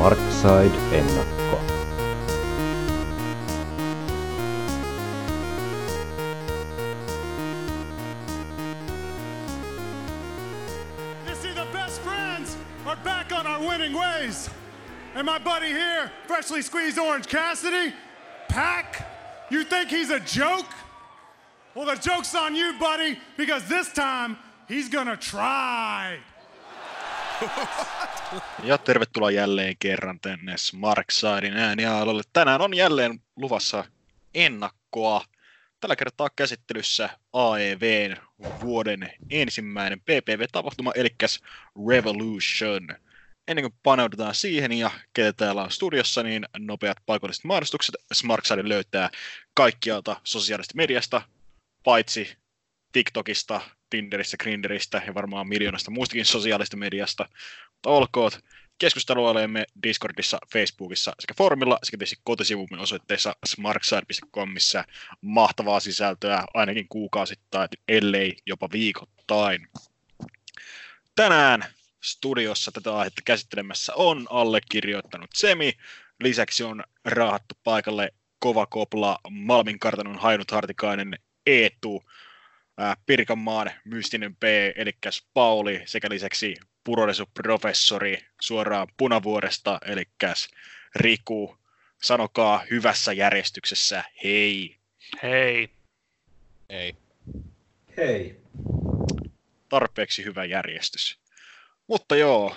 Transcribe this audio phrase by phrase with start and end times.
[0.00, 1.60] Smartside-ennakko.
[11.28, 12.56] You see, the best friends
[12.86, 14.48] are back on our winning ways.
[15.14, 17.92] And my buddy here, freshly squeezed Orange Cassidy,
[18.48, 19.06] Pack,
[19.50, 20.64] you think he's a joke?
[21.74, 26.20] Well, the joke's on you, buddy, because this time he's gonna try.
[28.64, 32.22] Ja tervetuloa jälleen kerran tänne Smarksidin ääniaalolle.
[32.32, 33.84] Tänään on jälleen luvassa
[34.34, 35.24] ennakkoa.
[35.80, 38.16] Tällä kertaa käsittelyssä AEVn
[38.60, 41.08] vuoden ensimmäinen PPV-tapahtuma, eli
[41.88, 42.88] Revolution.
[43.48, 47.94] Ennen kuin paneudutaan siihen ja ketä täällä on studiossa, niin nopeat paikalliset mainostukset.
[48.12, 49.10] Smarkside löytää
[49.54, 51.22] kaikkialta sosiaalisesta mediasta,
[51.84, 52.36] paitsi
[52.92, 57.28] TikTokista, Tinderistä, Grinderistä ja varmaan miljoonasta muustakin sosiaalista mediasta.
[57.72, 58.38] Mutta olkoot
[58.78, 64.84] keskustelualueemme Discordissa, Facebookissa sekä forumilla sekä tietysti kotisivumme osoitteessa smarkside.com, missä
[65.20, 69.68] mahtavaa sisältöä ainakin kuukausittain, ellei jopa viikoittain.
[71.16, 71.64] Tänään
[72.00, 75.72] studiossa tätä aihetta käsittelemässä on allekirjoittanut Semi.
[76.20, 82.04] Lisäksi on raahattu paikalle kova kopla Malmin kartanon hainut hartikainen Eetu,
[82.80, 84.42] ää, Pirkanmaan mystinen P,
[84.76, 84.92] eli
[85.34, 90.04] Pauli, sekä lisäksi puroresu-professori suoraan Punavuoresta, eli
[90.94, 91.56] Riku.
[92.02, 94.76] Sanokaa hyvässä järjestyksessä hei.
[95.22, 95.70] Hei.
[96.68, 96.96] Ei.
[97.96, 98.40] Hei.
[99.68, 101.18] Tarpeeksi hyvä järjestys.
[101.86, 102.56] Mutta joo,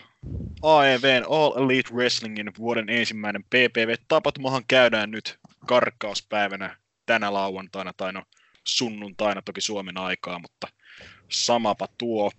[0.62, 8.24] AEVn All Elite Wrestlingin vuoden ensimmäinen PPV-tapahtumahan käydään nyt karkkauspäivänä tänä lauantaina, tai no
[8.67, 10.67] sunnuntaina toki Suomen aikaa, mutta
[11.30, 12.31] samapa tuo.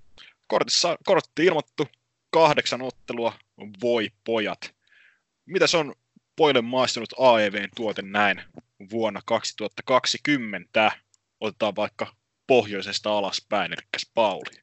[0.47, 1.89] Kortissa, kortti ilmoittu,
[2.30, 3.33] kahdeksan ottelua,
[3.83, 4.75] voi pojat.
[5.47, 5.95] Mitä se on
[6.36, 8.42] poille maistunut AEVn tuote näin
[8.90, 10.92] vuonna 2020?
[11.40, 12.14] Otetaan vaikka
[12.46, 14.63] pohjoisesta alaspäin, eli Pauli.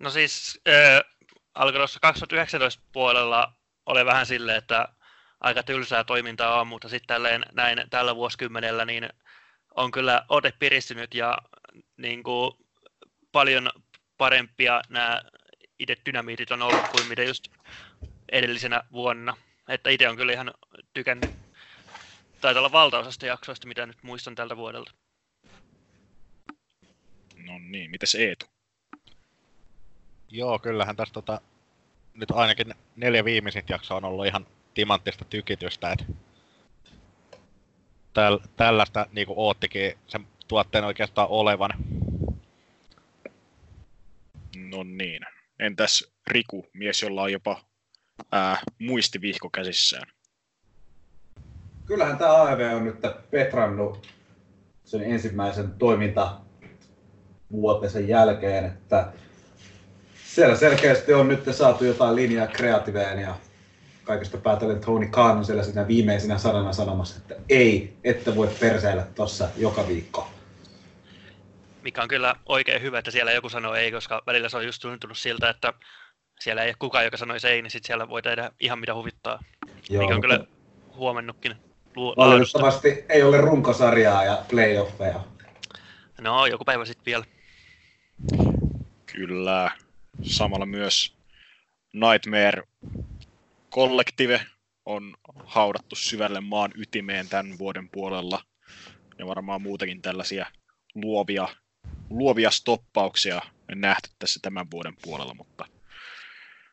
[0.00, 1.00] No siis äh,
[1.54, 3.52] alkoi tuossa 2019 puolella
[3.86, 4.88] oli vähän silleen, että
[5.40, 7.22] aika tylsää toimintaa on, mutta sitten
[7.52, 9.08] näin tällä vuosikymmenellä niin
[9.76, 11.38] on kyllä ote piristynyt ja
[11.96, 12.52] niin kuin,
[13.32, 13.70] paljon
[14.18, 15.22] parempia nämä
[15.78, 17.48] itse dynamiitit on ollut kuin mitä just
[18.32, 19.36] edellisenä vuonna.
[19.68, 20.54] Että itse on kyllä ihan
[20.94, 21.30] tykännyt,
[22.40, 24.92] taitaa olla valtaosasta jaksoista, mitä nyt muistan tältä vuodelta.
[27.36, 28.46] No niin, mitäs Eetu?
[30.28, 31.40] Joo, kyllähän tässä tota,
[32.14, 36.04] nyt ainakin neljä viimeisintä jaksoa on ollut ihan timanttista tykitystä, että
[38.16, 41.70] täl, tällaista niinku oottikin sen tuotteen oikeastaan olevan.
[44.56, 45.22] No niin.
[45.58, 47.64] Entäs Riku, mies, jolla on jopa
[48.32, 50.06] ää, muistivihko käsissään?
[51.86, 52.96] Kyllähän tämä AEV on nyt
[53.30, 54.08] petrannut
[54.84, 59.12] sen ensimmäisen toimintavuotisen jälkeen, että
[60.24, 63.34] siellä selkeästi on nyt saatu jotain linjaa kreativeen ja
[64.06, 69.06] kaikesta päätellen Tony Khan on siellä siinä viimeisinä sanana sanomassa, että ei, että voi perseillä
[69.14, 70.28] tossa joka viikko.
[71.82, 74.82] Mikä on kyllä oikein hyvä, että siellä joku sanoo ei, koska välillä se on just
[74.82, 75.72] tuntunut siltä, että
[76.40, 79.38] siellä ei ole kukaan, joka sanoisi ei, niin sitten siellä voi tehdä ihan mitä huvittaa.
[79.90, 80.46] Joo, mikä on kyllä
[80.96, 81.56] huomannutkin.
[81.96, 85.20] Lu- valitettavasti ei ole runkosarjaa ja playoffeja.
[86.20, 87.24] No, joku päivä sitten vielä.
[89.06, 89.70] Kyllä.
[90.22, 91.16] Samalla myös
[91.92, 92.62] Nightmare
[93.76, 94.46] Collective
[94.84, 98.44] on haudattu syvälle maan ytimeen tämän vuoden puolella.
[99.18, 100.46] Ja varmaan muutakin tällaisia
[100.94, 101.48] luovia,
[102.10, 103.42] luovia stoppauksia
[103.74, 105.64] nähty tässä tämän vuoden puolella, mutta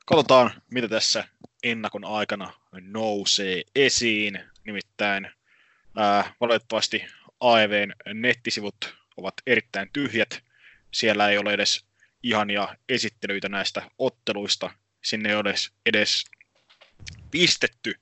[0.06, 1.28] katsotaan, mitä tässä
[1.64, 4.40] ennakon aikana nousee esiin.
[4.66, 5.30] Nimittäin
[5.98, 7.06] ää, valitettavasti
[7.40, 10.44] AEVn nettisivut ovat erittäin tyhjät.
[10.94, 11.86] Siellä ei ole edes
[12.24, 14.70] ihania esittelyitä näistä otteluista.
[15.04, 15.54] Sinne ei ole
[15.86, 16.26] edes
[17.32, 17.96] pistetty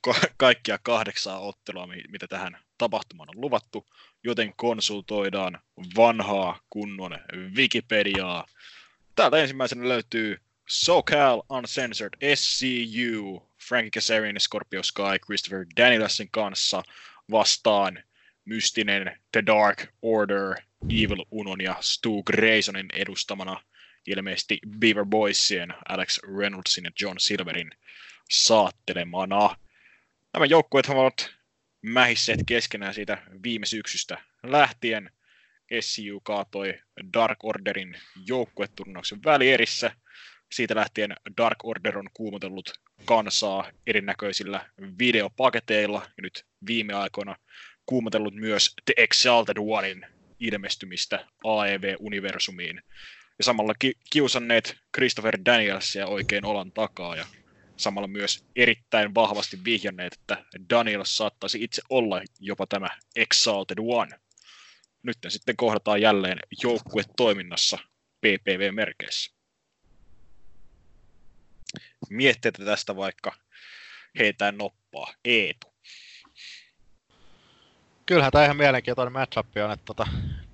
[0.00, 3.86] ka- kaikkia kahdeksaa ottelua, mitä tähän tapahtumaan on luvattu,
[4.24, 5.58] joten konsultoidaan
[5.96, 7.18] vanhaa kunnon
[7.56, 8.46] Wikipediaa.
[9.14, 16.82] Täältä ensimmäisenä löytyy SoCal Uncensored SCU, Frankie Kazarian, Scorpio Sky, Christopher Danielsin kanssa
[17.30, 18.02] vastaan
[18.44, 20.54] mystinen The Dark Order,
[20.90, 23.62] Evil Unon ja Stu Graysonin edustamana
[24.06, 27.70] ilmeisesti Beaver Boysien, Alex Reynoldsin ja John Silverin
[28.30, 29.56] saattelemana.
[30.34, 31.30] Nämä joukkueet ovat
[31.82, 35.10] mähisseet keskenään siitä viime syksystä lähtien.
[35.80, 36.74] SCU kaatoi
[37.12, 39.92] Dark Orderin joukkueturnauksen välierissä.
[40.52, 42.72] Siitä lähtien Dark Order on kuumotellut
[43.04, 47.36] kansaa erinäköisillä videopaketeilla ja nyt viime aikoina
[47.86, 50.06] kuumotellut myös The Exalted Onein
[50.40, 52.82] ilmestymistä AEV-universumiin
[53.38, 57.26] ja samalla ki- kiusanneet Christopher Danielsia oikein olan takaa ja
[57.78, 64.20] samalla myös erittäin vahvasti vihjanneet, että Daniels saattaisi itse olla jopa tämä Exalted One.
[65.02, 67.78] Nyt sitten kohdataan jälleen joukkue toiminnassa
[68.20, 69.32] PPV-merkeissä.
[72.10, 73.32] Mietteitä tästä vaikka
[74.18, 75.14] heitään noppaa.
[75.24, 75.74] Eetu.
[78.06, 80.06] Kyllähän tämä ihan mielenkiintoinen matchup on, että tota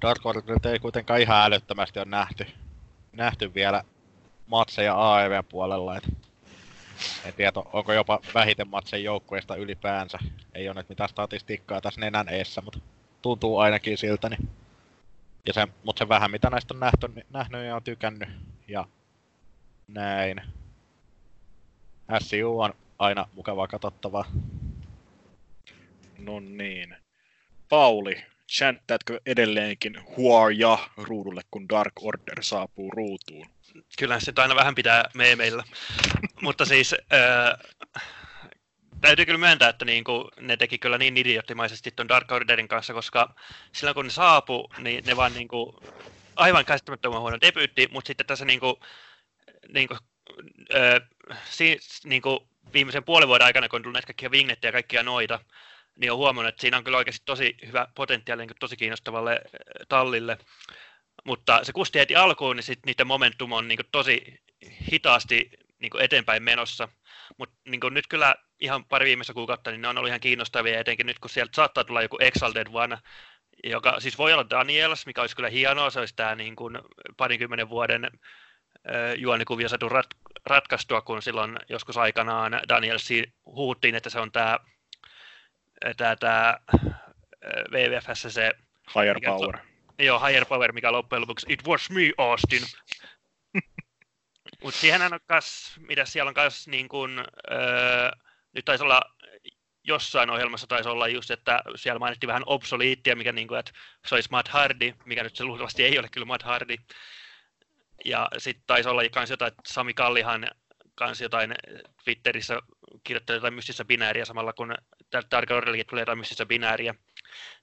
[0.03, 2.47] Dark Orderit ei kuitenkaan ihan älyttömästi ole nähty,
[3.12, 3.85] nähty vielä
[4.47, 6.00] matseja AEV puolella.
[7.25, 10.19] En tiedä, onko jopa vähiten matsen joukkueesta ylipäänsä.
[10.55, 12.79] Ei ole nyt mitään statistiikkaa tässä nenän eessä, mutta
[13.23, 14.29] tuntuu ainakin siltä.
[14.29, 14.49] Niin.
[15.46, 18.29] Ja se, mutta se vähän mitä näistä on nähty, niin, nähnyt ja on tykännyt.
[18.69, 18.85] Ja
[19.88, 20.43] näin.
[22.19, 24.25] SCU on aina mukavaa katsottavaa.
[26.19, 26.96] No niin.
[27.69, 28.25] Pauli,
[28.55, 33.47] chanttäätkö edelleenkin huoja ruudulle, kun Dark Order saapuu ruutuun?
[33.99, 35.65] Kyllä se aina vähän pitää meemeillä.
[36.43, 37.73] Mutta siis äh,
[39.01, 40.05] täytyy kyllä myöntää, että niin
[40.41, 43.35] ne teki kyllä niin idioottimaisesti tuon Dark Orderin kanssa, koska
[43.73, 45.49] silloin kun ne saapu, niin ne vaan niin
[46.37, 48.77] aivan käsittämättömän huono debyytti, mutta sitten tässä niin kuin,
[49.69, 49.99] niin kuin,
[51.51, 51.79] si,
[52.23, 52.39] kuin
[52.73, 55.41] viimeisen puolen vuoden aikana, kun on tullut näitä kaikkia vignettiä ja kaikkia noita,
[55.96, 59.41] niin on huomannut, että siinä on kyllä oikeasti tosi hyvä potentiaali niin tosi kiinnostavalle
[59.88, 60.38] tallille.
[61.25, 64.38] Mutta se kusti heti alkuun, niin sitten niiden momentum on niin tosi
[64.93, 66.88] hitaasti niin eteenpäin menossa.
[67.38, 71.06] Mutta niin nyt kyllä ihan pari viimeistä kuukautta, niin ne on ollut ihan kiinnostavia, etenkin
[71.06, 72.99] nyt kun sieltä saattaa tulla joku Exalted One,
[73.64, 76.79] joka siis voi olla Daniels, mikä olisi kyllä hienoa, se olisi tämä niin kuin
[77.17, 78.11] parinkymmenen vuoden
[79.17, 80.06] juonikuvia saatu rat,
[80.46, 84.58] ratkaistua, kun silloin joskus aikanaan Danielsi huuttiin, että se on tämä,
[85.97, 86.59] tämä, tämä
[87.73, 88.53] WWFssä se...
[88.95, 89.57] Higher power.
[89.57, 92.63] Se, joo, higher power, mikä loppujen lopuksi, it was me, Austin.
[94.63, 98.11] Mutta siihen on kas, mitä siellä on kas niin kun, öö,
[98.53, 99.03] nyt taisi olla
[99.85, 103.73] jossain ohjelmassa taisi olla just, että siellä mainittiin vähän obsoliittia, mikä niin kuin, että
[104.07, 106.77] se olisi Matt Hardy, mikä nyt se luultavasti ei ole kyllä Matt Hardy.
[108.05, 110.47] Ja sitten taisi olla myös jotain, että Sami Kallihan
[110.95, 111.55] kanssa jotain
[112.05, 112.59] Twitterissä
[113.05, 114.75] kirjoittaa jotain mystistä binääriä samalla kun
[115.31, 116.95] Dark Orderillekin tulee jotain mystistä binääriä.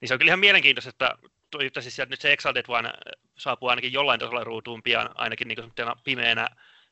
[0.02, 1.16] Niin se on kyllä ihan mielenkiintoista, että
[1.52, 2.94] toivottavasti sieltä nyt se Exalted vaan
[3.38, 5.72] saapuu ainakin jollain tasolla ruutuun pian, ainakin niin
[6.04, 6.50] pimeänä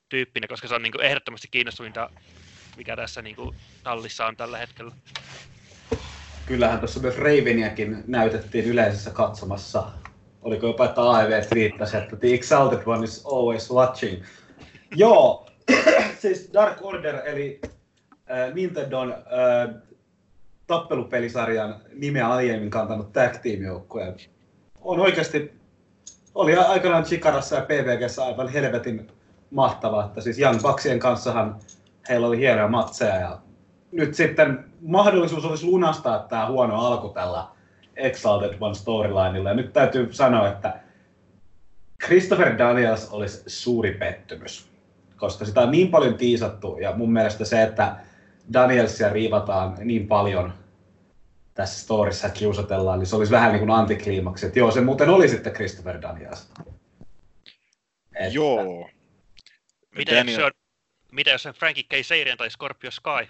[0.09, 2.09] tyyppinä, koska se on niin kuin ehdottomasti kiinnostavinta,
[2.77, 4.91] mikä tässä niin kuin tallissa on tällä hetkellä.
[6.45, 9.83] Kyllähän tuossa myös Raveniakin näytettiin yleisessä katsomassa.
[10.41, 14.23] Oliko jopa, että AEV twiittasi, että the exalted one is always watching.
[14.95, 15.49] Joo,
[16.21, 17.61] siis Dark Order eli
[18.31, 19.75] äh, Nintendon äh,
[20.67, 23.59] tappelupelisarjan nimeä aiemmin kantanut tag team.
[24.81, 25.53] On oikeasti,
[26.35, 29.07] oli aikanaan Chikarassa ja PvGssä aivan helvetin
[29.51, 31.59] mahtavaa, että siis Young Bucksien kanssahan
[32.09, 33.39] heillä oli hienoja matseja ja
[33.91, 37.47] nyt sitten mahdollisuus olisi lunastaa tämä huono alku tällä
[37.95, 39.49] Exalted One storylinella.
[39.49, 40.79] Ja nyt täytyy sanoa, että
[42.05, 44.69] Christopher Daniels olisi suuri pettymys,
[45.17, 47.95] koska sitä on niin paljon tiisattu ja mun mielestä se, että
[48.53, 50.53] Danielsia riivataan niin paljon
[51.53, 55.29] tässä storissa kiusatellaan, niin se olisi vähän niin kuin antikliimaksi, että joo, se muuten oli
[55.29, 56.49] sitten Christopher Daniels.
[58.15, 58.33] Että...
[58.33, 58.89] Joo,
[59.95, 60.27] mitä, Daniel...
[60.27, 60.51] jos se on,
[61.11, 62.05] mitä jos on Frankie K.
[62.05, 63.09] Seirien tai Scorpio Sky?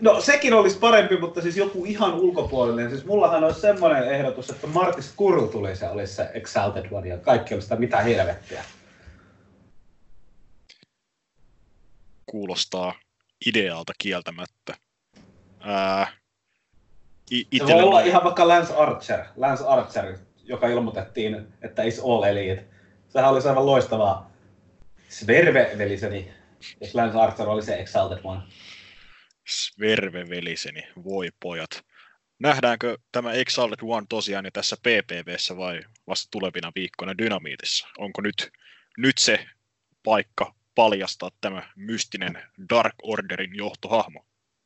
[0.00, 2.90] No sekin olisi parempi, mutta siis joku ihan ulkopuolinen.
[2.90, 7.18] Siis mullahan olisi semmoinen ehdotus, että Martis Kuru tuli se olisi se Exalted One ja
[7.18, 8.64] kaikki olisi sitä mitä helvettiä.
[12.26, 12.94] Kuulostaa
[13.46, 14.74] ideaalta kieltämättä.
[15.60, 16.12] Ää,
[17.32, 22.22] i- se voi olla ihan vaikka Lance Archer, Lance Archer, joka ilmoitettiin, että is all
[22.22, 22.64] elite.
[23.08, 24.30] Sehän olisi aivan loistavaa
[25.08, 26.32] Sverve-veliseni,
[26.80, 28.40] jos Lance Archer oli se Exalted One.
[29.48, 31.84] Sverve-veliseni, voi pojat.
[32.38, 37.88] Nähdäänkö tämä Exalted One tosiaan jo tässä PPVssä vai vasta tulevina viikkoina Dynamiitissa?
[37.98, 38.52] Onko nyt,
[38.98, 39.46] nyt se
[40.04, 42.38] paikka paljastaa tämä mystinen
[42.70, 44.24] Dark Orderin johtohahmo?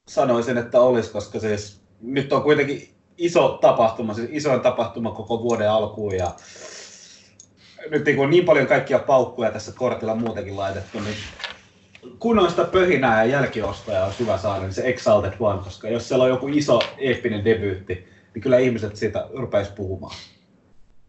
[0.09, 5.71] Sanoisin, että olisi, koska siis nyt on kuitenkin iso tapahtuma, siis isoin tapahtuma koko vuoden
[5.71, 6.35] alkuun ja
[7.90, 11.17] nyt niin, kuin niin paljon kaikkia paukkuja tässä kortilla muutenkin laitettu, niin
[12.19, 16.09] kun on sitä pöhinää ja jälkiostoja on hyvä saada, niin se Exalted One, koska jos
[16.09, 20.17] siellä on joku iso eeppinen debyytti, niin kyllä ihmiset siitä rupeaisi puhumaan.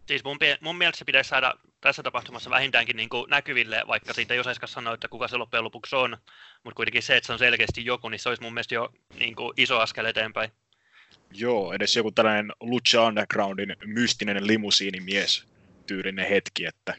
[0.06, 4.34] Siis mun, mun mielestä se pitäisi saada tässä tapahtumassa vähintäänkin niin kuin näkyville, vaikka siitä
[4.34, 6.16] ei osaisikaan sanoa, että kuka se loppujen lopuksi on,
[6.64, 9.34] mutta kuitenkin se, että se on selkeästi joku, niin se olisi mun mielestä jo niin
[9.34, 10.50] kuin iso askel eteenpäin.
[11.32, 15.44] Joo, edes joku tällainen Lucha Undergroundin mystinen limusiinimies
[15.86, 16.94] tyylinen hetki, että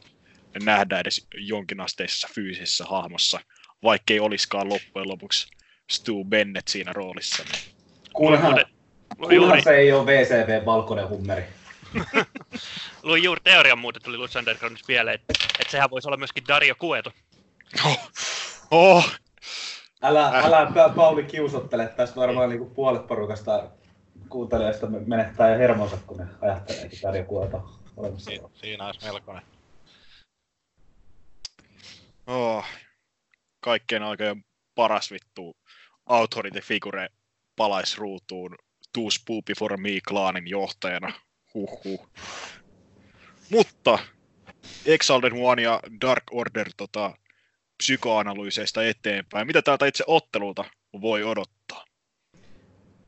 [0.63, 3.39] nähdään edes jonkinasteisessa fyysisessä hahmossa,
[3.83, 5.47] vaikkei olisikaan loppujen lopuksi
[5.91, 7.43] Stu Bennett siinä roolissa.
[7.43, 7.75] Niin
[8.13, 8.65] kunhan
[9.31, 11.43] juuri, se ei ole VCV valkoinen hummeri.
[13.03, 16.75] luin juuri teorian muuten tuli Lutz Undergroundissa mieleen, että, että sehän voisi olla myöskin Dario
[16.75, 17.12] Cueto.
[17.85, 18.09] Oh,
[18.71, 19.12] oh,
[20.01, 20.45] Älä, Äh.
[20.45, 23.69] älä Pa- Pauli kiusottele, tästä varmaan niinku puolet porukasta
[24.29, 28.31] kuuntelijoista me- menettää jo hermonsa, kun ne ajattelee, että Tarja Kuota on olemassa.
[28.31, 29.43] Si- siinä olisi melkoinen.
[32.27, 32.65] oh.
[33.59, 34.45] Kaikkeen aikojen
[34.75, 35.57] paras vittu
[36.05, 37.07] authority figure
[37.55, 38.55] palais ruutuun
[38.93, 41.13] Too Spoopy for Me klaanin johtajana.
[41.53, 42.07] Huhhuh.
[43.50, 44.00] Mutta
[44.86, 47.13] Exalted One ja Dark Order tota,
[47.77, 49.48] psykoanalyyseistä eteenpäin.
[49.48, 50.65] Mitä täältä itse ottelulta
[51.01, 51.86] voi odottaa?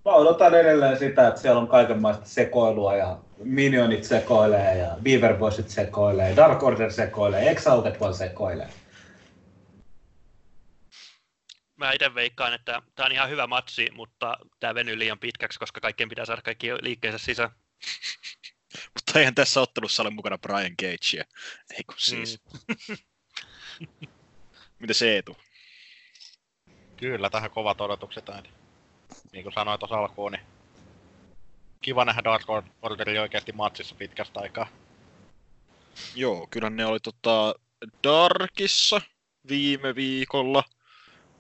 [0.05, 5.69] Mä odotan edelleen sitä, että siellä on kaikenlaista sekoilua ja Minionit sekoilee ja Beaver Boysit
[5.69, 8.69] sekoilee, Dark Order sekoilee, Exalted One sekoilee.
[11.75, 15.81] Mä itse veikkaan, että tämä on ihan hyvä matsi, mutta tämä venyy liian pitkäksi, koska
[15.81, 17.49] kaikkien pitää saada kaikki liikkeensä sisään.
[18.93, 21.23] Mutta eihän tässä ottelussa ole mukana Brian Cagea.
[21.77, 22.39] Ei kun siis.
[22.89, 22.97] Mm.
[24.79, 25.37] Mitä se Eetu?
[26.97, 28.49] Kyllä, tähän kovat odotukset aina.
[29.31, 30.45] Niin kuin sanoin tuossa alkuun, niin
[31.81, 32.43] kiva nähdä Dark
[32.81, 34.67] Orderi oikeasti matsissa pitkästä aikaa.
[36.15, 37.55] Joo, kyllä ne oli tota
[38.03, 39.01] Darkissa
[39.49, 40.63] viime viikolla,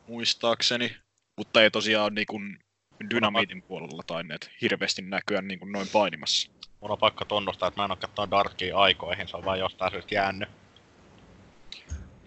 [0.07, 0.97] muistaakseni.
[1.37, 2.59] Mutta ei tosiaan niin kuin
[3.09, 6.51] Dynamiitin puolella taineet hirveästi näkyä niin kuin noin painimassa.
[6.85, 9.91] Mun on pakko tunnustaa, että mä en oo katsoa Darkia aikoihin, se on vaan jostain
[9.91, 10.49] syystä jäänyt.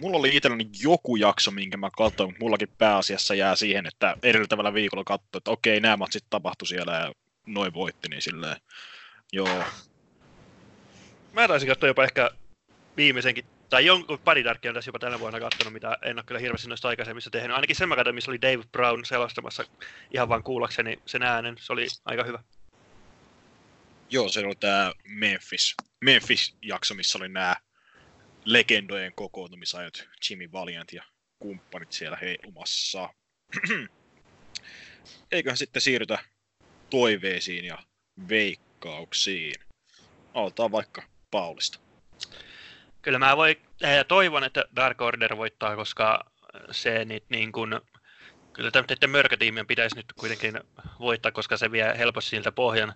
[0.01, 4.75] Mulla oli itselläni joku jakso, minkä mä katsoin, mutta mullakin pääasiassa jää siihen, että edeltävällä
[4.75, 7.13] viikolla katsoin, että okei, nämä matsit tapahtui siellä ja
[7.47, 8.57] noin voitti, niin silleen,
[9.33, 9.65] joo,
[11.33, 12.31] Mä taisin katsoa jopa ehkä
[12.97, 16.69] viimeisenkin, tai jonkun pari Darkia tässä jopa tänä vuonna katsonut, mitä en ole kyllä hirveästi
[16.69, 17.55] noista aikaisemmissa tehnyt.
[17.55, 19.65] Ainakin sen mä katsoin, missä oli Dave Brown selostamassa
[20.15, 21.55] ihan vaan kuullakseni sen äänen.
[21.61, 22.39] Se oli aika hyvä.
[24.11, 25.75] Joo, se oli tämä Memphis,
[26.05, 27.57] Memphis-jakso, missä oli nämä
[28.45, 31.03] legendojen kokoontumisajat, Jimmy Valiant ja
[31.39, 33.09] kumppanit siellä heilumassa.
[35.33, 36.19] Eiköhän sitten siirrytä
[36.91, 37.79] toiveisiin ja
[38.29, 39.55] veikkauksiin.
[40.35, 41.79] Aloitetaan vaikka Paulista.
[43.03, 46.31] Kyllä mä voi, äh, toivon, että Dark Order voittaa, koska
[46.71, 47.81] se nyt niin kuin,
[48.53, 50.61] kyllä tämmöiden mörkötiimien pitäisi nyt kuitenkin
[50.99, 52.95] voittaa, koska se vie helposti siltä pohjan.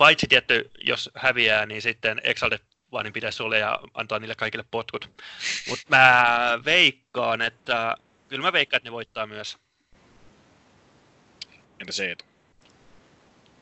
[0.00, 2.58] Paitsi tietty, jos häviää, niin sitten Exalted
[2.92, 5.10] Onein pitäisi olla ja antaa niille kaikille potkut.
[5.68, 7.96] Mutta mä veikkaan, että
[8.28, 9.58] kyllä mä veikkaan, että ne voittaa myös.
[11.80, 12.24] Entä se Eetu?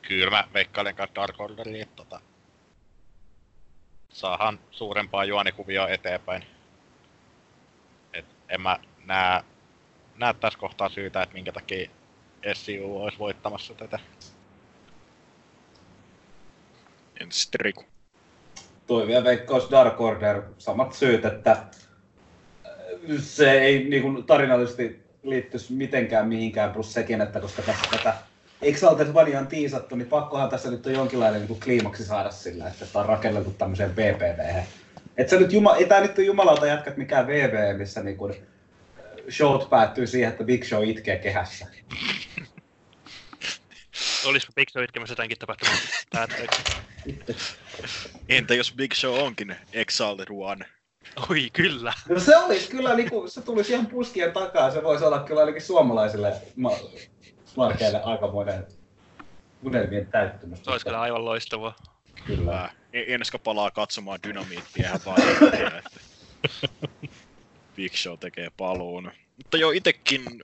[0.01, 2.21] Kyllä mä veikkailen kanssa Dark Orderiin, että tota,
[4.09, 6.45] saahan suurempaa juonikuvia eteenpäin.
[8.13, 9.43] Et en mä näe,
[10.15, 11.89] näe tässä kohtaa syytä, että minkä takia
[12.53, 13.99] SCU olisi voittamassa tätä.
[17.19, 17.83] Entä sitten Riku?
[18.87, 21.67] Toivia veikkaus Dark Order, samat syyt, että äh,
[23.19, 28.13] se ei niin kuin, tarinallisesti liittyisi mitenkään mihinkään, plus sekin, että koska tässä tätä
[28.61, 32.67] Exalted Onea on tiisattu, niin pakkohan tässä nyt on jonkinlainen niin kuin kliimaksi saada sillä,
[32.67, 34.63] että tämä on rakennettu tämmöiseen VPV.
[35.17, 38.35] Et se nyt juma, ei tää nyt ole jumalauta jätkät mikään VV, missä niin kuin,
[39.29, 41.67] showt päättyy siihen, että Big Show itkee kehässä.
[44.25, 45.77] Olisiko Big Show itkemässä tämänkin tapahtuman
[46.13, 46.61] päätteeksi?
[48.29, 50.65] Entä jos Big Show onkin Exalted One?
[51.29, 51.93] Oi, kyllä.
[52.09, 55.39] No se olisi kyllä, niin kuin, se tulisi ihan puskien takaa, se voisi olla kyllä
[55.39, 56.79] ainakin suomalaisille ma-
[57.55, 58.67] markeille aikamoinen
[59.63, 60.59] unelmien täyttymys.
[60.63, 61.75] Se olisi kyllä aivan loistavaa.
[62.25, 62.51] Kyllä.
[62.51, 65.89] Mä Enska palaa katsomaan dynamiittia ihan vaan että
[67.75, 69.11] Big Show tekee paluun.
[69.37, 70.41] Mutta jo itekin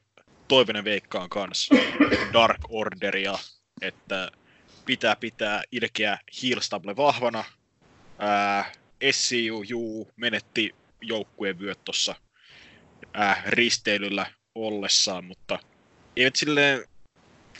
[0.48, 1.76] toivinen veikkaan kanssa
[2.34, 3.34] Dark Orderia,
[3.82, 4.32] että
[4.86, 7.44] pitää pitää ilkeä Heelstable vahvana.
[8.20, 8.72] Ää,
[9.12, 12.16] SCU menetti joukkueen vyöt tuossa
[13.46, 15.60] risteilyllä ollessaan, mutta
[16.16, 16.86] eivät silleen,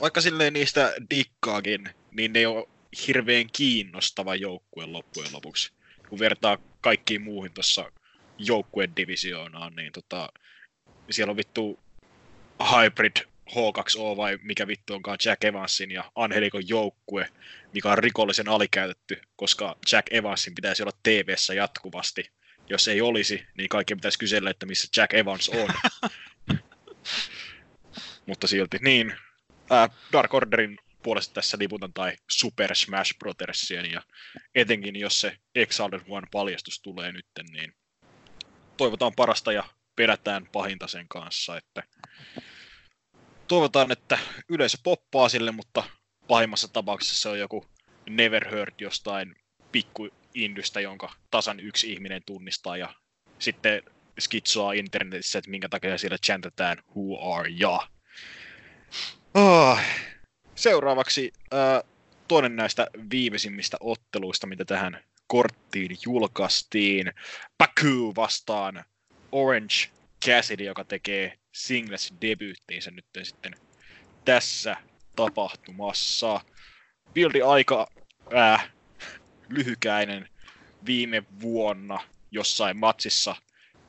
[0.00, 2.68] vaikka silleen niistä dikkaakin, niin ne ole
[3.06, 5.72] hirveän kiinnostava joukkue loppujen lopuksi.
[6.08, 7.92] Kun vertaa kaikkiin muuhin tuossa
[8.38, 10.28] joukkueen divisioonaan, niin tota,
[11.10, 11.80] siellä on vittu
[12.60, 13.16] Hybrid
[13.50, 17.28] H2O vai mikä vittu onkaan Jack Evansin ja Angelikon joukkue,
[17.74, 22.30] mikä on rikollisen alikäytetty, koska Jack Evansin pitäisi olla tv jatkuvasti
[22.68, 25.68] jos ei olisi, niin kaikki pitäisi kysellä, että missä Jack Evans on.
[28.26, 29.14] Mutta silti, niin.
[29.70, 34.02] Ää, Dark Orderin puolesta tässä liputan tai Super Smash Brothersien, ja
[34.54, 37.74] etenkin jos se Exalted One paljastus tulee nyt, niin
[38.76, 39.64] toivotaan parasta ja
[39.96, 41.82] pelätään pahinta sen kanssa, että
[43.48, 45.84] toivotaan, että yleisö poppaa sille, mutta
[46.28, 47.66] pahimmassa tapauksessa se on joku
[48.10, 49.36] never heard jostain
[49.72, 52.94] pikku indystä, jonka tasan yksi ihminen tunnistaa ja
[53.38, 53.82] sitten
[54.18, 57.88] skitsoa internetissä, että minkä takia siellä chantataan Who are ya?
[59.34, 59.78] Oh.
[60.54, 61.92] Seuraavaksi äh,
[62.28, 67.12] toinen näistä viimeisimmistä otteluista, mitä tähän korttiin julkaistiin.
[67.58, 68.84] Baku vastaan
[69.32, 69.74] Orange
[70.24, 73.54] Cassidy, joka tekee singles debyyttiinsä nyt sitten
[74.24, 74.76] tässä
[75.16, 76.40] tapahtumassa.
[77.14, 77.86] Buildi aika
[78.34, 78.72] äh,
[79.48, 80.28] lyhykäinen
[80.86, 83.36] viime vuonna jossain matsissa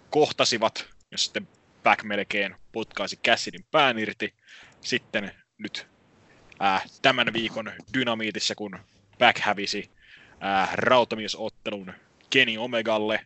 [0.09, 1.47] kohtasivat, jos sitten
[1.83, 4.33] Back melkein potkaisi Cassidin pään irti.
[4.81, 5.87] Sitten nyt
[6.61, 8.79] äh, tämän viikon dynamiitissa, kun
[9.19, 9.91] Back hävisi
[10.43, 11.93] äh, rautamiesottelun
[12.29, 13.25] Kenny Omegalle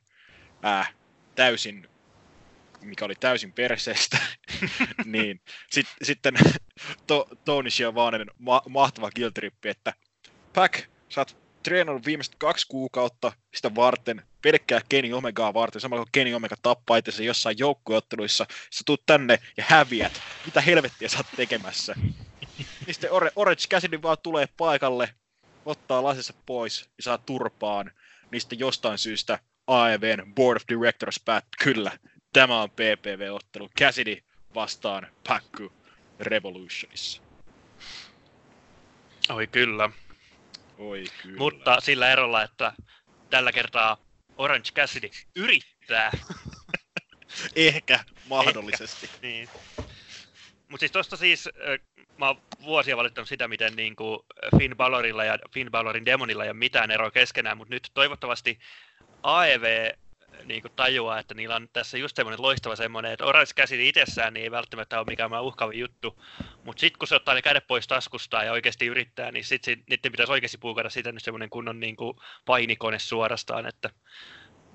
[0.65, 0.93] äh,
[1.35, 1.87] täysin
[2.81, 4.17] mikä oli täysin perseestä,
[5.05, 6.33] niin sit, sitten
[7.07, 9.93] to, Tony Schiavonen ma- mahtava kiltrippi, että
[10.53, 16.11] Pack, sä oot treenannut viimeiset kaksi kuukautta sitä varten, pelkkää Kenny Omegaa varten, samalla kun
[16.11, 20.21] Kenny Omega tappaa itsensä jossain joukkueotteluissa, sä tuut tänne ja häviät.
[20.45, 21.95] Mitä helvettiä sä oot tekemässä?
[22.85, 25.13] niin sitten Orange Cassidy vaan tulee paikalle,
[25.65, 27.91] ottaa lasensa pois ja saa turpaan.
[28.31, 31.91] Niin sitten jostain syystä AEVn Board of Directors päät, kyllä,
[32.33, 33.69] tämä on PPV-ottelu.
[33.79, 34.17] Cassidy
[34.55, 35.73] vastaan Pakku
[36.19, 37.21] Revolutionissa.
[39.29, 39.89] Oi kyllä.
[40.77, 41.37] Oi kyllä.
[41.37, 42.73] Mutta sillä erolla, että
[43.29, 43.97] tällä kertaa
[44.37, 46.11] Orange Cassidy yrittää.
[47.55, 49.05] Ehkä, mahdollisesti.
[49.05, 49.49] Ehkä, niin.
[50.67, 51.49] Mutta siis tosta siis,
[52.17, 54.19] mä oon vuosia valittanut sitä, miten niin kuin
[54.57, 58.59] Finn Balorilla ja Finn Balorin Demonilla ei ole mitään eroa keskenään, mutta nyt toivottavasti
[59.23, 59.91] AEV
[60.45, 64.33] niin kuin tajuaa, että niillä on tässä just semmoinen loistava semmoinen, että Orange Cassidy itsessään
[64.33, 66.23] niin ei välttämättä ole mikään uhkaavin juttu,
[66.63, 70.11] mutta sitten kun se ottaa ne kädet pois taskusta ja oikeasti yrittää, niin sitten niiden
[70.11, 73.89] pitäisi oikeasti puukata sitä nyt semmoinen kunnon niin kuin painikone suorastaan, että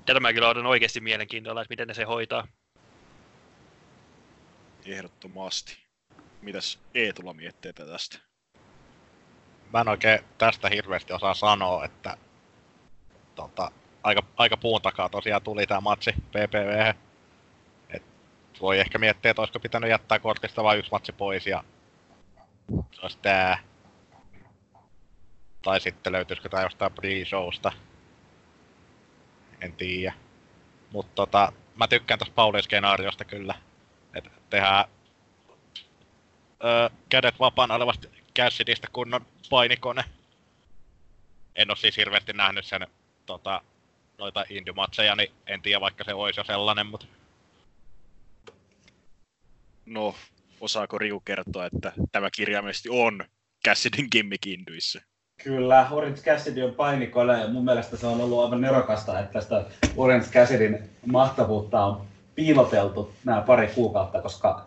[0.07, 2.48] tätä mä kyllä odotan oikeasti mielenkiintoilla, että miten ne se hoitaa.
[4.85, 5.87] Ehdottomasti.
[6.42, 8.18] Mitäs Eetulla mietteitä tästä?
[9.72, 12.16] Mä en oikein tästä hirveästi osaa sanoa, että
[13.35, 13.70] tota,
[14.06, 16.94] aika, aika puun takaa tosiaan tuli tämä matsi PPV.
[18.60, 21.64] Voi ehkä miettiä, että olisiko pitänyt jättää kortista vain yksi matsi pois ja
[22.92, 23.58] se olisi tää.
[25.62, 27.72] Tai sitten löytyisikö tää jostain pre-showsta.
[29.60, 30.14] En tiedä.
[30.92, 33.54] Mutta tota, mä tykkään tästä Paulin skenaariosta kyllä.
[34.14, 34.84] Että tehdään
[36.64, 40.04] öö, kädet vapaana olevasta Cassidista kunnon painikone.
[41.54, 42.86] En oo siis hirveästi nähnyt sen
[43.26, 43.62] tota,
[44.18, 47.07] noita indymatseja, niin en tiedä vaikka se olisi jo sellainen, mutta...
[49.87, 50.14] No,
[50.61, 53.24] osaako Riu kertoa, että tämä kirjaimellisesti on
[53.66, 55.02] Cassidin gimmick indyissä?
[55.44, 59.64] Kyllä, Orange Cassidy on painikoilla ja mun mielestä se on ollut aivan nerokasta, että tästä
[59.96, 64.66] Orange Cassidyn mahtavuutta on piiloteltu nämä pari kuukautta, koska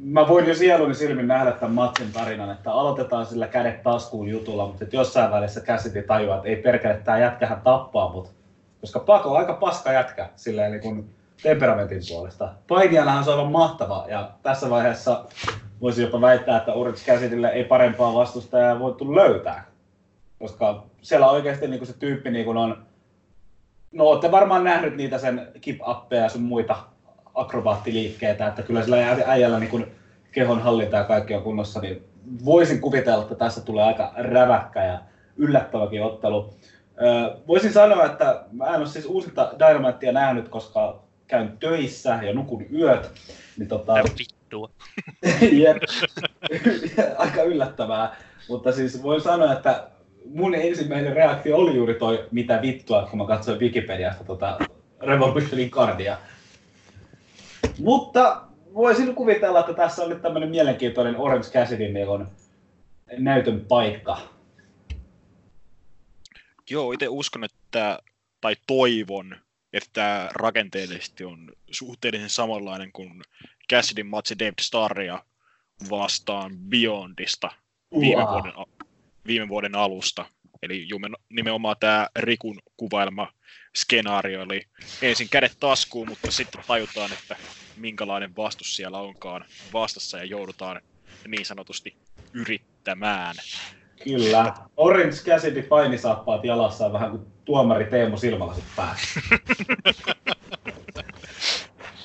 [0.00, 4.66] mä voin jo sieluni silmin nähdä tämän matsin tarinan, että aloitetaan sillä kädet taskuun jutulla,
[4.66, 8.39] mutta jossain välissä Cassidy tajuaa, että ei perkele, tämä jätkähän tappaa mut
[8.80, 12.54] koska Pako on aika paska jätkä silleen niin kuin temperamentin puolesta.
[12.68, 15.24] Painijanahan se on aivan mahtava ja tässä vaiheessa
[15.80, 19.64] voisi jopa väittää, että Orange Cassidylle ei parempaa vastustajaa voitu löytää.
[20.38, 22.86] Koska siellä oikeasti niin kuin se tyyppi niin kuin on...
[23.92, 26.76] No olette varmaan nähnyt niitä sen kip ja sun muita
[27.34, 29.86] akrobaattiliikkeitä, että kyllä sillä äijällä niin kuin
[30.32, 32.04] kehon hallinta ja kaikki on kunnossa, niin
[32.44, 34.98] voisin kuvitella, että tässä tulee aika räväkkä ja
[35.36, 36.54] yllättäväkin ottelu
[37.48, 42.66] voisin sanoa, että mä en ole siis uusinta Dynamitea nähnyt, koska käyn töissä ja nukun
[42.72, 43.12] yöt.
[43.58, 43.94] Niin tota...
[44.18, 44.70] vittua.
[45.62, 45.76] jep,
[47.18, 48.16] aika yllättävää.
[48.48, 49.88] Mutta siis voin sanoa, että
[50.34, 54.58] mun ensimmäinen reaktio oli juuri toi mitä vittua, kun mä katsoin Wikipediasta tota
[55.00, 56.16] Revolutionin kardia.
[57.78, 58.42] Mutta
[58.74, 61.84] voisin kuvitella, että tässä on nyt tämmöinen mielenkiintoinen Orange Cassidy
[63.18, 64.18] näytön paikka
[66.70, 67.98] Joo, itse uskon, että,
[68.40, 69.36] tai toivon,
[69.72, 73.22] että rakenteellisesti on suhteellisen samanlainen kuin
[73.70, 75.24] Cassidyn matsi Dave Starria
[75.90, 77.50] vastaan Beyondista
[78.00, 78.52] viime, vuoden,
[79.26, 80.26] viime vuoden alusta.
[80.62, 83.32] Eli jumen- nimenomaan tämä Rikun kuvailma
[83.76, 84.64] skenaario, eli
[85.02, 87.36] ensin kädet taskuun, mutta sitten tajutaan, että
[87.76, 90.80] minkälainen vastus siellä onkaan vastassa ja joudutaan
[91.28, 91.96] niin sanotusti
[92.32, 93.36] yrittämään.
[94.04, 94.54] Kyllä.
[94.76, 99.20] Orange Cassidy painisappaat jalassa vähän kuin tuomari Teemu Silmälasit päässä.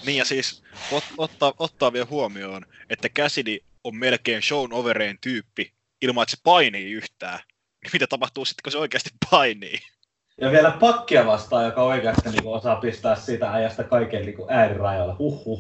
[0.06, 5.74] Niin ja siis ot, ottaa, ottaa vielä huomioon, että Cassidy on melkein shown overeen tyyppi
[6.02, 7.40] ilman, että se painii yhtään.
[7.84, 9.78] Niin mitä tapahtuu sitten, kun se oikeasti painii?
[10.42, 15.16] Ja vielä pakkia vastaan, joka oikeasti niin osaa pistää sitä äijästä kaiken niin äärirajoille.
[15.20, 15.60] Huhhuh.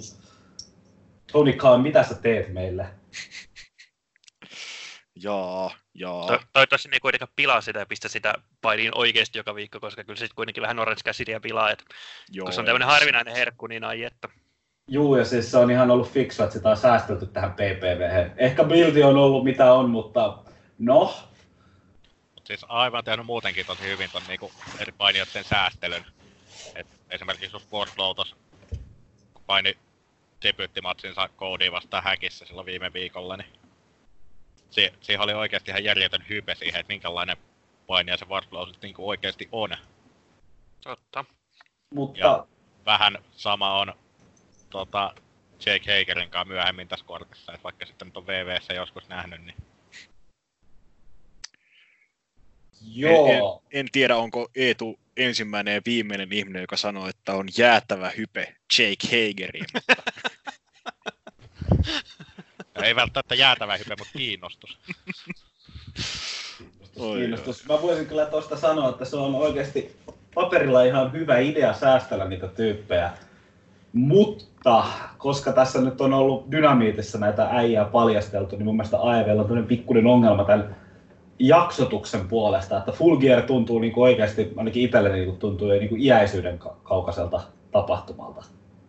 [1.31, 2.87] Tony Khan, mitä sä teet meille?
[5.15, 6.27] Jaa, jaa.
[6.27, 10.03] To- toivottavasti ne ei kuitenkaan pilaa sitä ja pistä sitä painiin oikeasti joka viikko, koska
[10.03, 11.71] kyllä se kuitenkin vähän Orange Cassidyä pilaa.
[11.71, 11.85] Et,
[12.31, 14.29] Joo, kun se on tämmöinen harvinainen herkku, niin ai että.
[14.87, 18.29] Juu, ja siis se on ihan ollut fiksu, että sitä on säästelty tähän PPV.
[18.37, 20.37] Ehkä bildi on ollut mitä on, mutta
[20.79, 21.13] no,
[22.35, 26.05] Mut siis aivan tehnyt muutenkin tosi hyvin ton niinku eri painijoiden säästelyn.
[26.75, 28.27] Et esimerkiksi jos Wardlow
[29.45, 29.77] paini
[30.43, 33.49] debyyttimatsinsa Codyin vastaan häkissä silloin viime viikolla, niin
[34.75, 37.37] si- siihen oli oikeasti ihan järjetön hype siihen, että minkälainen
[37.87, 39.69] painija se Wardlow niinku oikeasti on.
[40.83, 41.25] Totta.
[41.93, 42.47] mutta Ja-
[42.85, 43.93] Vähän sama on
[44.69, 45.13] tota,
[45.65, 49.55] Jake Hagerin kanssa myöhemmin tässä kortissa, että vaikka sitten nyt on VVssä joskus nähnyt, niin
[52.81, 53.61] joo.
[53.71, 58.55] En, en tiedä, onko Eetu ensimmäinen ja viimeinen ihminen, joka sanoo, että on jäätävä hype
[58.77, 59.65] Jake Hageriin.
[62.83, 64.77] ei välttämättä jäätävä hype, mutta kiinnostus.
[66.99, 67.65] Oi, kiinnostus.
[67.69, 69.95] Mä voisin kyllä tuosta sanoa, että se on oikeasti
[70.35, 73.11] paperilla ihan hyvä idea säästellä niitä tyyppejä.
[73.93, 74.85] Mutta
[75.17, 79.67] koska tässä nyt on ollut dynamiitissa näitä äijää paljasteltu, niin mun mielestä AEVllä on tämmöinen
[79.67, 80.75] pikkuinen ongelma tämän
[81.39, 86.59] jaksotuksen puolesta, että Full Gear tuntuu niin oikeasti, ainakin itselleni niin tuntuu jo niin iäisyyden
[86.59, 88.43] ka- kaukaiselta tapahtumalta.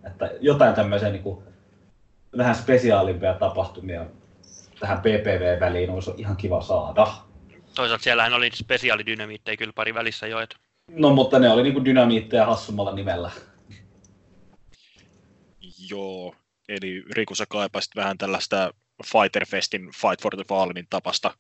[0.07, 1.39] Että jotain tämmöisiä niin
[2.37, 4.07] vähän spesiaalimpia tapahtumia
[4.81, 7.07] tähän PPV-väliin olisi ihan kiva saada.
[7.75, 10.57] Toisaalta siellähän oli spesiaalidynamiitteja kyllä pari välissä jo, että
[10.91, 13.31] No mutta ne oli niinku dynamiitteja hassummalla nimellä.
[15.91, 16.35] Joo,
[16.69, 18.75] eli Riku sä kaipasit vähän tällaista
[19.13, 21.35] Fighter Festin Fight for the Fallenin tapasta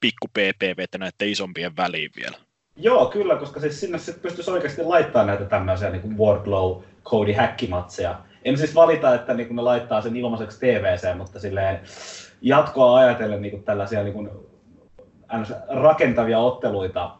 [0.00, 2.38] pikku PPVtä näiden isompien väliin vielä.
[2.76, 8.20] Joo, kyllä, koska siis sinne sitten pystyisi oikeasti laittamaan näitä tämmöisiä niin Wardlow, Cody häkkimatseja.
[8.44, 11.80] En siis valita, että niin ne laittaa sen ilmaiseksi TVC, mutta silleen
[12.42, 14.30] jatkoa ajatellen niin tällaisia niin
[15.68, 17.16] rakentavia otteluita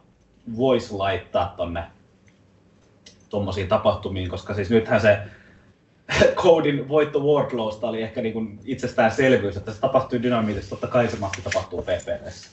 [0.57, 1.83] voisi laittaa tonne
[3.29, 5.19] tuommoisiin tapahtumiin, koska siis nythän se
[6.35, 11.41] Codin voitto Wardlowsta oli ehkä niin itsestäänselvyys, että se tapahtuu dynamiitissa, totta kai se mahti
[11.41, 12.49] tapahtuu PPVssä.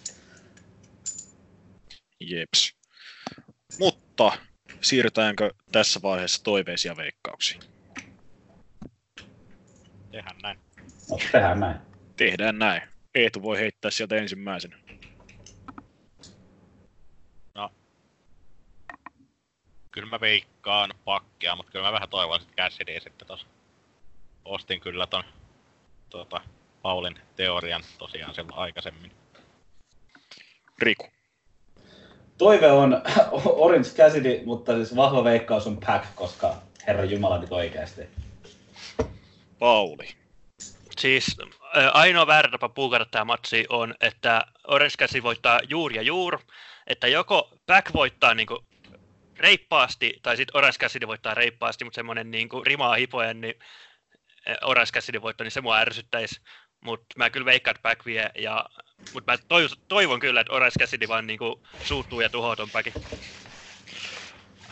[2.20, 2.72] Jeps.
[3.78, 4.32] Mutta
[4.80, 7.75] siirrytäänkö tässä vaiheessa toiveisia veikkauksiin?
[10.16, 10.58] Tehän näin.
[11.10, 11.76] No, tehdään näin.
[12.16, 12.82] Tehdään näin.
[13.14, 14.76] Eetu voi heittää sieltä ensimmäisenä.
[19.90, 23.46] Kyllä mä veikkaan pakkia, mutta kyllä mä vähän toivon sit Cassidyä sitten tos.
[24.44, 25.24] Ostin kyllä ton
[26.10, 26.40] tota,
[26.82, 29.12] Paulin teorian tosiaan silloin aikaisemmin.
[30.78, 31.06] Riku.
[32.38, 33.02] Toive on
[33.64, 36.54] Orange Cassidy, mutta siis vahva veikkaus on Pack, koska
[36.86, 38.25] herra Jumala nyt oikeasti.
[39.58, 40.08] Pauli.
[40.98, 41.36] Siis
[41.92, 46.38] ainoa väärä tapa puukata tämä matsi on, että Orange Cassidy voittaa juur ja juur,
[46.86, 48.64] että joko Back voittaa niinku
[49.38, 53.54] reippaasti, tai sitten Orange Cassidy voittaa reippaasti, mutta semmoinen niinku rimaa hipojen, niin
[54.62, 56.40] Orange Cassidy voitto, niin se mua ärsyttäisi.
[56.84, 58.64] Mutta mä kyllä veikkaan, että Back vie, ja,
[59.14, 62.92] mutta mä toivon, toivon kyllä, että Orange Cassidy vaan niinku suuttuu ja tuhoaa ton Backin.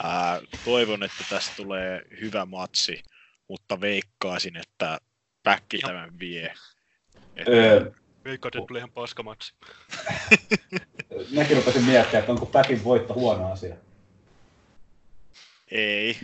[0.02, 3.02] Ää, toivon, että tästä tulee hyvä matsi,
[3.48, 4.98] mutta veikkaisin, että
[5.42, 6.54] Päkki tämän vie.
[7.36, 7.90] Että Öö,
[8.24, 9.54] Veikkaan, että tulee ihan paska matsi.
[11.36, 13.76] mäkin rupesin miettimään, että onko Packin voitto huono asia.
[15.70, 16.20] Ei,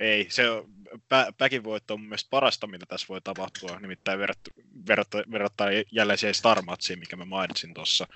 [0.00, 0.26] ei.
[0.30, 0.68] Se on,
[1.08, 3.80] pä, Päkin voitto on mun mielestä parasta, mitä tässä voi tapahtua.
[3.80, 4.50] Nimittäin verrattu,
[4.88, 6.62] verrattu, verrattain jälleen siihen Star
[6.96, 8.06] mikä mä mainitsin tuossa.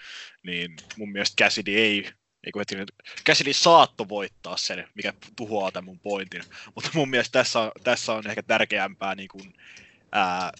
[0.42, 2.10] Niin mun mielestä Cassidy ei,
[2.46, 2.86] ei kun hetkinen,
[3.26, 6.42] Cassidy saatto voittaa sen, mikä tuhoaa tämän mun pointin.
[6.74, 9.54] Mutta mun mielestä tässä on, tässä on ehkä tärkeämpää niin kuin,
[10.12, 10.52] ää,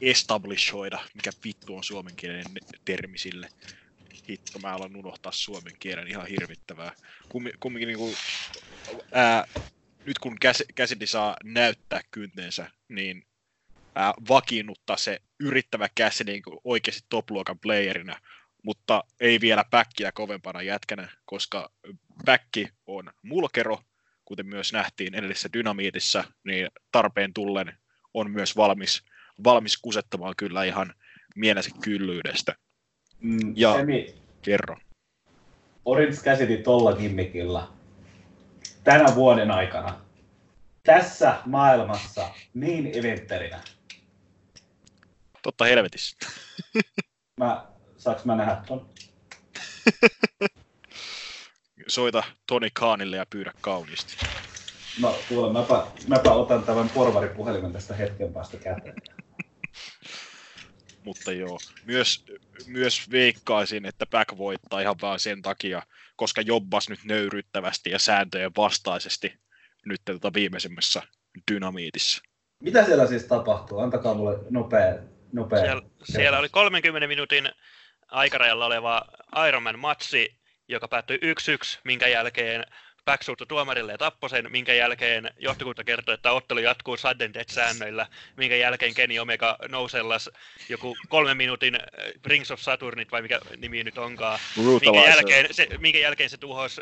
[0.00, 2.52] establishoida, mikä vittu on suomenkielinen
[2.84, 3.48] termi sille.
[4.28, 6.92] Hitto, mä alan unohtaa suomen kielen ihan hirvittävää.
[7.28, 8.14] Kummi, kumminkin niinku,
[9.12, 9.44] ää,
[10.06, 13.26] nyt kun käs, käsidi saa näyttää kyntensä, niin
[13.94, 18.20] ää, vakiinnuttaa se yrittävä käsi niin oikeasti top-luokan playerina
[18.62, 21.70] mutta ei vielä päkkiä kovempana jätkänä, koska
[22.24, 23.78] päkki on mulkero,
[24.24, 27.72] kuten myös nähtiin edellisessä dynamiitissa, niin tarpeen tullen
[28.14, 29.02] on myös valmis,
[29.44, 30.94] valmis kusettamaan kyllä ihan
[31.36, 32.54] mielensä kyllyydestä.
[33.20, 34.76] Mm, Ja- Emi, Kerro.
[35.84, 37.68] Orange käsiti tolla gimmikillä
[38.84, 40.00] tänä vuoden aikana
[40.82, 43.60] tässä maailmassa niin eventterinä.
[45.42, 46.16] Totta helvetissä.
[47.40, 47.69] Mä,
[48.00, 48.88] saaks mä nähdä ton?
[51.88, 54.16] Soita Toni Kaanille ja pyydä kauniisti.
[55.00, 58.94] No kuule, mäpä, mäpä otan tämän porvaripuhelimen tästä hetken päästä käteen.
[61.04, 62.24] Mutta joo, myös,
[62.66, 65.82] myös veikkaisin, että Back voittaa ihan vaan sen takia,
[66.16, 69.34] koska jobbas nyt nöyryttävästi ja sääntöjen vastaisesti
[69.86, 71.02] nyt tota viimeisimmässä
[71.52, 72.22] dynamiitissa.
[72.62, 73.78] Mitä siellä siis tapahtuu?
[73.78, 74.94] Antakaa mulle nopea,
[75.32, 75.60] nopea.
[75.60, 77.50] Siellä, siellä oli 30 minuutin
[78.10, 79.02] aikarajalla oleva
[79.48, 80.36] Ironman-matsi,
[80.68, 82.64] joka päättyi 1-1, minkä jälkeen
[83.04, 88.06] Back tuomarille ja tappoi sen, minkä jälkeen johtokunta kertoi, että ottelu jatkuu sudden death säännöillä,
[88.36, 90.30] minkä jälkeen Kenny Omega nousellas
[90.68, 91.80] joku kolmen minuutin äh,
[92.26, 96.80] Rings of Saturnit, vai mikä nimi nyt onkaan, minkä jälkeen, se, minkä jälkeen se tuhosi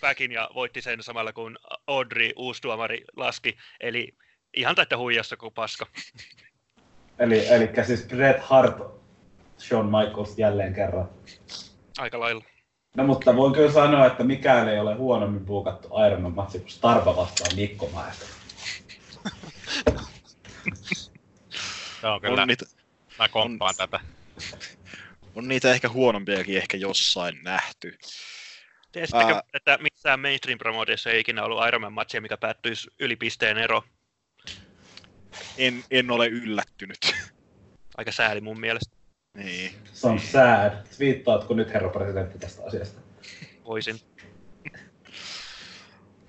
[0.00, 3.56] Backin ja voitti sen samalla kun Audrey, uusi tuomari, laski.
[3.80, 4.08] Eli
[4.56, 5.86] ihan täyttä huijassa kuin paska.
[7.18, 8.76] Eli, eli siis Bret Hart,
[9.60, 11.08] Shawn Michaels jälleen kerran.
[11.98, 12.44] Aika lailla.
[12.96, 17.16] No mutta voin kyllä sanoa, että mikään ei ole huonommin buukattu Ironman matsi kuin Starba
[17.16, 18.26] vastaan Mikko Maesta.
[22.00, 22.64] Se on kyllä, On niitä,
[23.18, 24.00] mä komppaan on- tätä.
[25.34, 27.98] on niitä ehkä huonompiakin ehkä jossain nähty.
[28.92, 33.58] Tiesittekö, Ää- että missään mainstream promootiossa ei ikinä ollut Ironman matsia, mikä päättyisi yli pisteen
[33.58, 33.82] ero?
[35.58, 36.98] En, en ole yllättynyt.
[37.96, 38.96] Aika sääli mun mielestä.
[39.34, 39.72] Niin.
[39.92, 40.86] Se on sad.
[40.96, 43.00] Twiittaatko nyt herra presidentti tästä asiasta?
[43.64, 44.00] Voisin.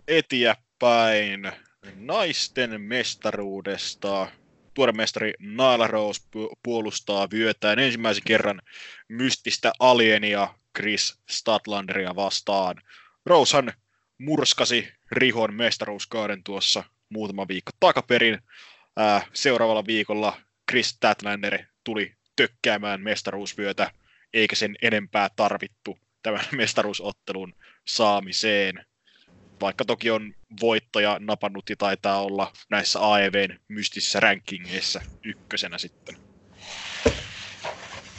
[0.08, 1.52] Eteenpäin
[1.96, 4.28] naisten mestaruudesta.
[4.74, 8.62] Tuore mestari Nyla Rose pu- puolustaa vyötään ensimmäisen kerran
[9.08, 12.76] mystistä alienia Chris Statlanderia vastaan.
[13.26, 13.74] Rosehan
[14.18, 18.40] murskasi Rihon mestaruuskauden tuossa muutama viikko takaperin.
[19.34, 23.92] Seuraavalla viikolla Chris Statlander tuli tökkäämään mestaruusvyötä,
[24.34, 27.54] eikä sen enempää tarvittu tämän mestaruusottelun
[27.88, 28.86] saamiseen
[29.62, 36.16] vaikka toki on voittaja napannut ja taitaa olla näissä AEVn mystisissä rankingeissa ykkösenä sitten.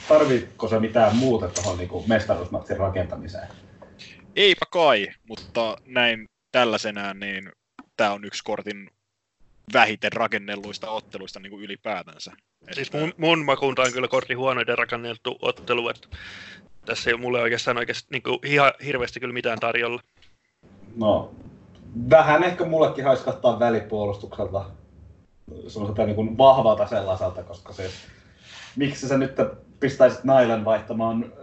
[0.07, 3.47] Tarvitko se mitään muuta tuohon niin mestaruusmatsin rakentamiseen?
[4.35, 7.51] Eipä kai, mutta näin tällaisenään, niin
[7.97, 8.89] tämä on yksi kortin
[9.73, 12.31] vähiten rakennelluista otteluista niin kuin ylipäätänsä.
[12.71, 16.07] Siis mun, mun makuunta on kyllä kortti huonoiden rakenneltu ottelu, että
[16.85, 20.01] tässä ei ole mulle oikeastaan oikeasti niin kuin, ihan hirveästi kyllä mitään tarjolla.
[20.95, 21.31] No,
[22.09, 24.65] vähän ehkä mullekin haiskahtaa välipuolustukselta
[25.67, 27.91] semmoiselta niin kuin vahvalta sellaiselta, koska se,
[28.75, 29.35] miksi sä nyt
[29.79, 31.33] pistäisit Nailen vaihtamaan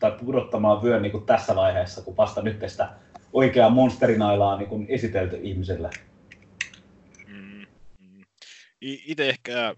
[0.00, 2.88] tai pudottamaan vyön niin kuin tässä vaiheessa, kun vasta nyt sitä
[3.32, 5.90] oikeaa monsterinailaa niin kuin esitelty ihmiselle.
[8.80, 9.74] Itse ehkä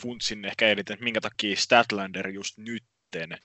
[0.00, 3.38] funtsin ehkä eniten, että minkä takia Statlander just nytten,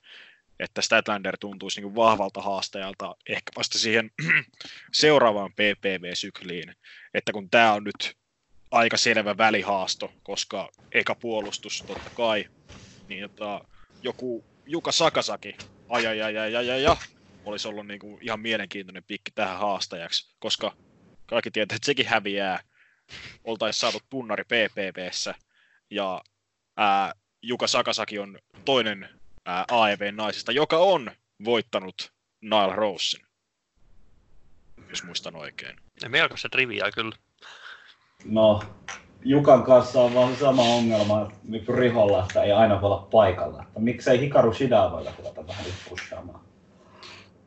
[0.58, 4.10] että Statlander tuntuisi niin vahvalta haastajalta ehkä vasta siihen
[4.92, 6.74] seuraavaan PPV-sykliin,
[7.14, 8.16] että kun tämä on nyt
[8.70, 12.44] aika selvä välihaasto, koska eka puolustus totta kai,
[13.08, 13.64] niin jota,
[14.02, 15.56] joku Juka Sakasaki,
[15.88, 16.96] ajajajajajaja,
[17.44, 20.76] olisi ollut niin kuin ihan mielenkiintoinen pikki tähän haastajaksi, koska
[21.26, 22.60] kaikki tietää, että sekin häviää,
[23.44, 25.34] oltaisiin saatu tunnari PPVssä,
[25.90, 26.22] ja
[26.76, 27.12] ää,
[27.42, 29.08] Juka Sakasaki on toinen
[29.44, 31.10] ää, AEV-naisista, joka on
[31.44, 33.20] voittanut Nile Rosen,
[34.88, 35.76] jos muistan oikein.
[36.02, 37.16] Ja melko se triviaa kyllä.
[38.24, 38.62] No,
[39.24, 43.62] Jukan kanssa on vaan sama ongelma niin kuin Riholla, että ei aina voi olla paikalla.
[43.62, 46.44] Että miksei Hikaru Shidaa voida ruveta vähän nyt pushaamaan.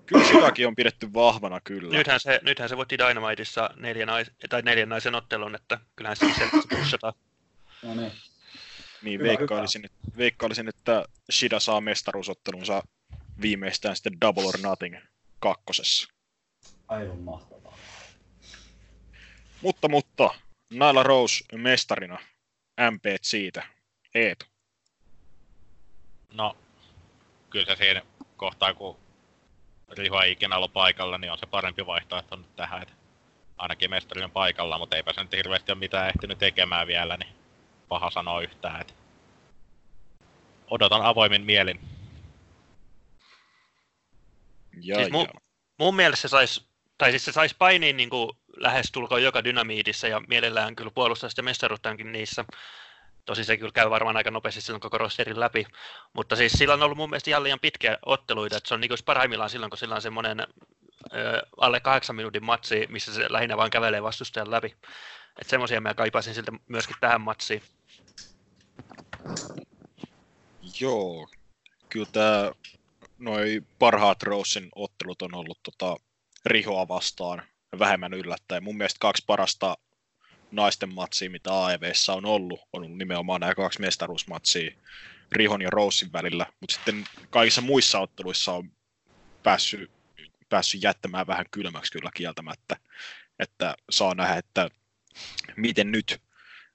[0.08, 1.98] Kyllä sitäkin on pidetty vahvana kyllä.
[1.98, 6.34] Nythän se, nythän se voitti Dynamiteissa neljän, nais, tai neljän naisen ottelun, että kyllähän se
[6.38, 7.14] selvästi pushataan.
[7.84, 8.12] No niin.
[9.02, 12.84] Niin Hyvä, veikkailisin, että, veikkailisin, että Shida saa mestaruusottelunsa
[13.42, 14.98] viimeistään sitten Double or Nothing
[15.40, 16.10] kakkosessa.
[16.88, 17.78] Aivan mahtavaa.
[19.62, 20.30] Mutta, mutta,
[20.74, 22.20] Naila Rose mestarina.
[22.92, 23.64] MP siitä.
[24.16, 24.46] Eetu.
[26.34, 26.58] No,
[27.50, 28.02] kyllä se siinä
[28.38, 29.07] kohtaa, kun
[29.92, 32.82] Riho ei ikinä ollut paikalla, niin on se parempi vaihtoehto nyt tähän.
[32.82, 32.94] Että
[33.58, 37.34] ainakin mestari on paikalla, mutta eipä se nyt hirveästi ole mitään ehtinyt tekemään vielä, niin
[37.88, 38.82] paha sanoa yhtään.
[38.82, 38.94] Että
[40.70, 41.80] odotan avoimin mielin.
[44.82, 45.28] Ja, siis mu ja.
[45.80, 48.10] mun mielestä se saisi, tai siis se saisi painiin niin
[48.58, 52.46] lähestulkoon joka dynamiitissa ja mielellään kyllä puolustaa sitä mestaruuttaankin niissä.
[53.28, 55.66] Tosi se kyllä käy varmaan aika nopeasti silloin koko rosterin läpi.
[56.14, 58.92] Mutta siis sillä on ollut mun mielestä ihan liian pitkiä otteluita, että se on niin
[59.06, 60.48] parhaimmillaan silloin, kun sillä on semmoinen
[61.58, 64.68] alle kahdeksan minuutin matsi, missä se lähinnä vaan kävelee vastustajan läpi.
[65.42, 67.62] Että semmoisia mä kaipaisin siltä myöskin tähän matsiin.
[70.80, 71.30] Joo,
[71.90, 72.52] kyllä tämä
[73.18, 75.96] noi parhaat Rosen ottelut on ollut tota,
[76.46, 77.42] Rihoa vastaan
[77.80, 78.64] vähemmän yllättäen.
[78.64, 79.78] Mun mielestä kaksi parasta
[80.52, 84.72] naisten matsia, mitä AEVssä on ollut, on ollut nimenomaan nämä kaksi mestaruusmatsia
[85.32, 88.72] Rihon ja Rosin välillä, mutta sitten kaikissa muissa otteluissa on
[89.44, 89.92] päässyt,
[90.50, 92.78] päässyt jättämään vähän kylmäksi kyllä kieltämättä,
[93.40, 94.70] että saa nähdä, että
[95.56, 96.22] miten nyt,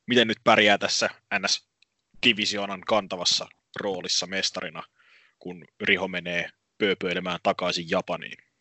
[0.07, 1.69] miten nyt pärjää tässä NS
[2.27, 3.49] divisioonan kantavassa
[3.81, 4.83] roolissa mestarina,
[5.39, 8.52] kun Riho menee pööpöilemään takaisin Japaniin.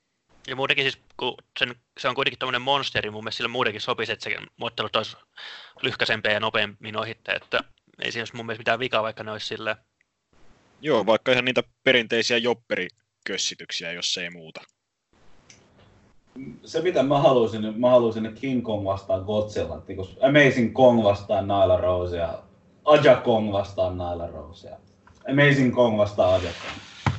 [0.47, 4.11] Ja muutenkin siis, kun sen, se on kuitenkin tämmöinen monsteri, mun mielestä sille muutenkin sopisi,
[4.11, 5.17] että se ottelut olisi
[5.81, 7.59] lyhkäisempiä ja nopeammin ohitte, että
[8.01, 9.75] ei siinä olisi mun mielestä mitään vikaa, vaikka ne olisi silleen.
[10.81, 14.61] Joo, vaikka ihan niitä perinteisiä jopperikössityksiä, jos ei muuta.
[16.65, 19.83] Se mitä mä haluaisin, mä haluaisin King Kong vastaan Godzilla,
[20.21, 22.43] Amazing Kong vastaan Nyla Rose ja
[22.85, 24.77] Aja Kong vastaan Nyla Rose ja
[25.29, 27.15] Amazing Kong vastaan Aja Kong.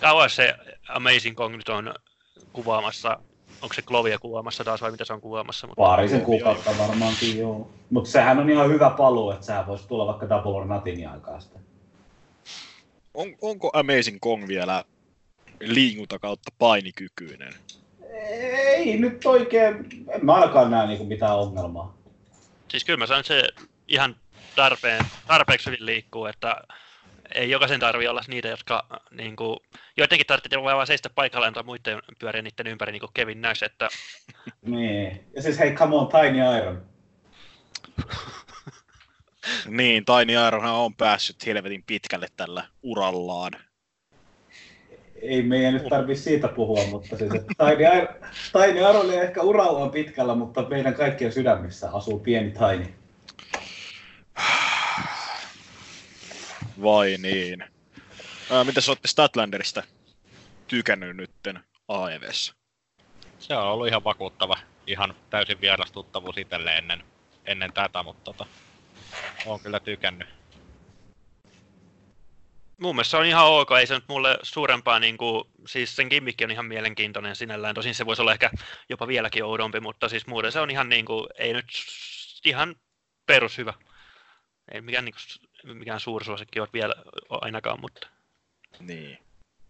[0.00, 0.54] Kauan se
[0.88, 1.94] Amazing Kong nyt on
[2.52, 3.18] kuvaamassa,
[3.62, 5.66] onko se Klovia kuvaamassa taas vai mitä se on kuvaamassa?
[5.66, 5.82] Mutta...
[5.82, 7.70] Parisen kuukautta varmaankin, joo.
[7.90, 10.66] Mutta sehän on ihan hyvä paluu, että sehän voisi tulla vaikka Double or
[11.12, 11.62] aikaa sitten.
[13.14, 14.84] On, onko Amazing Kong vielä
[15.60, 17.54] liikunta kautta painikykyinen?
[18.12, 19.74] Ei nyt oikein,
[20.08, 21.96] en mä ainakaan näe niinku mitään ongelmaa.
[22.68, 23.48] Siis kyllä mä sanon, että se
[23.88, 24.16] ihan
[24.56, 26.56] tarpeen, tarpeeksi hyvin liikkuu, että
[27.34, 29.58] ei jokaisen tarvi olla niitä, jotka niin kuin,
[29.96, 33.88] joidenkin tarvitsee vaan seistä paikallaan tai muiden pyöriä niiden ympäri, niin kuin Kevin Nash, että
[34.62, 35.24] Niin.
[35.36, 36.82] Ja siis hei, come on, Tiny Iron.
[39.66, 43.52] Niin, Tiny Ironhan on päässyt helvetin pitkälle tällä urallaan.
[45.22, 48.08] Ei meidän nyt tarvi siitä puhua, mutta siis Tiny, Iron,
[48.52, 52.99] Tiny Iron ei ehkä urallaan pitkällä, mutta meidän kaikkien sydämissä asuu pieni Tiny.
[56.82, 57.64] Vai niin?
[58.50, 59.82] Ää, mitäs olette Statlanderista
[60.68, 62.54] tykännyt nytten AEVssä?
[63.38, 64.56] Se on ollut ihan vakuuttava.
[64.86, 67.04] Ihan täysin vierastuttavuus itselle ennen,
[67.44, 68.46] ennen tätä, mutta tota,
[69.46, 70.28] on kyllä tykännyt.
[72.80, 76.06] mun mielestä se on ihan ok, ei se nyt mulle suurempaa, niin kuin, siis sen
[76.10, 78.50] gimmikki on ihan mielenkiintoinen sinällään, tosin se voisi olla ehkä
[78.88, 81.66] jopa vieläkin oudompi, mutta siis muuten se on ihan niin kuin, ei nyt
[82.44, 82.76] ihan
[83.26, 83.74] perushyvä.
[84.72, 86.94] Ei mikään, niin kuin, mikään suursuosikki ole vielä
[87.28, 88.06] ainakaan, mutta
[88.80, 89.18] Niin.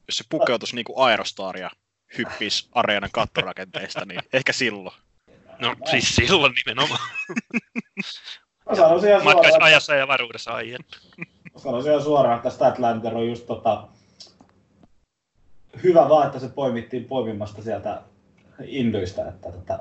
[0.09, 1.71] Jos se pukeutuisi niinku Aerostar ja
[2.19, 4.97] hyppisi areenan kattorakenteesta, niin ehkä silloin.
[5.59, 7.01] no siis silloin nimenomaan.
[8.75, 10.85] Suoraan, ajassa ja varuudessa aien.
[11.55, 13.89] mä sanoisin ihan suoraan että Statlander on just tota,
[15.83, 18.03] hyvä vaan, että se poimittiin poimimasta sieltä
[18.65, 19.79] Indyistä, että tota,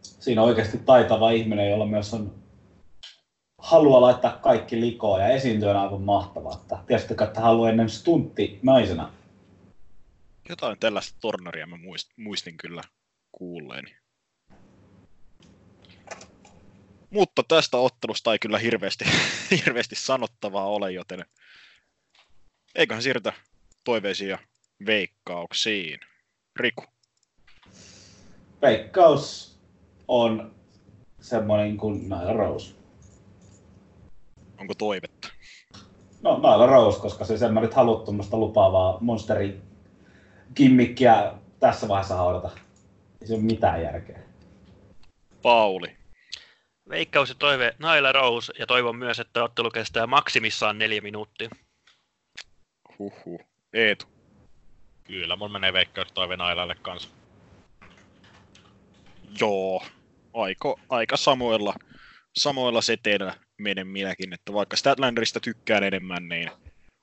[0.00, 2.43] siinä on oikeasti taitava ihminen, jolla myös on
[3.64, 6.64] halua laittaa kaikki likoon ja esiintyä on aivan mahtavaa.
[6.86, 9.12] Tietysti että haluaa ennen stuntti naisena.
[10.48, 12.82] Jotain tällaista tornaria mä muist, muistin kyllä
[13.32, 13.96] kuulleeni.
[17.10, 19.04] Mutta tästä ottelusta ei kyllä hirveästi,
[19.66, 21.24] hirveästi sanottavaa ole, joten
[22.74, 23.32] eiköhän siirrytä
[23.84, 24.38] toiveisiin ja
[24.86, 26.00] veikkauksiin.
[26.56, 26.84] Riku.
[28.62, 29.58] Veikkaus
[30.08, 30.54] on
[31.20, 32.83] semmoinen kuin Nyla Rose.
[34.58, 35.28] Onko toivetta?
[36.22, 39.62] No Nyla Rose, koska se sen mä nyt haluat tuommoista lupaavaa monsteri
[40.54, 42.50] kimmikkiä tässä vaiheessa haudata.
[43.20, 44.18] Ei se ole mitään järkeä.
[45.42, 45.96] Pauli.
[46.88, 51.48] Veikkaus ja toive Naila Rose ja toivon myös, että ottelu kestää maksimissaan neljä minuuttia.
[52.98, 53.40] Huhhuh.
[53.72, 54.06] Eetu.
[55.04, 57.08] Kyllä, mun menee veikkaus toive Nailalle kanssa.
[59.40, 59.82] Joo.
[60.34, 61.74] Aiko, aika samoilla,
[62.36, 66.50] samoilla seteillä menen minäkin, että vaikka Statlanderista tykkään enemmän, niin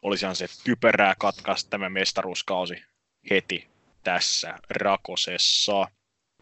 [0.01, 2.83] olisihan se typerää katkaista tämä mestaruuskausi
[3.29, 3.67] heti
[4.03, 5.87] tässä rakosessa.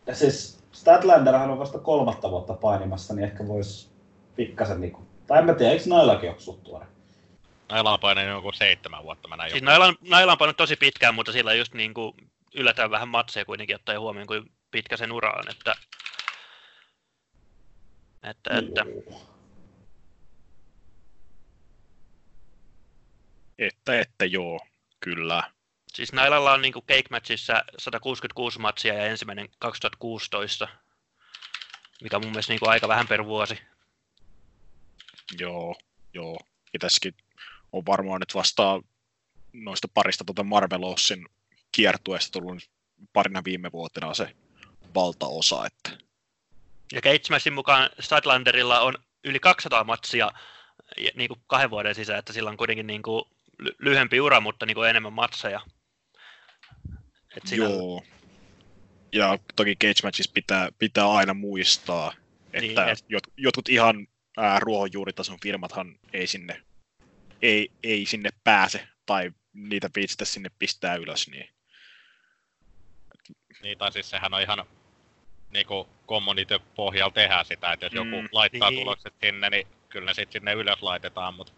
[0.06, 3.90] Ja siis Statlanderhan on vasta kolmatta vuotta painimassa, niin ehkä voisi
[4.36, 5.08] pikkasen niinku...
[5.28, 6.86] Tai en mä tiedä, eikö Nailakin ole suht tuore?
[7.70, 10.58] Naila on painanut joku seitsemän vuotta, mä näin Siis joku- Naila on, Naila on pannut
[10.58, 12.14] tosi pitkään, mutta sillä just niin kuin
[12.56, 15.76] yllätään vähän matseja kuitenkin ottaa huomioon, kuin pitkä sen ura on, että,
[18.24, 18.86] että, että
[23.60, 24.60] Että, että joo,
[25.00, 25.44] kyllä.
[25.94, 30.68] Siis Nailalla on niinku Cake Matchissa 166 matsia ja ensimmäinen 2016,
[32.02, 33.60] mikä on mun mielestä niinku aika vähän per vuosi.
[35.40, 35.76] Joo,
[36.14, 36.40] joo.
[36.74, 37.16] Ja tässäkin
[37.72, 38.82] on varmaan nyt vasta
[39.54, 41.26] noista parista tuota Marvelossin
[41.72, 42.70] kiertueesta tullut
[43.14, 44.36] parina viime vuotena se
[44.96, 45.66] valtaosa.
[45.66, 46.04] Että...
[46.94, 48.94] Ja Cage Matchin mukaan Stadlanderilla on
[49.24, 50.32] yli 200 matsia
[51.16, 53.26] niin kuin kahden vuoden sisään, että sillä on kuitenkin niin kuin
[53.80, 55.62] lyhyempi ura, mutta niin kuin enemmän matseja.
[57.38, 57.66] Et siinä...
[57.66, 58.04] Joo.
[59.14, 62.14] Ja toki Cage Matchissa pitää, pitää aina muistaa,
[62.54, 63.28] että niin, et...
[63.38, 64.08] jotkut ihan
[64.38, 66.62] ää, ruohonjuuritason firmathan ei sinne,
[67.42, 71.28] ei, ei sinne pääse tai niitä viitsitä sinne pistää ylös.
[71.28, 71.50] Niin,
[73.64, 74.66] niin tai siis sehän on ihan
[75.50, 78.80] niinku community pohjalla tehdään sitä, että jos mm, joku laittaa niin.
[78.80, 81.54] tulokset sinne, niin kyllä ne sitten sinne ylös laitetaan, mutta...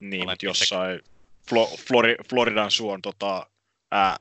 [0.00, 1.00] Niin, mutta jossain
[1.50, 3.46] Flo- Flori- Floridan suon tota,
[3.90, 4.16] ää,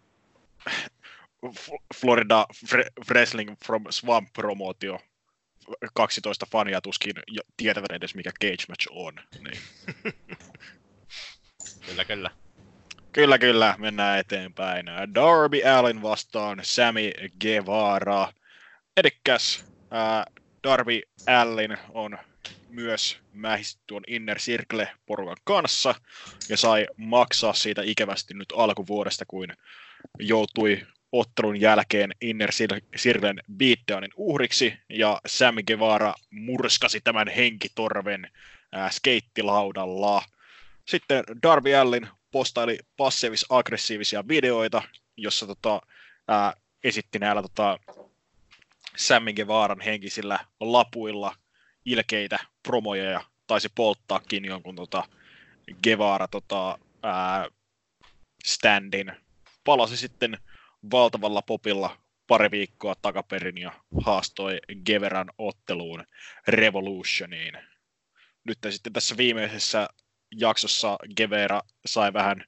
[1.96, 2.46] Florida
[3.10, 5.00] Wrestling from Swamp promootio
[5.94, 7.14] 12 fania tuskin
[7.58, 9.14] tietävät edes mikä cage match on.
[9.40, 9.62] Niin.
[11.86, 12.32] kyllä, kyllä.
[13.12, 14.86] Kyllä, kyllä, mennään eteenpäin.
[15.16, 17.12] Darby Allin vastaan Sammy
[17.42, 18.34] Guevara.
[18.98, 19.66] Edikäs
[20.64, 22.18] Darby Allin on
[22.74, 25.96] myös mähistä tuon Inner Circle-porukan kanssa
[26.50, 29.50] ja sai maksaa siitä ikävästi nyt alkuvuodesta, kuin
[30.20, 32.52] joutui ottelun jälkeen Inner
[32.98, 38.32] Circlen beatdownin uhriksi ja Sam Guevara murskasi tämän henkitorven
[38.72, 40.22] ää, skeittilaudalla.
[40.88, 44.82] Sitten Darby Allin postaili passiivis-aggressiivisia videoita,
[45.18, 45.82] jossa tota,
[46.28, 46.54] ää,
[46.84, 47.80] esitti näillä tota,
[48.98, 51.36] Sammin Vaaran henkisillä lapuilla
[51.86, 55.04] ilkeitä promoja ja taisi polttaakin jonkun tota,
[55.84, 57.48] Gevara tota, ää,
[58.46, 59.12] standin.
[59.64, 60.38] Palasi sitten
[60.92, 61.98] valtavalla popilla
[62.28, 63.72] pari viikkoa takaperin ja
[64.06, 66.04] haastoi Geveran otteluun
[66.48, 67.58] Revolutioniin.
[68.44, 69.88] Nyt sitten tässä viimeisessä
[70.36, 72.46] jaksossa Gevera sai vähän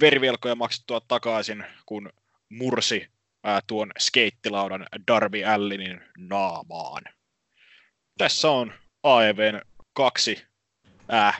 [0.00, 2.12] verivelkoja maksettua takaisin, kun
[2.48, 3.08] mursi
[3.44, 7.02] ää, tuon skeittilaudan Darby Allinin naamaan.
[8.18, 8.72] Tässä on
[9.04, 9.60] AEVn
[9.92, 10.46] kaksi,
[11.08, 11.34] ää,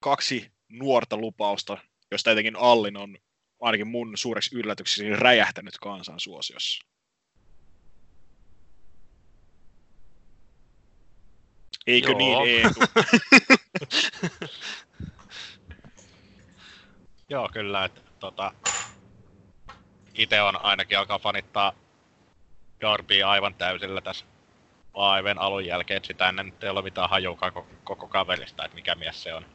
[0.00, 1.78] kaksi nuorta lupausta,
[2.10, 3.18] josta etenkin Allin on
[3.60, 6.86] ainakin mun suureksi yllätykseni räjähtänyt kansan suosiossa.
[11.86, 12.18] Eikö Joo.
[12.18, 12.80] niin, Eetu?
[17.30, 17.84] Joo, kyllä.
[17.84, 18.52] Että, tota,
[20.14, 21.72] itse on ainakin alkaa fanittaa
[22.80, 24.33] Darby aivan täysillä tässä
[24.94, 28.94] AIVn alun jälkeen, että sitä ennen ei ole mitään hajuukaan koko, koko kaverista, että mikä
[28.94, 29.46] mies se on.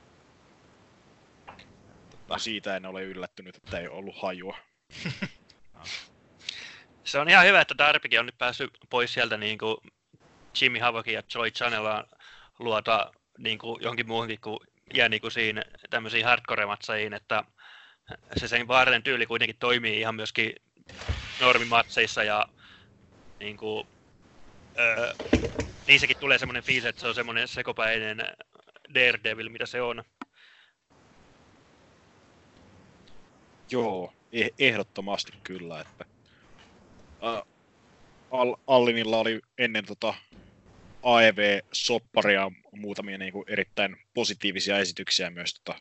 [2.10, 2.38] Tota.
[2.38, 4.58] Siitä en ole yllättynyt, että ei ollut hajua.
[7.04, 9.78] se on ihan hyvä, että Darbykin on nyt päässyt pois sieltä niin kuin
[10.62, 12.06] Jimmy Havokin ja Joy Channelaan
[12.60, 14.60] luota niin kuin johonkin muuhunkin kuin
[14.94, 17.44] jää niin kuin siinä tämmöisiin hardcore-matseihin, että
[18.38, 20.56] se sen vaarallinen tyyli kuitenkin toimii ihan myöskin
[21.42, 22.46] normimatseissa ja
[23.40, 23.88] niin kuin,
[25.88, 28.18] niissäkin tulee semmoinen fiilis, että se on semmoinen sekopäinen
[28.94, 30.04] Daredevil, mitä se on.
[33.72, 36.06] Joo, eh- ehdottomasti kyllä, että
[37.24, 37.42] uh,
[38.30, 40.14] Al- Allinilla oli ennen tota
[41.02, 45.80] AEV-sopparia muutamia niin kuin erittäin positiivisia esityksiä myös tota,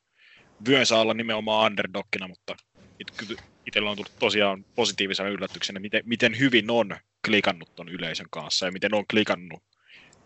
[0.69, 2.57] vyönsä olla nimenomaan underdogina, mutta
[3.67, 6.97] itsellä on tullut tosiaan positiivisena yllätyksenä, miten, miten hyvin on
[7.27, 9.63] klikannut ton yleisön kanssa ja miten on klikannut,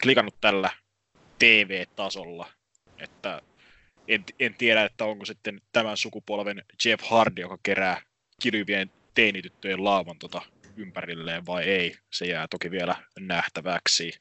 [0.03, 0.71] klikannut tällä
[1.39, 2.47] TV-tasolla.
[2.99, 3.43] Että
[4.09, 8.03] en, en tiedä, että onko sitten tämän sukupolven Jeff Hardy, joka kerää
[8.43, 10.43] kilyvien teinityttöjen laavan tota
[10.77, 11.97] ympärilleen vai ei.
[12.13, 14.13] Se jää toki vielä nähtäväksi.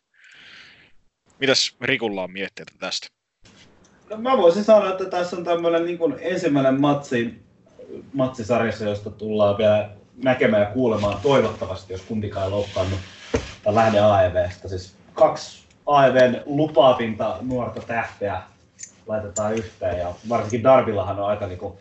[1.40, 3.08] Mitäs Rikulla on mietteitä tästä?
[4.10, 7.42] No, mä voisin sanoa, että tässä on tämmöinen niin ensimmäinen matsi,
[8.14, 9.90] matsisarjassa, josta tullaan vielä
[10.24, 13.00] näkemään ja kuulemaan toivottavasti, jos kumpikaan ei loukkaannut
[13.64, 14.68] tai lähde AEVstä.
[14.68, 18.42] Siis kaksi AEVn lupaavinta nuorta tähteä
[19.08, 21.74] laitetaan yhteen ja varsinkin Darvillahan on aika niin kuin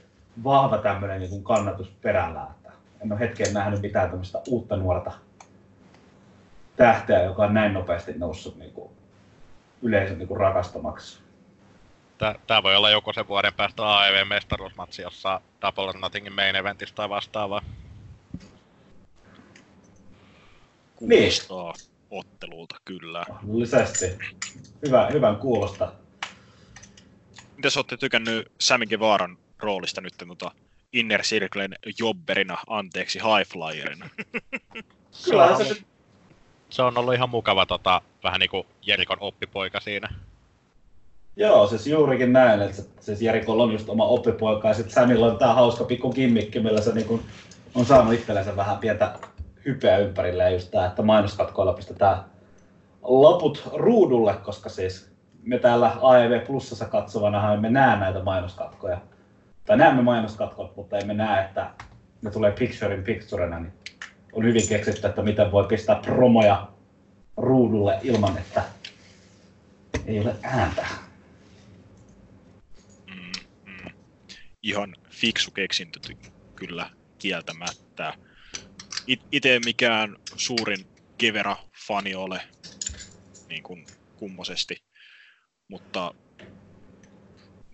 [0.44, 2.46] vahva tämmöinen niin kuin kannatus perällä.
[2.50, 2.72] Että
[3.04, 5.12] en ole hetkeen nähnyt mitään tämmöistä uutta nuorta
[6.76, 8.90] tähteä, joka on näin nopeasti noussut niin kuin
[9.82, 11.20] yleisön niin kuin rakastamaksi.
[12.46, 17.62] Tää voi olla joko sen vuoden päästä AEV-mestaruusmatsi, jossa Double Nothingin main eventistä tai vastaavaa.
[21.00, 21.90] Kuulostaa niin.
[22.10, 23.24] ottelulta, kyllä.
[23.28, 24.06] Mahdollisesti.
[24.86, 25.92] Hyvä, hyvän kuulosta.
[27.56, 30.52] Mitäs olette tykännyt Sammy Guevaran roolista nyt tota
[30.92, 34.08] Inner Circlen jobberina, anteeksi, highflyerina?
[35.24, 35.86] Kyllähän se nyt
[36.70, 40.08] Se on ollut ihan mukava tota, vähän niinku Jerikon oppipoika siinä.
[41.36, 45.26] Joo, siis juurikin näin, että se, siis Jerikolla on just oma oppipoika ja sitten Samilla
[45.26, 47.20] on tää hauska pikku kimmikki, millä se niinku
[47.74, 49.18] on saanut itsellensä vähän pientä
[49.64, 52.24] hypeä ympärille ja just tää, että mainoskatkoilla pistetään
[53.02, 55.10] loput ruudulle, koska siis
[55.42, 59.00] me täällä AEV Plusassa katsovana emme näe näitä mainoskatkoja.
[59.66, 61.70] Tai näemme mainoskatkot, mutta emme näe, että
[62.22, 63.72] ne tulee picture in picturena, niin
[64.32, 66.68] on hyvin keksitty, että miten voi pistää promoja
[67.36, 68.62] ruudulle ilman, että
[70.06, 70.86] ei ole ääntä.
[73.06, 73.32] Mm,
[73.64, 73.90] mm.
[74.62, 76.00] Ihan fiksu keksintö
[76.54, 78.14] kyllä kieltämättä.
[79.06, 80.86] It- ite mikään suurin
[81.18, 82.48] Kevera-fani ole
[83.48, 83.86] niin kuin
[84.16, 84.84] kummosesti,
[85.68, 86.14] mutta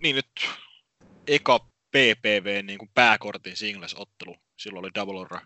[0.02, 0.30] niin nyt
[1.26, 1.58] eka
[1.90, 4.36] PPV niin kuin pääkortin singles-ottelu.
[4.58, 5.38] Silloin oli Double or,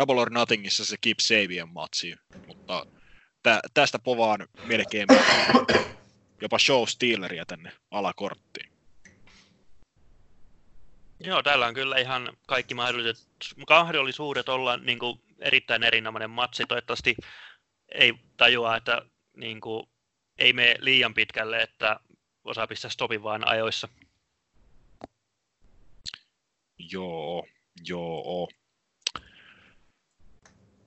[0.00, 2.86] Double or Nothingissa se Keep Sabian matsi, mutta
[3.42, 5.06] tä, tästä povaan melkein
[6.42, 8.71] jopa show stealeria tänne alakorttiin.
[11.24, 13.28] Joo, täällä on kyllä ihan kaikki mahdolliset,
[13.70, 16.64] mahdollisuudet olla niin kuin, erittäin erinomainen matsi.
[16.66, 17.16] Toivottavasti
[17.88, 19.02] ei tajua, että
[19.36, 19.86] niin kuin,
[20.38, 22.00] ei mene liian pitkälle, että
[22.44, 23.88] osaa pistää stopin vaan ajoissa.
[26.78, 27.46] Joo,
[27.86, 28.48] joo.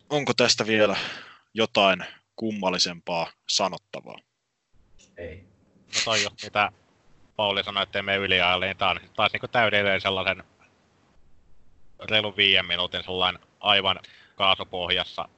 [0.10, 0.98] Onko tästä vielä
[1.54, 2.06] jotain
[2.36, 4.20] kummallisempaa sanottavaa?
[5.18, 5.44] Ei.
[5.96, 6.72] No toi just mitä
[7.36, 10.44] Pauli sanoi, että me yliajalle, niin tää on taas niinku täydellinen sellaisen
[12.10, 14.00] reilun viiden minuutin sellainen aivan
[14.36, 15.30] kaasupohjassa.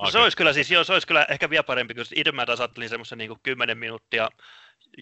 [0.00, 2.46] No, se olisi kyllä siis, joo, se olisi kyllä ehkä vielä parempi, kun itse mä
[2.46, 4.28] taas ajattelin semmoisen niin 10 minuuttia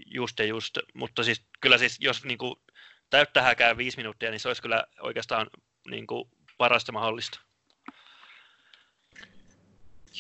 [0.07, 2.55] just ja just, mutta siis kyllä siis, jos niin kuin,
[3.11, 5.47] täyttä häkää viisi minuuttia, niin se olisi kyllä oikeastaan
[5.91, 7.41] niin kuin, parasta mahdollista.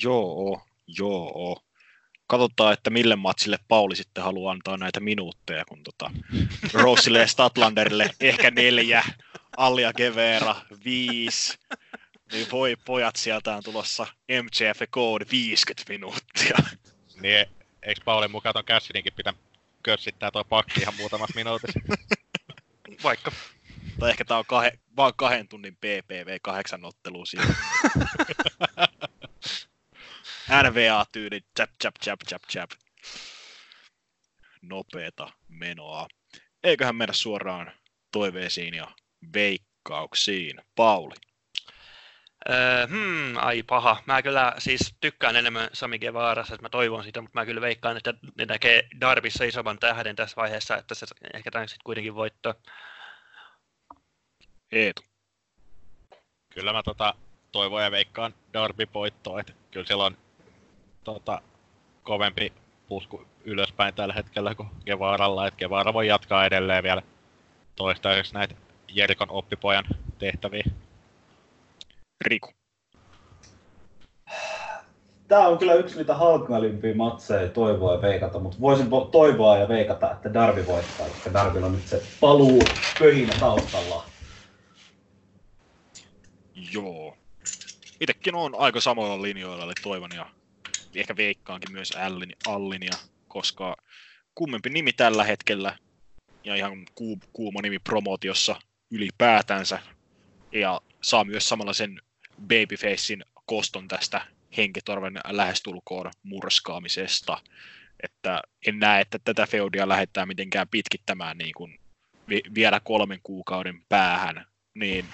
[0.02, 1.62] Joo, joo.
[2.26, 6.10] Katsotaan, että mille matsille Pauli sitten haluaa antaa näitä minuutteja, kun tota
[6.72, 9.04] Rossille ja Statlanderille ehkä neljä,
[9.56, 11.58] Allia Gevera viisi,
[12.32, 14.06] niin voi pojat, sieltä on tulossa
[14.42, 16.56] MCF Code 50 minuuttia.
[17.20, 17.46] Niin
[17.82, 19.32] eikö Paulin mukaan ton Cassidyinkin pitää
[19.82, 21.80] kössittää toi pakki ihan muutamassa minuutissa?
[23.04, 23.32] Vaikka.
[23.98, 27.54] Tai ehkä tää on kahe, vaan kahden tunnin PPV kahdeksan ottelua siinä.
[30.48, 32.70] NVA-tyyli, chap, chap, chap, chap, chap.
[34.62, 36.08] Nopeeta menoa.
[36.62, 37.72] Eiköhän mennä suoraan
[38.12, 38.88] toiveisiin ja
[39.34, 40.60] veikkauksiin.
[40.76, 41.14] Pauli.
[42.50, 44.02] Öö, hmm, ai paha.
[44.06, 47.96] Mä kyllä siis tykkään enemmän Sami Guevarasta, että mä toivon sitä, mutta mä kyllä veikkaan,
[47.96, 52.54] että ne näkee Darbissa isomman tähden tässä vaiheessa, että se ehkä tämän sitten kuitenkin voittaa.
[54.72, 55.02] Eetu.
[56.50, 57.14] kyllä mä tota
[57.52, 60.23] toivon ja veikkaan Darby voittoa, että kyllä siellä on
[61.04, 61.42] tota,
[62.02, 62.52] kovempi
[62.88, 67.02] pusku ylöspäin tällä hetkellä kuin Gevaralla, että Gevara voi jatkaa edelleen vielä
[67.76, 68.54] toistaiseksi näitä
[68.88, 69.84] Jerikon oppipojan
[70.18, 70.64] tehtäviä.
[72.24, 72.50] Riku.
[75.28, 79.68] Tää on kyllä yksi niitä hankalimpia matseja toivoa ja veikata, mutta voisin vo- toivoa ja
[79.68, 82.62] veikata, että Darby voittaa, koska Darbylla on nyt se paluu
[82.98, 84.04] pöhinä taustalla.
[86.72, 87.16] Joo.
[88.00, 90.26] Itekin on aika samoilla linjoilla, eli toivon ja
[91.00, 92.92] ehkä veikkaankin myös Allin, Allinia,
[93.28, 93.76] koska
[94.34, 95.78] kummempi nimi tällä hetkellä
[96.44, 98.56] ja ihan ku, kuuma nimi promotiossa
[98.90, 99.78] ylipäätänsä
[100.52, 102.00] ja saa myös samalla sen
[102.48, 104.26] babyfacein koston tästä
[104.56, 107.40] henkitorven lähestulkoon murskaamisesta.
[108.02, 111.78] Että en näe, että tätä feudia lähdetään mitenkään pitkittämään niin kuin
[112.28, 114.46] vi- vielä kolmen kuukauden päähän.
[114.74, 115.06] Niin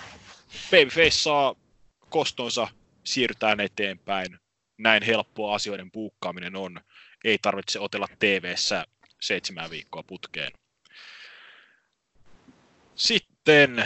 [0.70, 1.54] Babyface saa
[2.08, 2.68] kostonsa,
[3.04, 4.38] siirrytään eteenpäin.
[4.80, 6.80] Näin helppoa asioiden puukkaaminen on.
[7.24, 8.86] Ei tarvitse otella TV-ssä
[9.20, 10.52] seitsemän viikkoa putkeen.
[12.94, 13.84] Sitten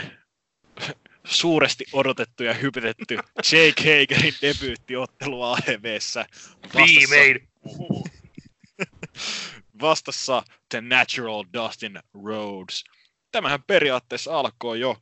[1.23, 3.15] suuresti odotettu ja hypetetty
[3.51, 6.25] Jake Hagerin debyyttiottelu AEVssä.
[6.75, 7.47] Viimein!
[9.81, 12.83] Vastassa The Natural Dustin Rhodes.
[13.31, 14.97] Tämähän periaatteessa alkoi jo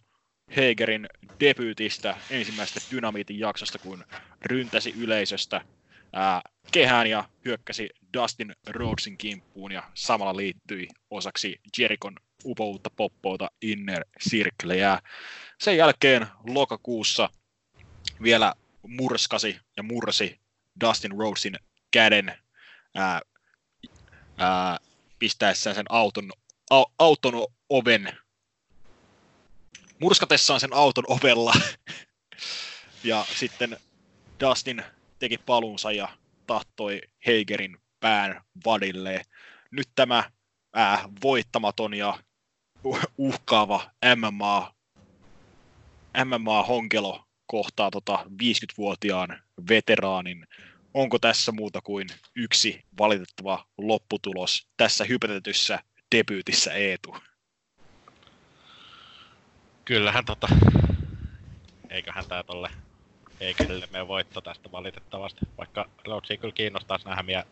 [0.56, 1.08] Hagerin
[1.40, 4.04] debyytistä ensimmäisestä Dynamiitin jaksosta, kun
[4.46, 5.62] ryntäsi yleisöstä
[6.14, 6.42] ää,
[6.72, 15.00] kehään ja hyökkäsi Dustin Rhodesin kimppuun ja samalla liittyi osaksi Jerikon upoutta poppouta Inner Circleä.
[15.60, 17.30] Sen jälkeen lokakuussa
[18.24, 18.54] vielä
[18.88, 20.40] murskasi ja mursi
[20.82, 21.56] Dustin Rhodesin
[21.92, 22.38] käden
[22.96, 23.22] ää,
[24.38, 24.78] ää,
[25.20, 26.32] pistäessään sen auton
[26.74, 27.34] au- auton
[27.70, 28.18] oven,
[30.00, 31.54] murskatessaan sen auton ovella.
[33.04, 33.78] ja sitten
[34.40, 34.84] Dustin
[35.24, 36.10] teki paluunsa ja
[36.48, 39.22] tahtoi Heigerin pään vadille.
[39.72, 40.24] Nyt tämä
[40.78, 42.20] äh, voittamaton ja
[42.88, 44.74] uh- uhkaava MMA,
[46.26, 50.48] MMA-honkelo kohtaa tota 50-vuotiaan veteraanin.
[50.94, 55.80] Onko tässä muuta kuin yksi valitettava lopputulos tässä hypätetyssä
[56.16, 57.16] debyytissä Eetu?
[59.86, 60.48] Kyllähän tota...
[61.90, 62.70] Eiköhän tää tolle
[63.44, 65.40] Heikerille mene voitto tästä valitettavasti.
[65.58, 67.48] Vaikka Rhodesia kyllä kiinnostaisi nähdä mie-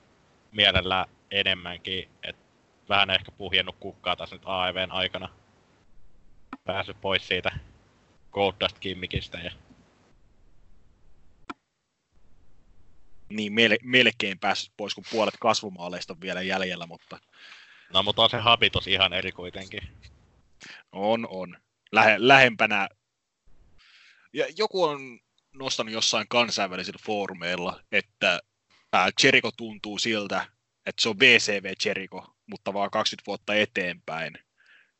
[0.51, 2.09] mielellään enemmänkin.
[2.23, 2.35] Et
[2.89, 5.29] vähän ehkä puhjennut kukkaa tässä nyt AEVn aikana.
[6.63, 7.51] Päässyt pois siitä
[8.31, 9.51] Gold Dust kimmikistä ja
[13.29, 17.19] Niin mel- melkein päässyt pois, kun puolet kasvumaaleista on vielä jäljellä, mutta
[17.93, 19.81] No mutta on se habitus ihan eri kuitenkin.
[20.91, 21.57] on, on.
[21.91, 22.89] Lähe- lähempänä.
[24.33, 25.19] Ja joku on
[25.53, 28.39] nostanut jossain kansainvälisillä foorumeilla, että
[28.93, 30.45] ää, Jericho tuntuu siltä,
[30.85, 34.33] että se on VCV Jericho, mutta vaan 20 vuotta eteenpäin.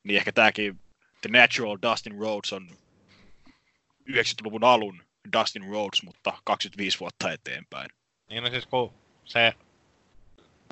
[0.03, 0.79] Niin ehkä tämäkin
[1.21, 2.69] The Natural Dustin Rhodes on
[4.09, 5.03] 90-luvun alun
[5.39, 7.89] Dustin Rhodes, mutta 25 vuotta eteenpäin.
[8.29, 8.93] Niin no siis kun
[9.25, 9.53] se,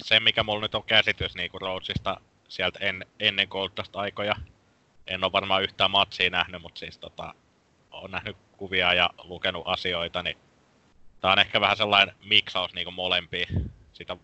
[0.03, 4.35] se mikä mulla nyt on käsitys niinku Rhodesista sieltä en, ennen Gold Dust aikoja.
[5.07, 7.33] En ole varmaan yhtään matsia nähnyt, mutta siis tota,
[7.91, 10.37] on nähnyt kuvia ja lukenut asioita, niin
[11.21, 13.47] tää on ehkä vähän sellainen miksaus niinku molempia.
[13.93, 14.17] Sitä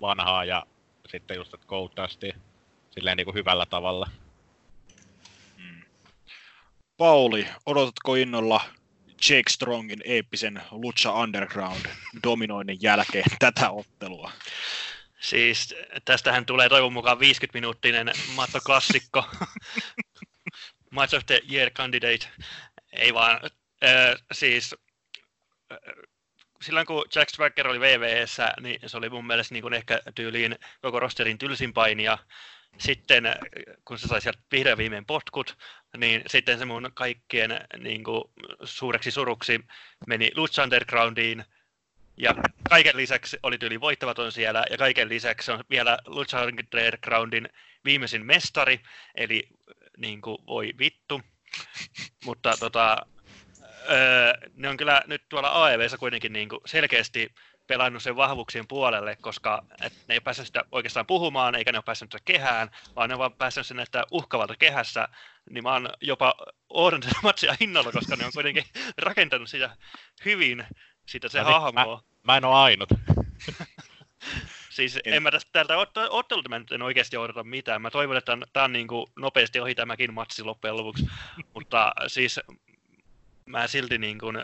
[0.00, 0.66] vanhaa ja
[1.08, 1.66] sitten just että
[2.02, 2.36] Dustia
[2.90, 4.10] silleen niinku hyvällä tavalla.
[5.56, 5.82] Mm.
[6.96, 8.60] Pauli, odotatko innolla
[9.08, 11.86] Jake Strongin eeppisen Lucha Underground
[12.22, 14.32] dominoinnin jälkeen tätä ottelua?
[15.20, 15.74] Siis
[16.04, 19.24] tästähän tulee toivon mukaan 50-minuuttinen Matto-klassikko.
[20.90, 22.28] Match of the Year candidate.
[22.96, 23.40] Ei vaan,
[23.84, 24.74] äh, siis
[25.72, 25.78] äh,
[26.62, 30.58] silloin kun Jack Swagger oli VVEssä, niin se oli mun mielestä niin kuin ehkä tyyliin
[30.82, 32.18] koko rosterin tylsin painija.
[32.78, 33.24] Sitten
[33.84, 35.58] kun se sai sieltä vihreän viimein potkut,
[35.96, 38.24] niin sitten se mun kaikkien niin kuin,
[38.64, 39.60] suureksi suruksi
[40.06, 41.44] meni Lucha Undergroundiin,
[42.16, 42.34] ja
[42.68, 47.48] kaiken lisäksi oli tyyli voittamaton siellä, ja kaiken lisäksi on vielä Lucha Undergroundin
[47.84, 48.80] viimeisin mestari,
[49.14, 49.48] eli
[49.96, 51.20] niin kuin, voi vittu.
[52.24, 52.96] Mutta tota,
[53.90, 57.34] öö, ne on kyllä nyt tuolla AEVssä kuitenkin niin kuin selkeästi
[57.66, 61.82] pelannut sen vahvuuksien puolelle, koska et ne ei päässyt sitä oikeastaan puhumaan, eikä ne ole
[61.86, 65.08] päässyt sitä kehään, vaan ne on vaan päässyt sen että uhkavalta kehässä,
[65.50, 66.34] niin mä oon jopa
[66.68, 68.64] oodannut sitä matsia innolla, koska ne on kuitenkin
[68.98, 69.76] rakentanut sitä
[70.24, 70.66] hyvin,
[71.06, 72.02] sitä se No niin, hahmoa.
[72.22, 72.88] Mä en oo ainut.
[74.76, 77.82] Siis En- en, mä tästä tältä ot- ottelulta mä nyt en oikeasti odota mitään.
[77.82, 81.06] Mä toivon, että tämä on niin kuin nopeasti ohi tämäkin matsi loppujen lopuksi.
[81.54, 82.40] Mutta siis
[83.46, 84.36] mä silti niin kuin,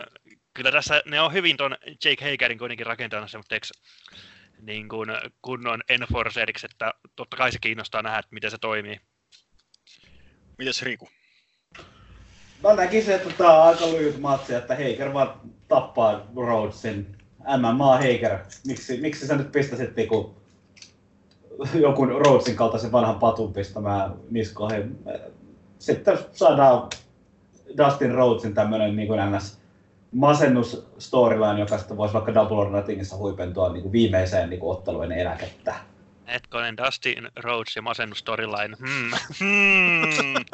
[0.53, 3.73] kyllä tässä ne on hyvin ton Jake Hagerin kuitenkin rakentanut semmoiseksi
[4.61, 5.09] niin kuin
[5.41, 8.99] kunnon enforceriksi, että totta kai se kiinnostaa nähdä, että miten se toimii.
[10.57, 11.09] Mites Riku?
[12.63, 17.22] Mä näkisin, että tää on aika lyhyt matsi, että Heiker vaan tappaa Rhodesin.
[17.57, 18.39] MMA Heiker.
[18.67, 20.35] Miksi, miksi sä nyt pistäsit niinku
[21.73, 25.03] joku Rhodesin kaltaisen vanhan patun pistämään niskoihin?
[25.79, 26.89] Sitten saadaan
[27.77, 29.59] Dustin Rhodesin tämmönen niin kuin ns
[30.11, 34.77] masennus storyline, joka sitten voisi vaikka Double or Nothingissa huipentua niin kuin viimeiseen niin kuin
[34.77, 35.75] ottelujen eläkettä.
[36.27, 38.77] Hetkonen, Dustin Rhodes ja masennus storyline.
[38.79, 39.11] Hmm.
[39.39, 40.45] Hmm.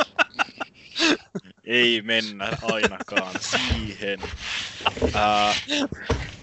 [1.64, 4.20] Ei mennä ainakaan siihen.
[5.14, 5.54] Ää,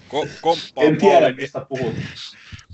[0.08, 1.94] ko- komppaan, En tiedä, Paulin, mistä puhut.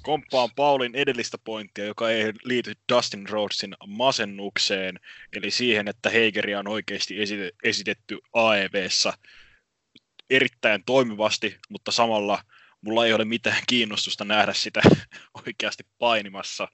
[0.02, 5.00] komppaan Paulin edellistä pointtia, joka ei liity Dustin Rhodesin masennukseen,
[5.32, 9.12] eli siihen, että Heigeria on oikeasti esite- esitetty AEVssä
[10.30, 12.42] erittäin toimivasti, mutta samalla
[12.80, 14.80] mulla ei ole mitään kiinnostusta nähdä sitä
[15.46, 16.68] oikeasti painimassa,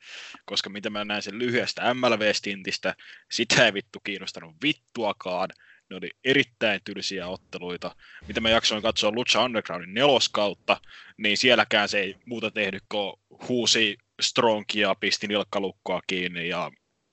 [0.45, 2.95] koska mitä mä näin sen lyhyestä MLV-stintistä,
[3.31, 5.49] sitä ei vittu kiinnostanut vittuakaan.
[5.91, 7.97] Ne oli erittäin tylsiä otteluita.
[8.29, 10.81] Mitä mä jaksoin katsoa Lucha Undergroundin neloskautta,
[11.17, 13.13] niin sielläkään se ei muuta tehnyt kuin
[13.49, 16.71] huusi Strongia, pisti nilkkalukkoa kiinni ja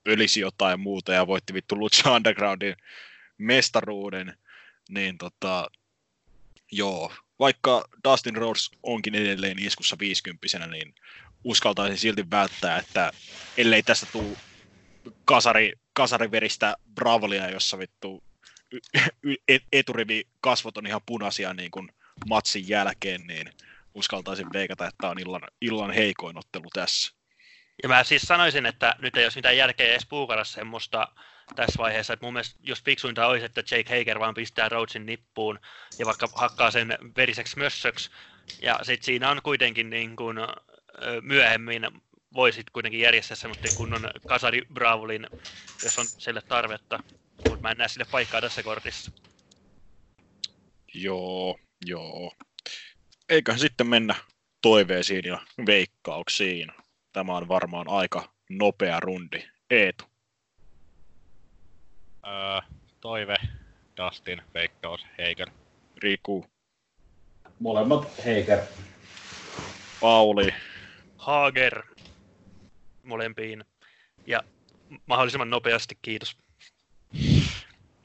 [0.08, 2.76] ölisi jotain muuta ja voitti vittu Lucha Undergroundin
[3.38, 4.36] mestaruuden.
[4.88, 5.70] Niin tota,
[6.72, 10.94] joo, vaikka Dustin Rhodes onkin edelleen iskussa 50 niin
[11.44, 13.12] uskaltaisin silti välttää, että
[13.56, 14.36] ellei tästä tule
[15.24, 18.22] kasari, kasariveristä bravolia, jossa vittu
[19.72, 21.88] eturivi kasvot on ihan punaisia niin kuin
[22.28, 23.50] matsin jälkeen, niin
[23.94, 27.12] uskaltaisin veikata, että tämä on illan, illan heikoin ottelu tässä.
[27.82, 31.08] Ja mä siis sanoisin, että nyt ei olisi mitään järkeä edes puukata semmoista
[31.56, 35.58] tässä vaiheessa, että mun mielestä jos fiksuinta olisi, että Jake Hager vaan pistää Rhodesin nippuun
[35.98, 38.10] ja vaikka hakkaa sen veriseksi mössöksi,
[38.62, 40.36] ja sitten siinä on kuitenkin niin kuin,
[41.22, 41.88] myöhemmin
[42.34, 45.26] voisit kuitenkin järjestää semmoista kunnon kasari Bravulin,
[45.84, 47.02] jos on sille tarvetta.
[47.44, 49.10] Mutta mä en näe sille paikkaa tässä kortissa.
[50.94, 52.32] Joo, joo.
[53.28, 54.14] Eiköhän sitten mennä
[54.62, 56.72] toiveisiin ja veikkauksiin.
[57.12, 59.48] Tämä on varmaan aika nopea rundi.
[59.70, 60.04] Eetu.
[62.26, 62.60] Öö,
[63.00, 63.36] toive,
[63.96, 65.50] Dustin, veikkaus, Heiker.
[65.96, 66.46] Riku.
[67.60, 68.58] Molemmat Heiker.
[70.00, 70.54] Pauli.
[71.16, 71.82] Hager.
[73.02, 73.64] Molempiin.
[74.26, 74.42] Ja
[75.06, 76.36] mahdollisimman nopeasti, kiitos.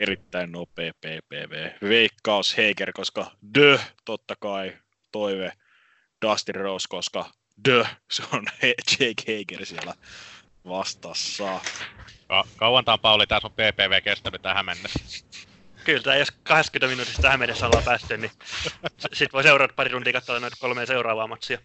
[0.02, 1.72] Erittäin nopea PPV.
[1.90, 4.78] Veikkaus Heiker, koska dö, totta kai,
[5.12, 5.54] toive
[6.26, 7.32] Dustin Rose, koska
[7.68, 8.46] dö, se on
[8.92, 9.94] Jake Hager siellä
[10.66, 11.60] vastassa.
[12.28, 15.26] Ka- kauan tämä Pauli tässä on PPV kestänyt tähän mennessä.
[15.86, 18.32] Kyllä, jos 20 minuutista tähän mennessä ollaan päästy, niin
[19.14, 21.58] sitten voi seurata pari tuntia katsoa noita kolmea seuraavaa matsia.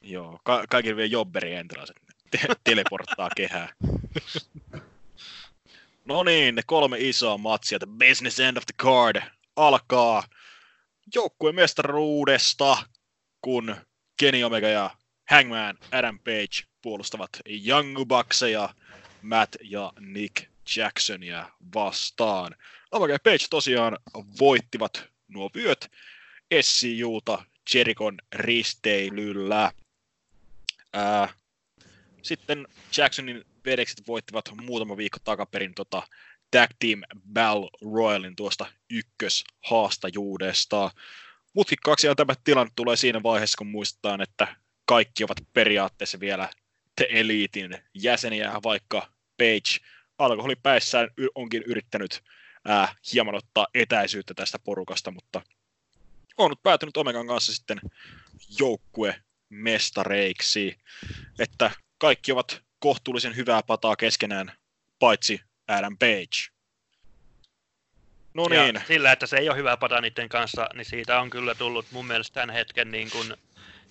[0.00, 1.96] Joo, ka- kaikille vielä jobberi entilaiset
[2.30, 3.68] te- teleporttaa kehää.
[6.04, 9.22] No niin, ne kolme isoa matsia, the business end of the card,
[9.56, 10.24] alkaa
[11.14, 12.76] joukkueen mestaruudesta,
[13.40, 13.76] kun
[14.16, 14.90] Kenny Omega ja
[15.30, 17.30] Hangman Adam Page puolustavat
[17.66, 18.68] Young Bucksia,
[19.22, 20.44] Matt ja Nick
[20.76, 22.56] Jacksonia vastaan.
[22.92, 23.98] Omega ja Page tosiaan
[24.40, 25.90] voittivat nuo vyöt
[26.60, 27.44] SCUta
[27.74, 29.72] Jerikon risteilyllä.
[30.92, 31.28] Ää,
[32.22, 36.02] sitten Jacksonin vedekset voittivat muutama viikko takaperin tota,
[36.50, 37.02] Tag Team
[37.32, 40.90] Battle Royalin tuosta ykköshaastajuudesta.
[41.54, 44.56] Mutkikkaaksi on tämä tilanne tulee siinä vaiheessa, kun muistetaan, että
[44.86, 46.48] kaikki ovat periaatteessa vielä
[46.96, 49.86] The Elitin jäseniä, vaikka Page
[50.18, 52.22] alkoholipäissään onkin yrittänyt
[52.64, 55.42] ää, hieman ottaa etäisyyttä tästä porukasta, mutta
[56.36, 57.80] on nyt päätynyt Omegan kanssa sitten
[58.58, 60.78] joukkue mestareiksi,
[61.38, 64.52] että kaikki ovat kohtuullisen hyvää pataa keskenään,
[64.98, 66.52] paitsi Adam Page.
[68.34, 68.74] No niin.
[68.74, 71.86] Ja sillä, että se ei ole hyvä pata niiden kanssa, niin siitä on kyllä tullut
[71.90, 73.34] mun mielestä tämän hetken niin kuin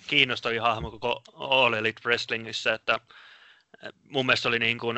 [0.08, 3.00] kiinnostavin hahmo koko All Elite Wrestlingissä, että
[4.10, 4.98] mun mielestä oli niin kuin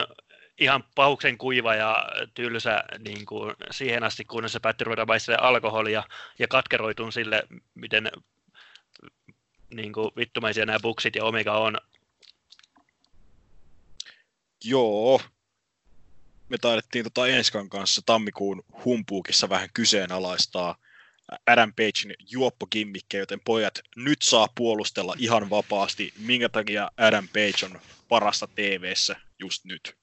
[0.59, 5.05] ihan pahuksen kuiva ja tylsä niin kuin siihen asti, kun se päätti ruveta
[5.39, 6.03] alkoholia
[6.39, 8.11] ja katkeroitun sille, miten
[9.73, 11.77] niin kuin vittumaisia nämä buksit ja Omega on.
[14.63, 15.21] Joo.
[16.49, 20.75] Me taidettiin tota Enskan kanssa tammikuun humpuukissa vähän kyseenalaistaa
[21.47, 27.81] Adam Pagein juoppokimmikkeä, joten pojat nyt saa puolustella ihan vapaasti, minkä takia Adam Page on
[28.09, 29.97] parasta TV-ssä just nyt.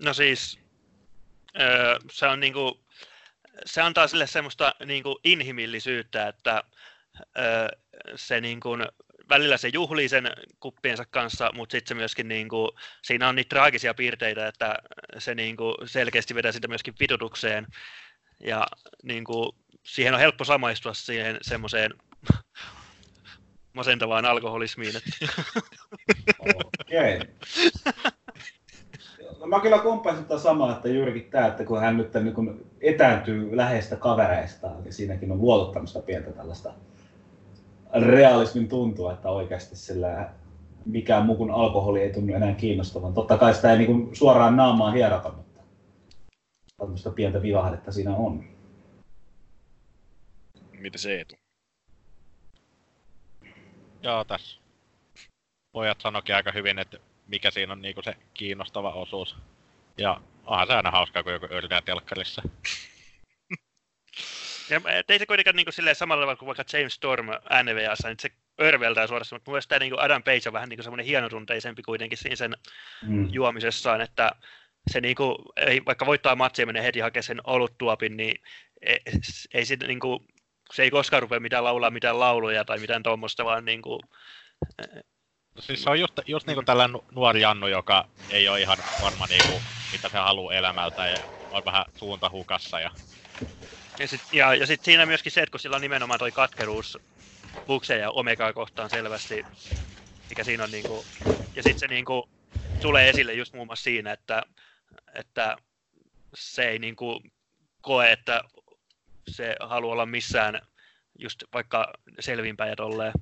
[0.00, 0.58] No siis,
[2.10, 2.80] se on niinku,
[3.66, 6.64] se antaa sille semmoista niinku inhimillisyyttä, että
[8.16, 8.70] se niinku,
[9.28, 12.70] välillä se juhlii sen kuppiensa kanssa, mutta sitten se myöskin niinku,
[13.02, 14.74] siinä on niitä traagisia piirteitä, että
[15.18, 17.66] se niinku selkeästi vedää sitä myöskin vitutukseen.
[18.40, 18.66] Ja
[19.02, 21.94] niinku, siihen on helppo samaistua siihen semmoiseen
[23.78, 24.94] masentavaan alkoholismiin.
[24.96, 25.42] Että...
[26.80, 27.16] Okei.
[27.16, 27.28] Okay.
[29.40, 32.66] No, mä kyllä kompaisin tätä samaa, että juurikin tämä, että kun hän nyt niin kun
[32.80, 36.72] etääntyy läheistä kavereistaan, niin siinäkin on luotottamista pientä tällaista
[37.94, 40.30] realismin tuntua, että oikeasti sillä
[40.86, 43.14] mikään muu kuin alkoholi ei tunnu enää kiinnostavan.
[43.14, 45.60] Totta kai sitä ei niin suoraan naamaan hierata, mutta
[46.76, 48.44] tämmöistä pientä vivahdetta siinä on.
[50.78, 51.34] Mitä se etu?
[54.02, 54.60] Joo, tässä
[55.72, 59.36] pojat sanoikin aika hyvin, että mikä siinä on niinku se kiinnostava osuus.
[59.98, 62.42] Ja onhan se aina hauskaa, kun joku yrittää telkkarissa.
[64.70, 67.26] Ja ei se kuitenkaan niin kuin samalla tavalla kuin vaikka James Storm
[67.62, 71.06] NVAssa, niin se örveltää suorastaan, mutta mielestäni niin Adam Page on vähän niin kuin semmoinen
[71.06, 72.56] hienotunteisempi kuitenkin siinä sen
[73.06, 73.28] mm.
[73.32, 74.30] juomisessaan, että
[74.90, 78.42] se niin kuin, ei, vaikka voittaa matsia ja menee heti hakemaan sen oluttuopin, niin
[78.82, 78.98] ei,
[79.54, 80.20] ei sit, niin kuin,
[80.72, 84.00] se ei koskaan rupea mitään laulaa mitään lauluja tai mitään tuommoista, vaan niin kuin,
[85.58, 89.26] No siis se on just, just niinku tällainen nuori Jannu, joka ei ole ihan varma
[89.26, 89.62] niinku,
[89.92, 92.80] mitä se haluaa elämältä ja on vähän suunta hukassa.
[92.80, 92.90] Ja,
[93.98, 96.98] ja sitten ja, ja sit siinä myöskin se, että kun sillä on nimenomaan toi katkeruus
[97.66, 99.46] Bukseja ja Omegaa kohtaan selvästi,
[100.30, 101.04] mikä siinä on niinku,
[101.56, 102.28] ja sitten se niinku
[102.82, 104.42] tulee esille just muun muassa siinä, että,
[105.14, 105.56] että
[106.34, 107.22] se ei niinku
[107.80, 108.42] koe, että
[109.30, 110.60] se haluaa olla missään
[111.18, 113.12] just vaikka selvinpäin ja tolleen.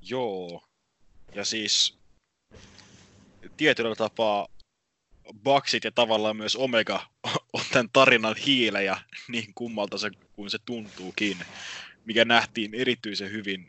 [0.00, 0.62] Joo.
[1.34, 1.98] Ja siis
[3.56, 4.46] tietyllä tapaa
[5.42, 7.06] Baksit ja tavallaan myös Omega
[7.52, 8.98] on tämän tarinan hiilejä
[9.28, 11.36] niin kummalta se kuin se tuntuukin,
[12.04, 13.66] mikä nähtiin erityisen hyvin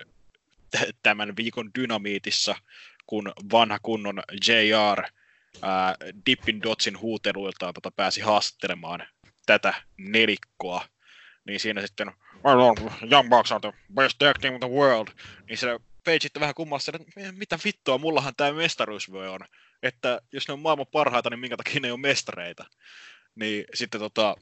[1.03, 2.55] tämän viikon dynamiitissa,
[3.05, 5.03] kun vanha kunnon JR
[5.61, 5.95] ää,
[6.25, 9.07] Dippin Dotsin huuteluilta pääsi haastattelemaan
[9.45, 10.85] tätä nelikkoa,
[11.45, 12.11] niin siinä sitten
[13.11, 15.07] Young Bucks are the best tag team in the world,
[15.49, 19.39] niin se Page vähän kummassa, että mitä vittua, mullahan tämä mestaruus voi on.
[19.84, 22.65] Että jos ne on maailman parhaita, niin minkä takia ne ole mestareita.
[23.36, 24.36] Niin sitten tota,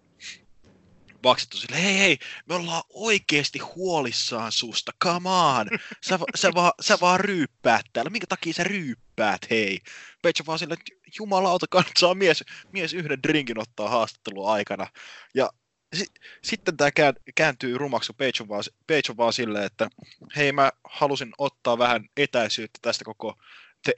[1.26, 2.18] Bucksit on sille, hei hei,
[2.50, 5.68] me ollaan oikeasti huolissaan susta, come on,
[6.02, 9.80] sä, sä, vaan, sä vaan ryyppäät täällä, minkä takia sä ryyppäät, hei.
[10.26, 14.88] On vaan silleen, että jumalauta, kannattaa mies, mies yhden drinkin ottaa haastattelun aikana.
[15.34, 15.50] Ja
[15.96, 16.06] si,
[16.44, 16.90] sitten tämä
[17.36, 19.90] kääntyy rumaksi, kun Page on, vaan, Page on vaan silleen, että
[20.36, 23.36] hei mä halusin ottaa vähän etäisyyttä tästä koko
[23.84, 23.94] The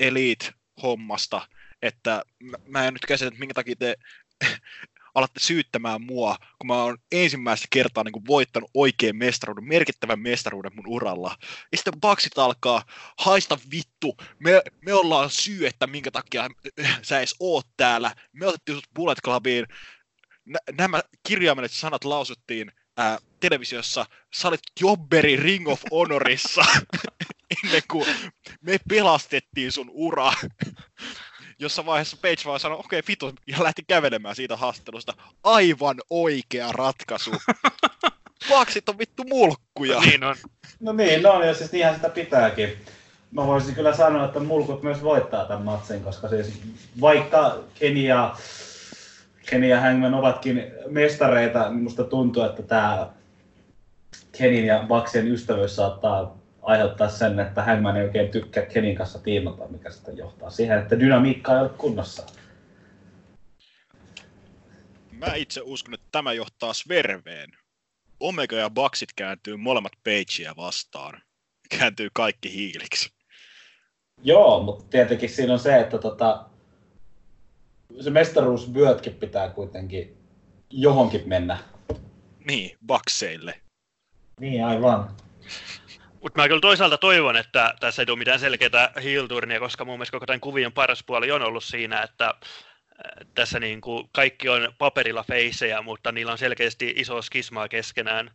[0.77, 1.47] Elite-hommasta,
[1.81, 2.23] että
[2.65, 3.95] mä, en nyt käsitä, että minkä takia te
[5.15, 10.75] alatte syyttämään mua, kun mä oon ensimmäistä kertaa niin kuin voittanut oikein mestaruuden, merkittävän mestaruuden
[10.75, 11.37] mun uralla.
[11.71, 12.83] Ja sitten baksit alkaa,
[13.17, 16.49] haista vittu, me, me ollaan syy, että minkä takia
[17.01, 18.15] sä edes oot täällä.
[18.33, 19.65] Me otettiin sut Bullet Clubiin,
[20.77, 24.05] nämä kirjaimelliset sanat lausuttiin ää, televisiossa,
[24.35, 26.61] sä olit Jobberi Ring of Honorissa
[27.63, 28.05] ennen kuin
[28.61, 30.33] me pelastettiin sun ura.
[31.59, 35.13] Jossa vaiheessa Page vaan sanoi, okei, okay, vitu, ja lähti kävelemään siitä haastattelusta.
[35.43, 37.31] Aivan oikea ratkaisu.
[38.49, 39.99] Paksit on vittu mulkkuja.
[39.99, 40.35] Niin on.
[40.79, 42.77] No niin, no ja siis niinhän sitä pitääkin.
[43.31, 46.61] Mä voisin kyllä sanoa, että mulkut myös voittaa tämän matsin, koska siis
[47.01, 48.35] vaikka Kenia
[49.49, 53.09] Kenny ja Hangman ovatkin mestareita, niin musta tuntuu, että tämä
[54.37, 56.36] Kenin ja Baxien ystävyys saattaa
[56.67, 60.99] aiheuttaa sen, että Hangman ei oikein tykkää Kenin kanssa tiimata, mikä sitten johtaa siihen, että
[60.99, 62.25] dynamiikka ei ole kunnossa.
[65.11, 67.49] Mä itse uskon, että tämä johtaa Sverveen.
[68.19, 71.21] Omega ja Baxit kääntyy molemmat Pagea vastaan.
[71.69, 73.09] Kääntyy kaikki hiiliksi.
[74.23, 76.45] Joo, mutta tietenkin siinä on se, että tota,
[77.99, 80.17] se mestaruusvyötkin pitää kuitenkin
[80.69, 81.57] johonkin mennä.
[82.47, 83.61] Niin, bakseille.
[84.39, 85.15] Niin, aivan.
[86.21, 89.27] Mutta mä kyllä toisaalta toivon, että tässä ei tule mitään selkeää heel
[89.59, 93.81] koska mun mielestä koko tämän kuvion paras puoli on ollut siinä, että äh, tässä niin
[93.81, 98.31] kuin kaikki on paperilla feisejä, mutta niillä on selkeästi iso skismaa keskenään.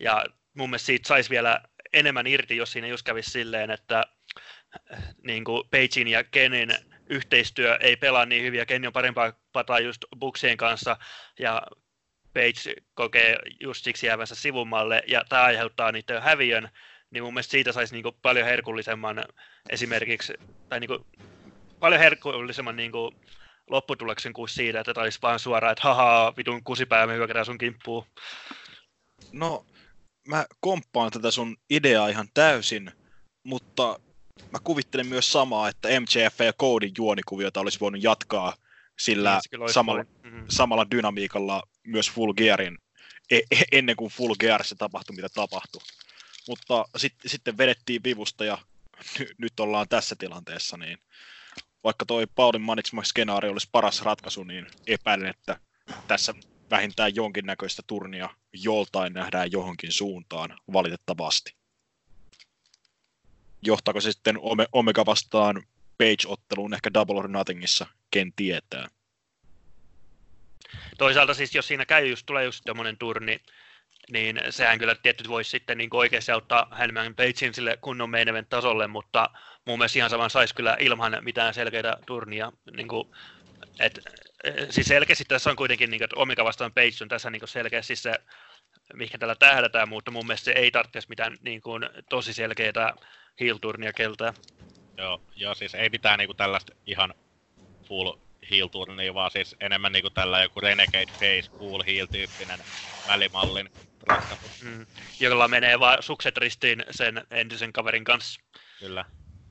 [0.00, 1.60] Ja mun mielestä siitä saisi vielä
[1.92, 4.04] enemmän irti, jos siinä just kävisi silleen, että
[4.92, 6.74] äh, niin kuin Pagein ja Kenin
[7.10, 10.96] yhteistyö ei pelaa niin hyvin ja Kenny on parempaa pataa just Buksien kanssa
[11.38, 11.62] ja
[12.34, 16.68] Page kokee just siksi jäävänsä sivummalle ja tämä aiheuttaa niiden häviön,
[17.10, 19.24] niin mun mielestä siitä saisi niinku paljon herkullisemman
[19.70, 20.32] esimerkiksi,
[20.68, 21.06] tai niinku
[21.80, 23.14] paljon herkullisemman niinku
[23.70, 28.06] lopputuloksen kuin siitä, että olisi vaan suoraan, että haha, vitun kusipää, me hyökätään sun kimppuun.
[29.32, 29.66] No,
[30.28, 32.92] mä komppaan tätä sun ideaa ihan täysin,
[33.42, 34.00] mutta
[34.52, 38.54] mä kuvittelen myös samaa, että MJF ja Codin juonikuviota olisi voinut jatkaa
[38.98, 40.44] sillä niin, samalla, mm-hmm.
[40.48, 42.78] samalla dynamiikalla myös Full Gearin,
[43.30, 45.82] e- e- ennen kuin Full Gearissa tapahtui, mitä tapahtui.
[46.48, 48.58] Mutta sit, sitten vedettiin vivusta ja
[49.20, 50.98] n- nyt ollaan tässä tilanteessa, niin
[51.84, 55.60] vaikka toi Paulin manitsema skenaario olisi paras ratkaisu, niin epäilen, että
[56.08, 56.34] tässä
[56.70, 61.58] vähintään jonkinnäköistä turnia joltain nähdään johonkin suuntaan valitettavasti
[63.62, 64.38] johtaako se sitten
[64.72, 65.62] Omega vastaan
[65.98, 68.88] Page-otteluun ehkä Double or Nothingissa, ken tietää.
[70.98, 73.40] Toisaalta siis, jos siinä käy just, tulee just tämmöinen turni,
[74.12, 78.48] niin sehän kyllä tietysti voisi sitten niin oikeasti auttaa Hangman Pagein sille kunnon main event
[78.48, 79.30] tasolle, mutta
[79.64, 82.52] mun mielestä ihan saman saisi kyllä ilman mitään selkeitä turnia.
[82.76, 83.08] Niin kuin,
[83.80, 84.00] et,
[84.70, 87.96] siis selkeästi tässä on kuitenkin, niin kuin, että Omega vastaan Page on tässä niin selkeästi
[87.96, 88.14] se,
[88.94, 92.94] mikä tällä tähdätään, mutta mun mielestä se ei tarvitsisi mitään niin kuin, tosi selkeitä
[93.40, 94.34] heel-turnia keltää.
[94.96, 97.14] Joo, joo, siis ei mitään niinku tällaista ihan
[97.84, 98.12] full
[98.50, 102.60] heel-turnia, vaan siis enemmän niinku tällä joku Renegade Face, cool heel-tyyppinen
[103.08, 103.70] välimallin
[104.08, 104.64] ratkaisu.
[104.64, 104.86] Mm.
[105.20, 108.40] Jolla menee vaan sukset ristiin sen entisen kaverin kanssa.
[108.78, 109.04] Kyllä.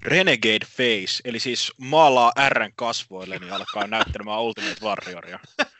[0.03, 5.39] Renegade Face, eli siis maalaa Rn kasvoille, niin alkaa näyttelemään Ultimate Warrioria.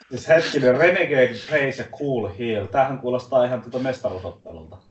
[0.09, 2.65] Siis hetkinen, Renegade Face ja Cool Heel.
[2.65, 4.77] Tämähän kuulostaa ihan tuota mestaruusottelulta.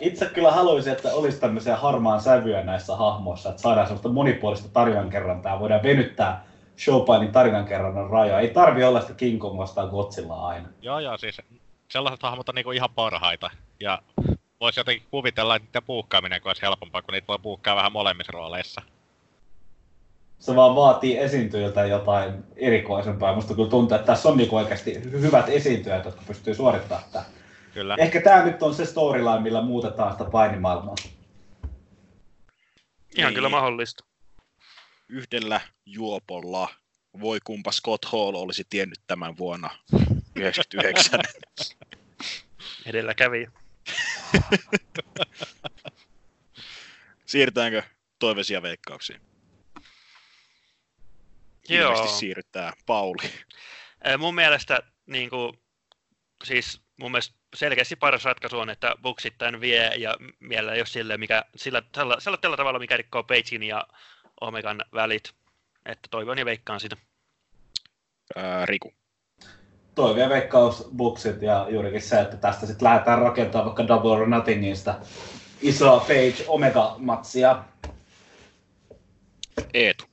[0.00, 5.60] Itse kyllä haluaisin, että olisi tämmöisiä harmaan sävyjä näissä hahmoissa, että saadaan sellaista monipuolista tarjonkerrantaa,
[5.60, 6.44] voidaan venyttää
[6.78, 8.40] showpainin tarinankerronnan rajoja.
[8.40, 10.68] Ei tarvi olla sitä King Kong vastaan Godzilla aina.
[10.82, 11.40] Joo, joo, siis
[11.88, 13.50] sellaiset hahmot on niinku ihan parhaita.
[13.80, 14.02] Ja
[14.60, 18.82] voisi jotenkin kuvitella, että niiden puukkaaminen olisi helpompaa, kun niitä voi puukkaa vähän molemmissa rooleissa.
[20.38, 23.34] Se vaan vaatii esiintyjiltä jotain erikoisempaa.
[23.34, 27.24] Musta kyllä tuntuu, että tässä on niinku oikeasti hyvät esiintyjät, jotka pystyy suorittamaan tätä.
[27.74, 27.96] Kyllä.
[27.98, 30.94] Ehkä tämä nyt on se storyline, millä muutetaan sitä painimaailmaa.
[33.16, 33.34] Ihan Niin.
[33.34, 34.04] kyllä mahdollista.
[35.08, 36.68] Yhdellä juopolla
[37.20, 39.70] voi kumpa Scott Hall olisi tiennyt tämän vuonna
[40.36, 41.20] 99.
[42.86, 43.50] Edelläkävijä.
[47.26, 47.82] Siirrytäänkö
[48.18, 49.20] toiveisia veikkauksiin?
[51.68, 51.92] Joo.
[51.92, 53.30] Ilmeisesti siirrytään Pauli.
[54.04, 55.52] Ää, Mun mielestä niin kuin,
[56.44, 61.16] siis mun mielestä selkeästi paras ratkaisu on, että Buksit tämän vie ja mielellä jos sille,
[61.16, 63.86] mikä, sillä, tällä, sillä tällä tavalla, mikä rikkoo Pagein ja
[64.40, 65.32] Omegan välit.
[65.86, 66.96] Että toivon ja veikkaan sitä.
[68.36, 68.92] Ää, Riku.
[69.94, 74.94] Toivia veikkaus Buksit ja juurikin se, että tästä sitten lähdetään rakentamaan vaikka Double or Nothingista
[75.62, 77.64] isoa Page Omega-matsia.
[79.74, 80.04] Eetu.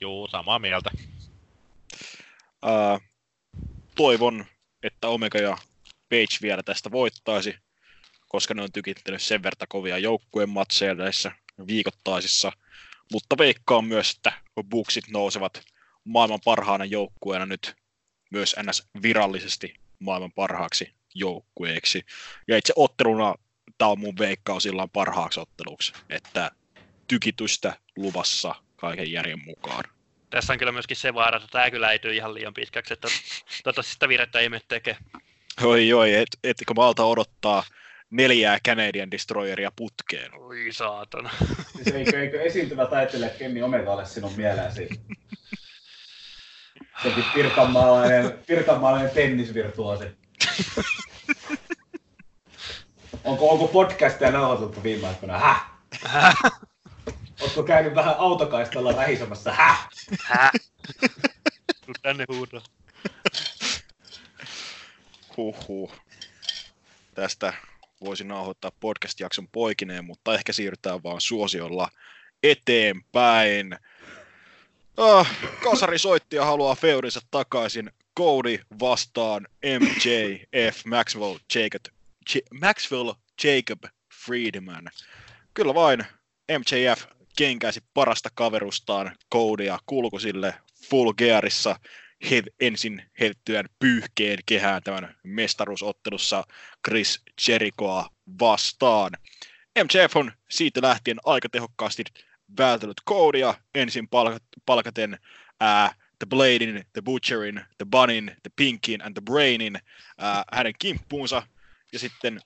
[0.00, 0.90] Juu, samaa mieltä.
[2.62, 3.00] Ää,
[3.96, 4.44] toivon,
[4.82, 5.56] että Omega ja
[6.08, 7.54] Page vielä tästä voittaisi,
[8.28, 11.32] koska ne on tykittänyt sen verta kovia joukkueen matseja näissä
[11.66, 12.52] viikoittaisissa.
[13.12, 14.32] Mutta veikkaan myös, että
[14.70, 15.62] Buksit nousevat
[16.04, 17.76] maailman parhaana joukkueena nyt
[18.30, 22.02] myös NS virallisesti maailman parhaaksi joukkueeksi.
[22.48, 23.34] Ja itse otteluna
[23.78, 26.50] tämä on mun veikkaus illan parhaaksi otteluksi, että
[27.08, 29.84] tykitystä luvassa kaiken järjen mukaan.
[30.30, 33.08] Tässä on kyllä myöskin se vaara, että tämä kyllä äityy ihan liian pitkäksi, että
[33.62, 34.96] toivottavasti sitä virettä ei mene tekee.
[35.62, 37.64] Oi, oi, et, etkö malta odottaa
[38.10, 40.34] neljää Canadian Destroyeria putkeen?
[40.34, 41.30] Oi saatana.
[41.74, 44.88] Siis eikö, eikö esiintyvä taiteilija Kenny Omega ole sinun mieleesi?
[47.02, 50.04] Sekin pirkanmaalainen, pirkanmaalainen tennisvirtuosi.
[53.24, 55.38] Onko, onko podcastia nauhoitettu viime aikoina?
[55.38, 55.66] Häh?
[57.40, 59.52] Oletko käynyt vähän autokaistalla vähisemässä?
[59.52, 59.88] Häh?
[60.24, 60.50] Hä?
[61.86, 62.62] Tuu tänne huudaa.
[65.36, 65.92] Huhhuh.
[67.14, 67.52] Tästä
[68.00, 71.88] voisin nauhoittaa podcast-jakson poikineen, mutta ehkä siirrytään vaan suosiolla
[72.42, 73.78] eteenpäin.
[74.96, 75.30] Ah,
[75.62, 77.90] kasari soitti ja haluaa feurinsa takaisin.
[78.18, 79.48] Cody vastaan
[79.80, 81.84] MJF Maxwell Jacob,
[82.34, 83.12] J- Maxwell
[83.44, 83.84] Jacob
[84.24, 84.90] Friedman.
[85.54, 86.04] Kyllä vain
[86.58, 90.54] MJF kenkäisi parasta kaverustaan Codya kulkusille
[90.90, 91.76] full gearissa
[92.30, 96.44] he, ensin heitettyään pyyhkeen kehään tämän mestaruusottelussa
[96.88, 98.08] Chris Jerichoa
[98.40, 99.12] vastaan.
[99.84, 102.04] MJF on siitä lähtien aika tehokkaasti
[102.58, 105.18] vältellyt Codya ensin palkat, palkaten
[105.60, 109.78] ää, The Bladin, The Butcherin, The Bunnin, The Pinkin and The Brainin
[110.18, 111.42] ää, hänen kimppuunsa.
[111.92, 112.40] Ja sitten,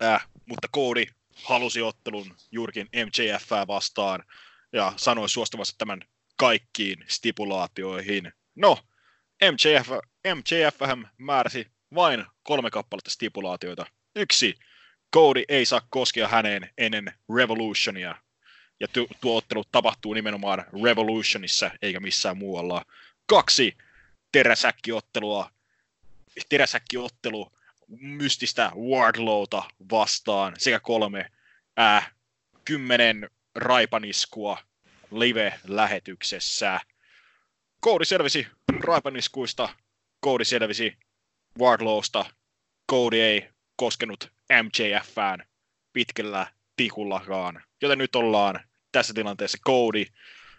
[0.00, 1.04] ää, mutta Cody
[1.44, 4.24] halusi ottelun juurikin MJFää vastaan
[4.72, 6.00] ja sanoi suostuvansa tämän
[6.36, 8.32] kaikkiin stipulaatioihin.
[8.54, 8.78] No,
[9.42, 9.88] MJF,
[10.34, 10.78] MJF
[11.18, 13.86] määräsi vain kolme kappaletta stipulaatioita.
[14.16, 14.54] Yksi,
[15.14, 18.14] Cody ei saa koskea häneen ennen Revolutionia.
[18.80, 22.84] Ja tu- tuo ottelu tapahtuu nimenomaan Revolutionissa eikä missään muualla.
[23.26, 23.76] Kaksi,
[24.32, 25.50] teräsäkkiottelua,
[26.48, 27.52] teräsäkkiottelu
[27.90, 30.54] mystistä Wardlowta vastaan.
[30.58, 31.30] Sekä kolme,
[31.76, 32.10] ää,
[32.64, 34.58] kymmenen raipaniskua
[35.10, 36.80] live-lähetyksessä.
[37.84, 38.46] Cody selvisi
[38.80, 39.68] raipaniskuista,
[40.24, 40.98] Cody selvisi
[41.58, 42.24] Wardlowsta,
[42.90, 44.32] Cody ei koskenut
[44.62, 45.44] MJFään
[45.92, 47.62] pitkällä tikullakaan.
[47.82, 48.60] Joten nyt ollaan
[48.92, 50.04] tässä tilanteessa Cody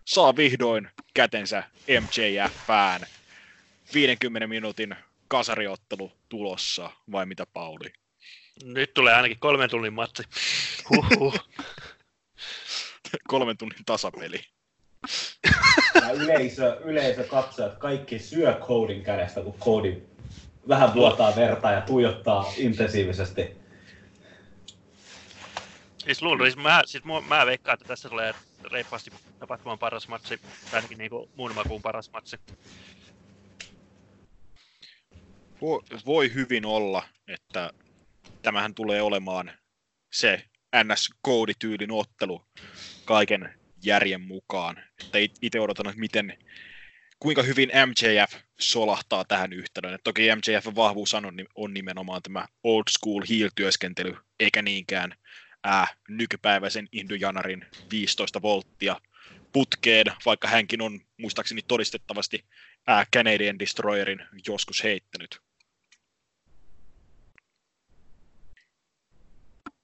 [0.06, 3.02] saa vihdoin kätensä MJFään.
[3.94, 4.96] 50 minuutin
[5.32, 7.94] kasariottelu tulossa, vai mitä Pauli?
[8.64, 10.24] Nyt tulee ainakin kolmen tunnin matsi.
[10.90, 11.40] Huhhuh.
[13.28, 14.42] Kolmen tunnin tasapeli.
[15.96, 20.02] Ja yleisö, yleisö katsojat, kaikki syö Codin kädestä, kun Cody
[20.68, 23.52] vähän vuotaa verta ja tuijottaa intensiivisesti.
[25.98, 28.34] Siis luulen, siis mä, siis mua, mä veikkaan, että tässä tulee
[28.72, 32.38] reippaasti tapahtumaan paras matsi, tai ainakin niinku muun makuun paras matsi.
[36.06, 37.74] Voi, hyvin olla, että
[38.42, 39.52] tämähän tulee olemaan
[40.14, 40.44] se
[40.76, 42.46] NS-koodityylin ottelu
[43.06, 43.54] kaiken
[43.84, 44.84] järjen mukaan.
[45.06, 46.38] Että itse odotan, että miten,
[47.20, 49.94] kuinka hyvin MJF solahtaa tähän yhtälöön.
[49.94, 55.16] Et toki MJF vahvuus on, on nimenomaan tämä old school heel-työskentely, eikä niinkään
[55.64, 59.02] ää, nykypäiväisen Indojanarin 15 volttia
[59.54, 62.46] putkeen, vaikka hänkin on muistaakseni todistettavasti
[62.88, 65.51] ää, Canadian Destroyerin joskus heittänyt.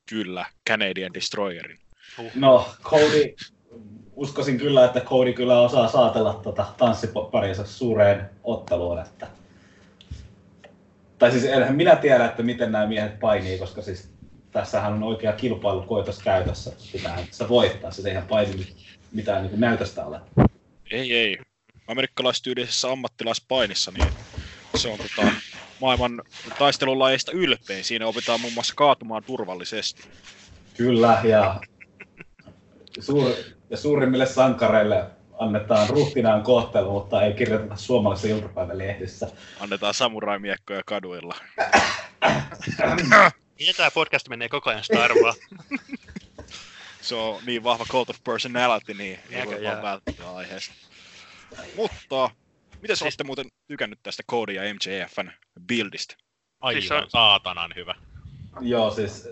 [0.09, 1.79] Kyllä, Canadian Destroyerin.
[2.35, 3.35] No, Cody,
[4.15, 9.27] uskoisin kyllä, että Cody kyllä osaa saatella tota tanssiparinsa suureen otteluun, että
[11.19, 14.09] tai siis enhän minä tiedä, että miten nämä miehet painii, koska siis
[14.51, 16.71] tässähän on oikea kilpailu koitos käytössä.
[16.91, 18.67] Pitää tässä voittaa, se ei ihan paini
[19.11, 20.19] mitään niin näytöstä ole.
[20.91, 21.37] Ei, ei.
[21.87, 24.07] Amerikkalaistyylisessä ammattilaispainissa, niin
[24.75, 25.31] se on tota,
[25.81, 26.21] maailman
[26.59, 27.83] taistelulajeista ylpein.
[27.83, 30.03] Siinä opitaan muun muassa kaatumaan turvallisesti.
[30.77, 31.59] Kyllä, ja,
[32.99, 33.31] suur,
[33.69, 35.05] ja suurimmille sankareille
[35.39, 39.27] annetaan ruhtinaan kohtelu, mutta ei kirjoiteta suomalaisessa iltapäivälehdissä.
[39.59, 41.35] Annetaan samuraimiekkoja kaduilla.
[43.59, 45.11] Miten tämä podcast menee koko ajan Star?
[47.01, 50.73] Se on niin vahva cult of personality, niin ei voi vaan välttää aiheesta.
[51.75, 52.29] Mutta,
[52.81, 53.01] miten siis...
[53.01, 55.31] olette muuten tykännyt tästä Cody ja MJFn
[55.67, 56.15] buildista?
[56.59, 57.95] Aivan Siis on- saatanan hyvä.
[58.61, 59.29] Joo, siis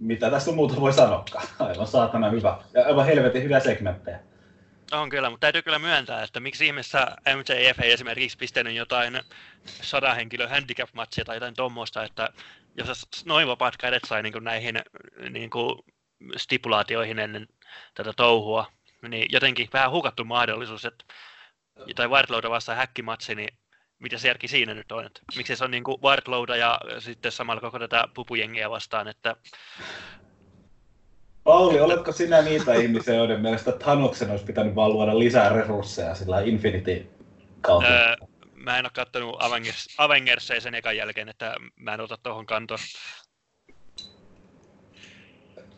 [0.00, 1.46] mitä tästä muuta voi sanoakaan.
[1.68, 2.58] Aivan saatana hyvä.
[2.74, 4.20] Ja aivan helvetin hyviä segmenttejä.
[4.92, 9.20] On kyllä, mutta täytyy kyllä myöntää, että miksi ihmeessä MJF ei esimerkiksi pistänyt jotain
[9.64, 12.28] sadan henkilön handicap-matsia tai jotain tuommoista, että
[12.76, 14.82] jos noin vapaat kädet sai niin näihin
[15.30, 15.78] niin kuin
[16.36, 17.46] stipulaatioihin ennen
[17.94, 18.72] tätä touhua,
[19.08, 21.04] niin jotenkin vähän hukattu mahdollisuus, että
[21.86, 23.58] jotain Wardlowda vastaan häkkimatsi, niin
[23.98, 27.32] mitä se järki siinä nyt on, että miksi se on niin kuin Wardlowda ja sitten
[27.32, 29.36] samalla koko tätä pupujengiä vastaan, että
[31.44, 36.40] Pauli, oletko sinä niitä ihmisiä, joiden mielestä Thanoksen olisi pitänyt vaan luoda lisää resursseja sillä
[36.40, 37.06] Infinity
[37.60, 37.88] kautta?
[37.88, 38.16] Öö,
[38.54, 42.80] mä en ole kattonut Avengers, Avengersia sen ekan jälkeen, että mä en ota tuohon kantoon.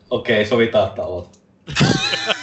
[0.09, 1.39] Okei, sovitaan, että oot.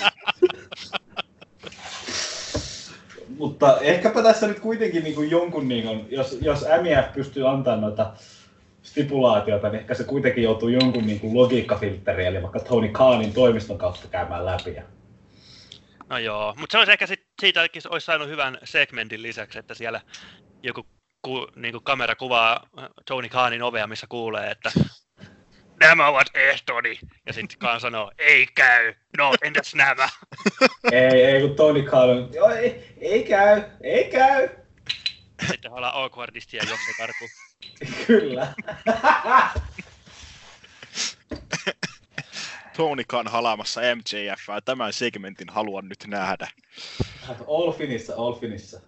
[3.38, 7.80] Mutta ehkäpä tässä nyt kuitenkin niin kuin jonkun, niin kuin, jos, jos MIF pystyy antamaan
[7.80, 8.12] noita
[8.82, 13.78] stipulaatioita, niin ehkä se kuitenkin joutuu jonkun niin kuin logiikkafiltteriin, eli vaikka Tony Khanin toimiston
[13.78, 14.76] kautta käymään läpi.
[16.08, 20.00] No joo, mutta se olisi ehkä sit, siitäkin olisi saanut hyvän segmentin lisäksi, että siellä
[20.62, 20.86] joku
[21.22, 22.68] ku, niin kuin kamera kuvaa
[23.06, 24.70] Tony Khanin ovea, missä kuulee, että
[25.80, 26.98] nämä ovat ehtoni.
[27.26, 28.94] Ja sitten Khan sanoo, ei käy.
[29.18, 30.08] No, entäs nämä?
[30.92, 34.48] ei, ei, kun Tony Khan on, joo, ei, ei käy, ei käy.
[35.50, 37.30] Sitten ollaan awkwardisti ja juoksee karkuun.
[38.06, 38.52] Kyllä.
[42.76, 46.48] Tony Khan halaamassa MJF, tämän segmentin haluan nyt nähdä.
[47.48, 48.80] all finissä, all finissä.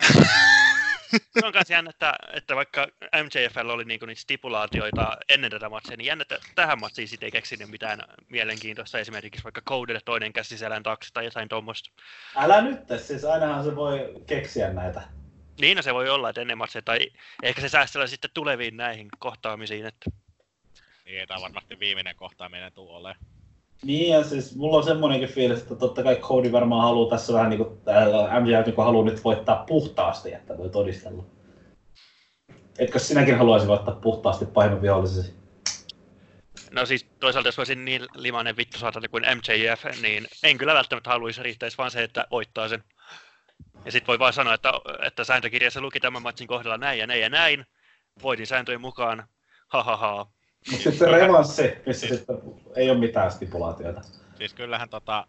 [1.11, 2.87] Se on myös jännä, että, että vaikka
[3.25, 7.31] MJFL oli niinku niitä stipulaatioita ennen tätä matsia, niin jännä, että tähän matsiin sitten ei
[7.31, 8.99] keksinyt mitään mielenkiintoista.
[8.99, 11.91] Esimerkiksi vaikka Codelle toinen käsi selän taakse tai jotain tuommoista.
[12.37, 15.03] Älä nyt, siis ainahan se voi keksiä näitä.
[15.61, 17.07] Niin no se voi olla, että ennen matsia, tai
[17.43, 20.11] ehkä se säästellä sitten tuleviin näihin kohtaamisiin, että
[21.05, 23.17] Niin ei tää varmasti viimeinen kohtaaminen tuu ole.
[23.85, 27.51] Niin, ja siis mulla on semmonenkin fiilis, että totta kai Cody varmaan haluaa tässä vähän
[27.51, 31.25] niin kuin, äh, MJF niin haluaa nyt voittaa puhtaasti, että voi todistella.
[32.79, 35.35] Etkö sinäkin haluaisi voittaa puhtaasti pahimman vihollisesi?
[36.71, 41.11] No siis toisaalta jos olisin niin limainen vittu saatana kuin MJF, niin en kyllä välttämättä
[41.11, 42.85] haluaisi, riittäisi vaan se, että voittaa sen.
[43.85, 44.73] Ja sitten voi vaan sanoa, että,
[45.07, 47.67] että sääntökirjassa luki tämän matsin kohdalla näin ja näin ja näin.
[48.23, 49.29] Voitin sääntöjen mukaan.
[49.69, 50.27] Ha ha ha.
[50.71, 52.37] Mutta sitten se revanssi, missä sitten
[52.77, 54.01] ei ole mitään stipulaatioita.
[54.39, 55.27] Siis kyllähän tota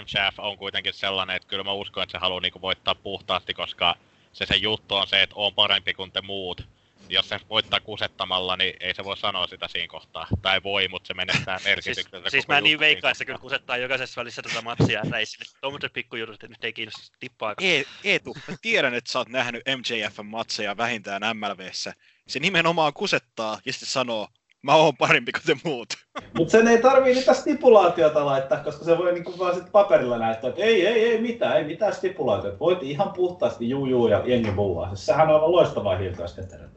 [0.00, 3.94] MJF on kuitenkin sellainen, että kyllä mä uskon, että se haluaa niinku voittaa puhtaasti, koska
[4.32, 6.68] se se juttu on se, että on parempi kuin te muut.
[7.08, 10.26] Jos se voittaa kusettamalla, niin ei se voi sanoa sitä siinä kohtaa.
[10.42, 12.30] Tai voi, mutta se menettää Siis, merkityksensä.
[12.30, 15.26] siis koko mä niin veikkaan, että se kyllä kusettaa jokaisessa välissä tätä matsia, että ei
[15.26, 17.54] sille tuommoiset pikkujutut nyt ei kiinnosta tippaa.
[17.62, 21.94] E- Eetu, mä tiedän, että sä oot nähnyt MJFn matseja vähintään MLVssä.
[22.28, 24.28] Se nimenomaan kusettaa ja sitten sanoo,
[24.62, 25.88] mä oon parempi kuin te muut.
[26.38, 30.50] Mutta sen ei tarvii niitä stipulaatioita laittaa, koska se voi niinku vaan sit paperilla näyttää,
[30.50, 32.58] että ei, ei, ei mitään, ei mitään stipulaatioita.
[32.58, 34.88] Voit ihan puhtaasti juu, juu ja jengi buuaa.
[34.88, 36.68] Siis sehän on aivan loistavaa hiiltoiskentelyä.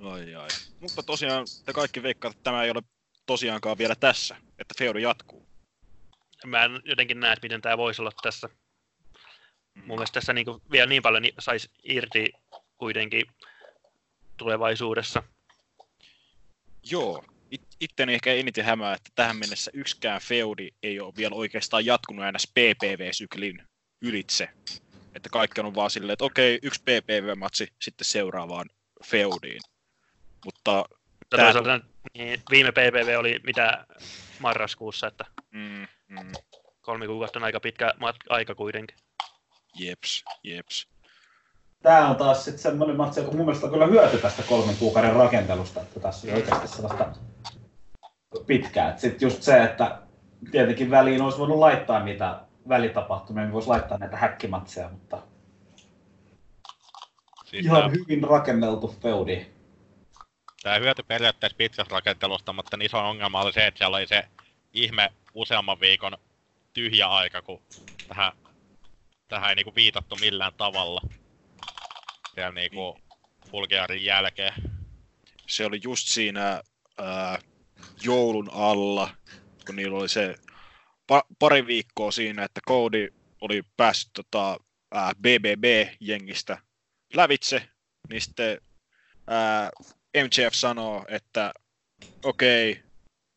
[0.00, 0.48] Ai ai.
[0.80, 2.82] Mutta tosiaan te kaikki veikkaatte, että tämä ei ole
[3.26, 5.46] tosiaankaan vielä tässä, että feudo jatkuu.
[6.46, 8.48] Mä en jotenkin näe, että miten tämä voisi olla tässä.
[9.86, 12.32] Mun mielestä tässä niin vielä niin paljon saisi irti
[12.78, 13.26] kuitenkin
[14.36, 15.22] tulevaisuudessa.
[16.90, 21.86] Joo, it, itteni ehkä eniten hämää, että tähän mennessä yksikään feudi ei ole vielä oikeastaan
[21.86, 23.62] jatkunut aina PPV-syklin
[24.02, 24.48] ylitse.
[25.14, 28.70] Että kaikki on vaan silleen, että okei, yksi PPV-matsi sitten seuraavaan
[29.04, 29.60] feudiin.
[30.44, 30.84] Mutta
[31.30, 31.80] Tää- toisaalta
[32.14, 33.86] niin viime PPV oli mitä
[34.40, 36.32] marraskuussa, että mm, Mm,
[36.80, 37.94] Kolme kuukautta on aika pitkä
[38.28, 38.96] aika kuitenkin.
[39.78, 40.88] Jeps, jeps.
[41.82, 45.12] Tää on taas sitten semmoinen matsi, joka mun mielestä on kyllä hyöty tästä kolmen kuukauden
[45.12, 47.12] rakentelusta, että tässä on oikeasti sellaista
[48.46, 48.96] pitkää.
[48.96, 50.02] Sitten just se, että
[50.50, 55.22] tietenkin väliin olisi voinut laittaa niitä välitapahtumia, niin voisi laittaa näitä häkkimatseja, mutta
[57.44, 59.46] Siis ihan tää, hyvin rakenneltu feudi.
[60.62, 64.24] tää hyöty periaatteessa pitkästä rakentelusta, mutta niin iso ongelma oli se, että siellä oli se
[64.72, 66.16] ihme useamman viikon
[66.72, 67.62] tyhjä aika, kun
[68.08, 68.32] tähän,
[69.28, 71.00] tähän ei niinku viitattu millään tavalla.
[72.34, 72.98] Siellä niinku
[73.50, 74.54] Bulgarian jälkeen.
[75.46, 76.62] Se oli just siinä
[76.98, 77.38] ää,
[78.02, 79.10] joulun alla,
[79.66, 80.34] kun niillä oli se
[81.12, 84.58] pa- pari viikkoa siinä, että Cody oli päässyt tota,
[84.94, 86.58] ää, BBB-jengistä
[87.14, 87.68] lävitse,
[88.08, 88.60] niin sitten
[89.26, 89.70] ää,
[90.16, 91.52] MJF sanoo, että
[92.24, 92.82] okei, okay,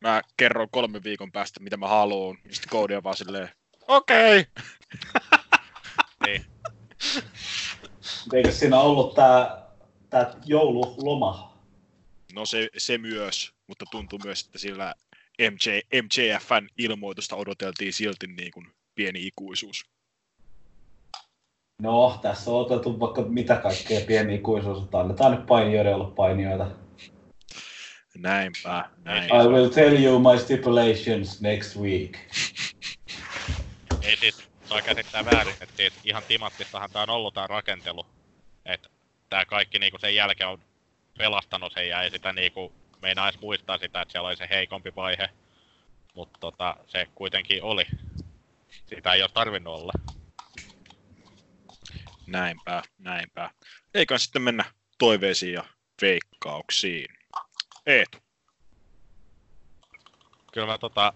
[0.00, 2.38] mä kerron kolmen viikon päästä, mitä mä haluan.
[2.44, 3.48] Ja sitten Cody on vaan silleen,
[3.88, 4.40] okei.
[4.40, 4.62] Okay.
[8.34, 9.62] Eikö siinä ollut tää,
[10.10, 11.58] tää joululoma?
[12.34, 14.94] No se, se myös, mutta tuntuu myös, että sillä
[15.38, 19.84] MJ, MJFn ilmoitusta odoteltiin silti niin kuin pieni ikuisuus.
[21.82, 26.70] No, tässä on otettu vaikka mitä kaikkea pieni ikuisuus, että annetaan nyt painijoiden olla painijoita.
[28.18, 29.24] Näinpä, näin.
[29.24, 32.18] I will tell you my stipulations next week.
[34.72, 38.06] Ei siis, saa käsittää väärin, että ihan timanttistahan tää on ollut tää rakentelu.
[38.64, 38.88] Että
[39.28, 40.62] tää kaikki niinku sen jälkeen on
[41.18, 42.72] pelastanut sen ja ei sitä niinku
[43.02, 45.28] meinaa edes muistaa sitä, että siellä oli se heikompi vaihe.
[46.14, 47.86] Mutta tota, se kuitenkin oli.
[48.86, 49.92] Sitä ei ole tarvinnut olla.
[52.26, 53.50] Näinpä, näinpä.
[53.94, 54.64] Eikä sitten mennä
[54.98, 55.64] toiveisiin ja
[56.02, 57.14] veikkauksiin.
[57.86, 58.18] Eetu.
[60.52, 61.12] Kyllä mä tota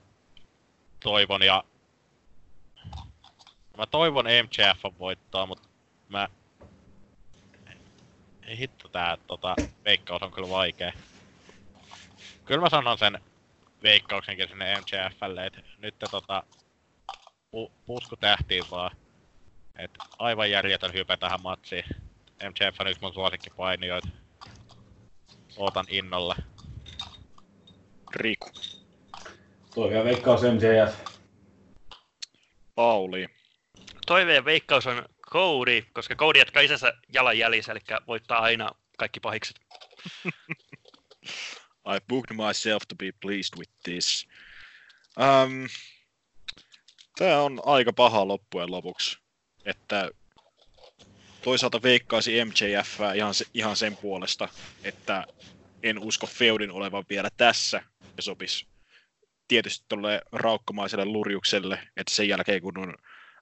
[1.02, 1.64] toivon ja...
[3.77, 5.69] Mä toivon MJF voittaa, mutta
[6.09, 6.28] mä...
[8.43, 10.93] Ei hitto tää tota, veikkaus on kyllä vaikea.
[12.44, 13.20] Kyllä mä sanon sen
[13.82, 16.43] veikkauksenkin sinne MJFlle, että nyt te tota...
[17.51, 18.97] Pu, pusku tähtiin vaan.
[19.78, 21.85] Et aivan järjetön hype tähän matsiin.
[22.43, 24.09] MJF on yksi mun suosikkipainijoita.
[25.57, 26.36] Ootan innolla.
[28.15, 28.51] Riku.
[29.74, 31.16] Toivia veikkaus MJF.
[32.74, 33.35] Pauli.
[34.06, 39.60] Toiveen veikkaus on Cody, koska Cody jatkaa isänsä jalan jäljessä, eli voittaa aina kaikki pahikset.
[41.94, 44.26] I booked myself to be pleased with this.
[45.16, 45.68] Um,
[47.18, 49.18] Tämä on aika paha loppujen lopuksi.
[49.64, 50.10] Että
[51.42, 54.48] toisaalta veikkaisin MJF ihan, se, ihan sen puolesta,
[54.84, 55.24] että
[55.82, 57.82] en usko Feudin olevan vielä tässä
[58.16, 58.66] ja sopisi
[59.48, 62.94] tietysti tuolle raukkamaiselle lurjukselle, että sen jälkeen kun on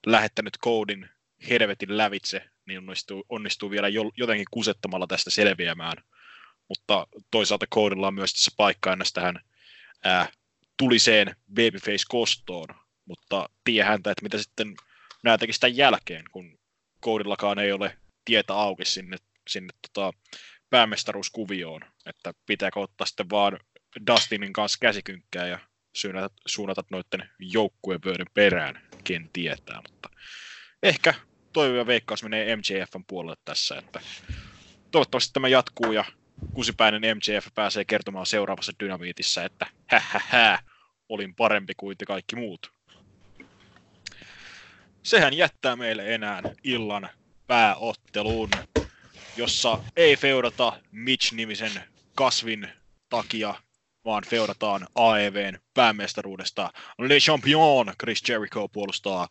[0.05, 1.09] lähettänyt koodin
[1.49, 5.97] helvetin lävitse, niin onnistuu, onnistuu vielä jo, jotenkin kusettamalla tästä selviämään.
[6.69, 9.39] Mutta toisaalta koodilla on myös tässä paikka tähän
[10.03, 10.27] ää,
[10.77, 12.67] tuliseen babyface-kostoon,
[13.05, 14.75] mutta tie häntä, että mitä sitten
[15.23, 16.59] nämä tekisi tämän jälkeen, kun
[16.99, 19.17] koodillakaan ei ole tietä auki sinne,
[19.49, 20.17] sinne tota,
[20.69, 23.59] päämestaruuskuvioon, että pitääkö ottaa sitten vaan
[24.07, 25.59] Dustinin kanssa käsikynkkää ja
[25.95, 30.09] suunnata, suunnata noiden joukkuepöydän perään, ken tietää, mutta
[30.83, 31.13] ehkä
[31.53, 33.99] toivo veikkaus menee MJFn puolelle tässä, että
[34.91, 36.05] toivottavasti tämä jatkuu ja
[36.53, 40.59] kusipäinen MJF pääsee kertomaan seuraavassa dynamiitissa, että hähähä,
[41.09, 42.71] olin parempi kuin te kaikki muut.
[45.03, 47.09] Sehän jättää meille enää illan
[47.47, 48.49] pääotteluun,
[49.37, 51.81] jossa ei feudata Mitch-nimisen
[52.15, 52.69] kasvin
[53.09, 53.55] takia,
[54.05, 56.71] vaan feudataan AEVn päämestaruudesta.
[56.97, 59.27] Le Champion Chris Jericho puolustaa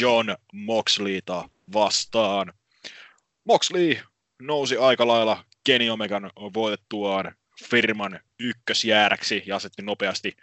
[0.00, 2.52] John Moxleyta vastaan.
[3.44, 3.98] Moxley
[4.42, 7.34] nousi aika lailla Kenny Omegan voitettuaan
[7.70, 10.36] firman ykkösjääräksi ja asetti nopeasti,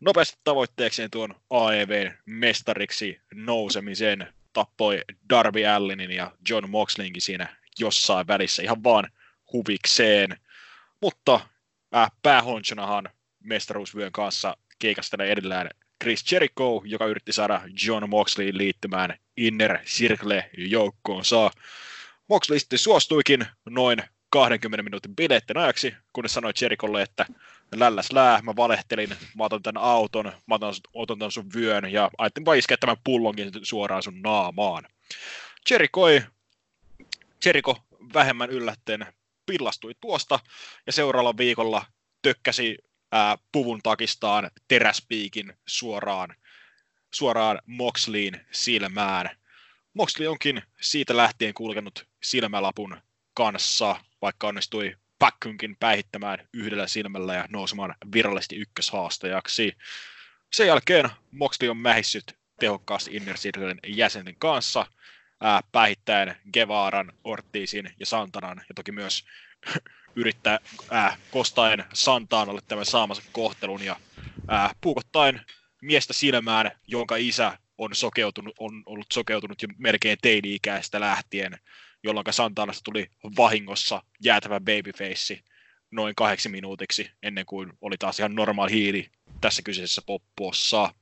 [0.00, 4.34] nopeasti tavoitteekseen tuon AEVn mestariksi nousemisen.
[4.52, 9.08] Tappoi Darby Allinin ja John Moxleyinkin siinä jossain välissä ihan vaan
[9.52, 10.36] huvikseen.
[11.02, 11.40] Mutta
[11.94, 13.08] äh, päähonchonahan
[13.42, 15.70] mestaruusvyön kanssa keikastelee edellään
[16.02, 21.50] Chris Jericho, joka yritti saada John Moxley liittymään Inner Circle-joukkoonsa.
[22.28, 27.26] Moxley sitten suostuikin noin 20 minuutin bileitten ajaksi, kunnes sanoi Jericholle, että
[27.74, 32.10] lälläs lää, mä valehtelin, mä otan tämän auton, mä otan, otan tämän sun vyön ja
[32.18, 34.84] ajattelin vaan iskeä tämän pullonkin suoraan sun naamaan.
[35.70, 36.00] Jericho,
[37.44, 37.76] Jericho
[38.14, 39.06] vähemmän yllättäen
[39.46, 40.38] pillastui tuosta
[40.86, 41.86] ja seuraavalla viikolla
[42.22, 42.78] tökkäsi
[43.12, 46.34] ää, puvun takistaan teräspiikin suoraan
[47.14, 49.36] suoraan Moxleyin silmään.
[49.94, 53.00] Moxley onkin siitä lähtien kulkenut silmälapun
[53.34, 59.76] kanssa, vaikka onnistui Päkkynkin päihittämään yhdellä silmällä ja nousemaan virallisesti ykköshaastajaksi.
[60.52, 64.86] Sen jälkeen Moxley on mähissyt tehokkaasti Inner Circlen jäsenten kanssa,
[65.42, 69.24] ää, päihittäen Gevaran, Ortizin ja Santanan, ja toki myös
[70.16, 70.58] yrittää
[70.90, 73.96] ää, kostaen Santanalle tämän saamansa kohtelun ja
[74.48, 75.40] ää, puukottaen
[75.82, 81.58] miestä silmään, jonka isä on, sokeutunut, on ollut sokeutunut jo melkein teini-ikäistä lähtien,
[82.02, 85.40] jolloin Santanasta tuli vahingossa jäätävä babyface
[85.90, 89.10] noin kahdeksi minuutiksi, ennen kuin oli taas ihan normaali hiiri
[89.40, 90.94] tässä kyseisessä poppossa.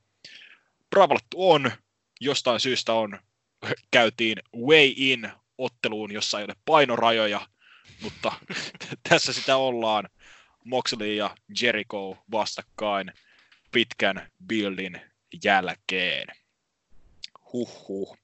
[0.89, 1.71] Bravallettu on,
[2.19, 3.19] jostain syystä on,
[3.91, 7.47] käytiin way in otteluun, jossa ei ole painorajoja,
[8.01, 8.31] mutta
[9.09, 10.09] tässä sitä ollaan.
[10.65, 13.11] Moxley ja Jericho vastakkain
[13.71, 15.01] pitkän buildin
[15.43, 16.27] jälkeen.
[17.53, 18.17] Huhhuh.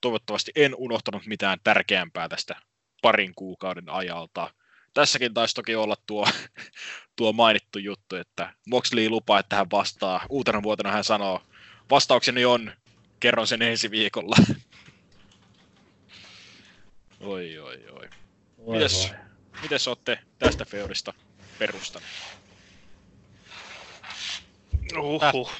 [0.00, 2.56] Toivottavasti en unohtanut mitään tärkeämpää tästä
[3.02, 4.54] parin kuukauden ajalta.
[4.94, 6.28] Tässäkin taisi toki olla tuo,
[7.16, 10.26] tuo mainittu juttu, että Moxley lupaa, että hän vastaa.
[10.28, 11.42] Uutena vuotena hän sanoo,
[11.90, 12.72] vastaukseni on,
[13.20, 14.36] kerron sen ensi viikolla.
[17.20, 18.08] Oi, oi, oi.
[18.66, 19.12] Mites,
[19.62, 21.12] mites olette tästä feudista
[21.58, 22.12] perustaneet?
[24.98, 25.52] Uhuh.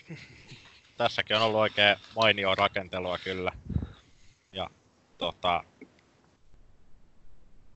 [0.97, 3.53] Tässäkin on ollut oikein mainio rakentelua kyllä.
[4.53, 4.71] Ja
[5.19, 5.65] tota...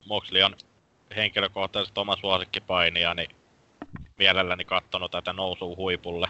[0.05, 0.55] Moxley on
[1.15, 3.35] henkilökohtaisesti oma suosikkipainija, niin
[4.17, 6.27] mielelläni kattonut tätä nousua huipulle.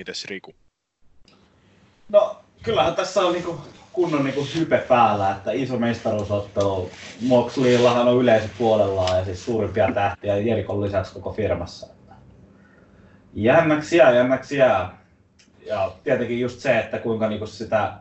[0.00, 0.54] Mites Riku?
[2.08, 3.60] No, kyllähän tässä on niinku
[3.92, 6.90] kunnon niinku hype päällä, että iso mestaruusottelu.
[7.20, 11.86] Moxleyillahan on yleisö puolellaan ja siis suurimpia tähtiä Jerikon lisäksi koko firmassa.
[13.34, 14.98] Jännäksi jää, jännäksi jää.
[15.66, 17.92] Ja tietenkin just se, että kuinka niinku sitä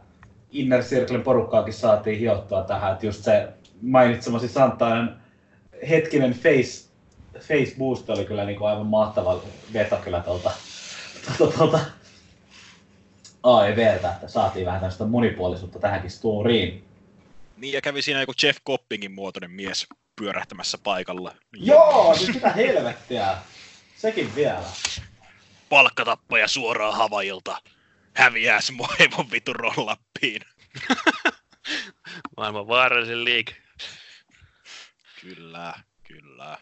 [0.52, 3.48] Inner Circlen porukkaakin saatiin hiottua tähän, että just se
[3.82, 5.10] mainitsemasi Santainen
[5.90, 6.90] hetkinen face,
[7.40, 9.42] face boost oli kyllä niinku aivan mahtava
[9.74, 10.52] veto kyllä tuolta,
[11.38, 11.80] tuolta, tuolta
[13.44, 16.86] AEVltä, että saatiin vähän tästä monipuolisuutta tähänkin stuuriin.
[17.58, 21.36] Niin, ja kävi siinä joku Jeff Coppingin muotoinen mies pyörähtämässä paikalla.
[21.54, 23.38] Joo, siis mitä helvettiä.
[23.98, 24.64] Sekin vielä.
[25.70, 27.58] Palkkatappaja suoraan Havajilta.
[28.14, 30.42] Häviää se heivon vitu rollappiin.
[32.38, 33.56] Maailman vaarallisin liike.
[35.22, 35.74] Kyllä,
[36.04, 36.58] kyllä.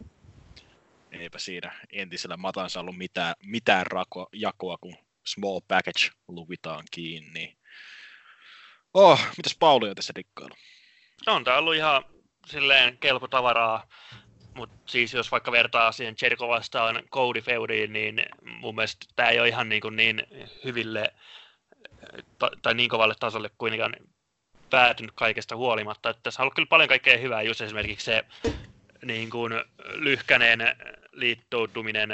[1.12, 7.58] Eipä siinä entisellä matansa ollut mitään, mitään rako, jakoa, kun small package luvitaan kiinni.
[8.94, 10.54] Oh, mitäs Pauli on tässä dikkailu?
[11.26, 12.04] On tää ollut ihan
[12.46, 13.88] silleen kelpo tavaraa,
[14.54, 19.40] mutta siis jos vaikka vertaa siihen Jericho vastaan Cody Feudiin, niin mun mielestä tämä ei
[19.40, 20.22] ole ihan niin, kuin niin
[20.64, 21.14] hyville
[22.38, 23.96] ta- tai niin kovalle tasolle kuitenkaan
[24.70, 26.10] päätynyt kaikesta huolimatta.
[26.10, 28.24] Että tässä on ollut kyllä paljon kaikkea hyvää, just esimerkiksi se
[29.04, 29.52] niin kuin
[29.94, 30.60] lyhkäneen
[31.20, 32.10] liittoutuminen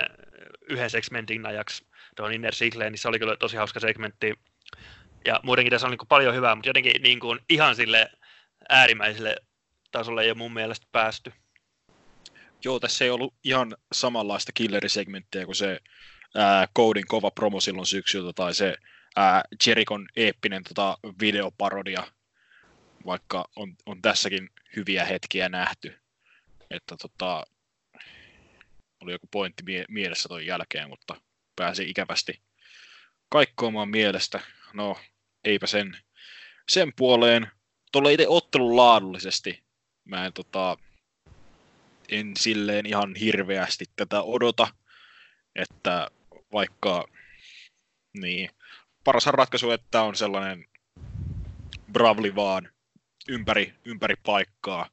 [0.68, 1.86] yhden segmentin ajaksi
[2.16, 4.34] tuon Inner Circleen, niin se oli kyllä tosi hauska segmentti.
[5.24, 8.10] Ja muutenkin tässä on niin kuin paljon hyvää, mutta jotenkin niin kuin ihan sille
[8.68, 9.36] äärimmäiselle
[9.90, 11.32] tasolle ei ole mun mielestä päästy.
[12.64, 15.80] Joo, tässä ei ollut ihan samanlaista killerisegmenttiä kuin se
[16.76, 18.74] Codin kova promo silloin syksyltä tai se
[19.16, 22.02] ää, Jerikon eeppinen tota, videoparodia,
[23.06, 25.98] vaikka on, on tässäkin hyviä hetkiä nähty.
[26.70, 27.44] Että tota,
[29.04, 31.20] oli joku pointti mie- mielessä ton jälkeen, mutta
[31.56, 32.42] pääsi ikävästi
[33.28, 34.40] kaikkoamaan mielestä.
[34.72, 34.98] No,
[35.44, 35.96] eipä sen,
[36.68, 37.50] sen puoleen.
[37.92, 39.64] Tuolla itse ottelun laadullisesti
[40.04, 40.76] mä en, tota,
[42.08, 44.68] en silleen ihan hirveästi tätä odota,
[45.54, 46.10] että
[46.52, 47.04] vaikka
[48.20, 48.50] niin,
[49.04, 50.66] paras ratkaisu, että on sellainen
[51.92, 52.68] bravli vaan
[53.28, 54.90] ympäri, ympäri paikkaa,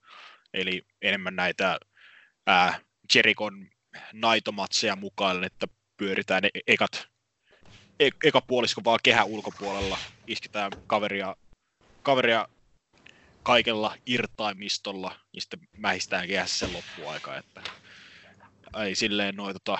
[0.53, 1.79] eli enemmän näitä
[2.47, 2.79] ää,
[3.15, 3.69] Jerikon
[4.13, 7.07] naitomatseja mukaan, että pyöritään e- ekat,
[7.99, 9.97] e- eka puolisko vaan kehä ulkopuolella,
[10.27, 11.35] isketään kaveria,
[12.03, 12.47] kaveria
[13.43, 17.61] kaikella irtaimistolla, ja sitten mähistään kehässä sen loppuaika, että
[18.85, 19.79] ei silleen noin tota,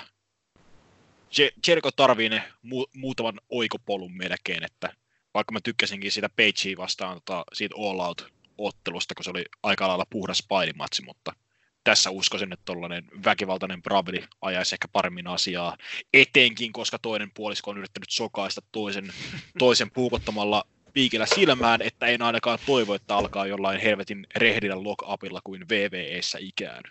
[1.68, 4.92] Jericho tarvii ne mu- muutaman oikopolun melkein, että
[5.34, 10.06] vaikka mä tykkäsinkin siitä Pagea vastaan tota, siitä All Out-ottelusta, kun se oli aika lailla
[10.10, 11.32] puhdas painimatsi, mutta
[11.84, 15.76] tässä uskoisin, että tuollainen väkivaltainen Bravli ajaisi ehkä paremmin asiaa,
[16.12, 19.12] etenkin koska toinen puolisko on yrittänyt sokaista toisen,
[19.58, 25.68] toisen puukottamalla piikillä silmään, että en ainakaan toivo, että alkaa jollain helvetin rehdillä lock-upilla kuin
[25.68, 26.82] VVEssä ikään.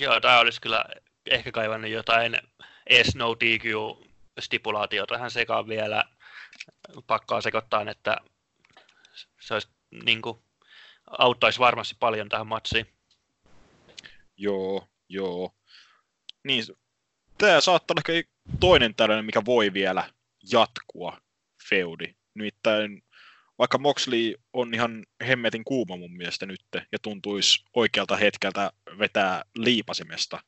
[0.00, 0.84] Joo, tämä olisi kyllä
[1.30, 2.38] ehkä kaivannut jotain
[2.86, 6.04] edes no DQ-stipulaatio tähän sekaan vielä.
[7.06, 8.16] Pakkaa sekoittaa, että
[9.40, 9.68] se olisi,
[10.04, 10.38] niin kuin,
[11.18, 12.95] auttaisi varmasti paljon tähän matsiin.
[14.36, 15.50] Joo, joo.
[16.44, 16.64] Niin,
[17.38, 18.30] tämä saattaa olla ehkä
[18.60, 20.10] toinen tällainen, mikä voi vielä
[20.52, 21.20] jatkua,
[21.68, 22.14] feudi.
[22.34, 23.02] Nimittäin
[23.58, 26.60] vaikka Moxley on ihan hemmetin kuuma mun mielestä nyt
[26.92, 30.40] ja tuntuisi oikealta hetkeltä vetää liipasimesta,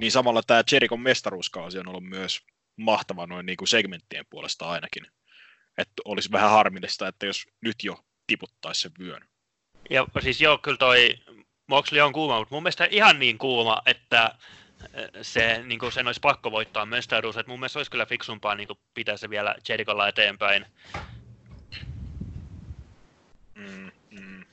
[0.00, 2.40] niin samalla tämä Jerikon mestaruuskausi on ollut myös
[2.76, 5.06] mahtava noin niin kuin segmenttien puolesta ainakin.
[5.78, 9.28] Että olisi vähän harmillista, että jos nyt jo tiputtaisi sen vyön.
[9.90, 11.14] Ja siis joo, kyllä toi
[11.70, 14.34] Moxley on kuuma, mutta mun mielestä ihan niin kuuma, että
[15.22, 17.36] se, niin kuin sen olisi pakko voittaa mestaruus.
[17.36, 20.66] että mun mielestä olisi kyllä fiksumpaa niin pitää se vielä Jericholla eteenpäin.
[23.54, 24.44] Mm, mm.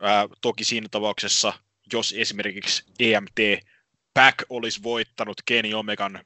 [0.00, 1.52] Ää, toki siinä tapauksessa,
[1.92, 3.64] jos esimerkiksi EMT
[4.14, 6.24] Pack olisi voittanut Kenny Omegan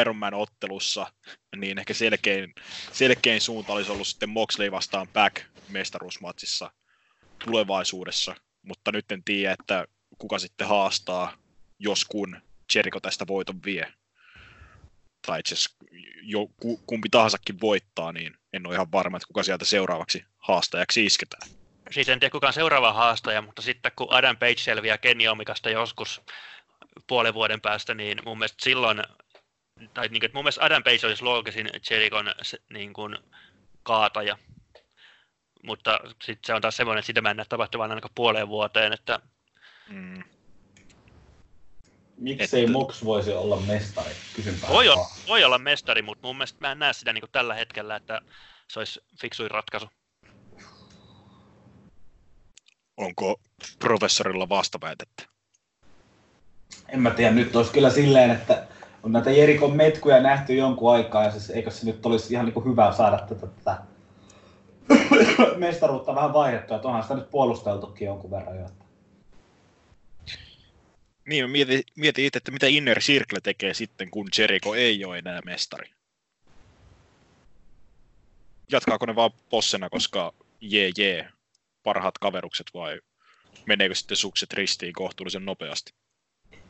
[0.00, 1.12] Ironman-ottelussa,
[1.56, 2.54] niin ehkä selkein,
[2.92, 6.70] selkein suunta olisi ollut sitten Moxley vastaan Pack mestaruusmatsissa
[7.44, 8.34] tulevaisuudessa,
[8.64, 9.86] mutta nyt en tiedä, että
[10.18, 11.36] kuka sitten haastaa,
[11.78, 12.42] jos kun
[12.74, 13.94] Jericho tästä voiton vie.
[15.26, 15.54] Tai itse
[16.22, 16.46] jo,
[16.86, 21.50] kumpi tahansakin voittaa, niin en ole ihan varma, että kuka sieltä seuraavaksi haastajaksi isketään.
[21.90, 25.70] Siis en tiedä kuka on seuraava haastaja, mutta sitten kun Adam Page selviää Kenny Omikasta
[25.70, 26.22] joskus
[27.06, 29.02] puolen vuoden päästä, niin mun mielestä silloin,
[29.94, 32.34] tai niin kuin, mun mielestä Adam Page olisi loogisin Jerichon
[32.70, 33.18] niin kuin,
[33.82, 34.38] kaataja.
[35.66, 38.92] Mutta sitten se on taas semmoinen, että sitä mä en näe tapahtuvan ainakaan puoleen vuoteen,
[38.92, 39.20] että
[39.88, 40.22] mm.
[42.16, 42.72] Miksei että...
[42.72, 44.10] Mox voisi olla mestari?
[44.36, 47.54] Kysynpä voi, olla, voi olla mestari, mutta mun mielestä mä en näe sitä niin tällä
[47.54, 48.22] hetkellä, että
[48.72, 49.88] se olisi fiksuin ratkaisu.
[52.96, 53.40] Onko
[53.78, 55.24] professorilla vastaväitettä?
[56.88, 58.66] En mä tiedä, nyt olisi kyllä silleen, että
[59.02, 62.54] on näitä Jerikon metkuja nähty jonkun aikaa, ja siis eikö se nyt olisi ihan niin
[62.54, 63.93] kuin hyvä saada tätä, tätä
[65.56, 68.66] mestaruutta vähän vaihdettua, että onhan sitä nyt puolusteltukin jonkun verran jo.
[71.28, 75.18] Niin, mä mietin, mietin itse, että mitä Inner Circle tekee sitten, kun Jericho ei ole
[75.18, 75.90] enää mestari.
[78.72, 81.28] Jatkaako ne vaan possena, koska jee jee,
[81.82, 83.00] parhaat kaverukset vai
[83.66, 85.94] meneekö sitten sukset ristiin kohtuullisen nopeasti?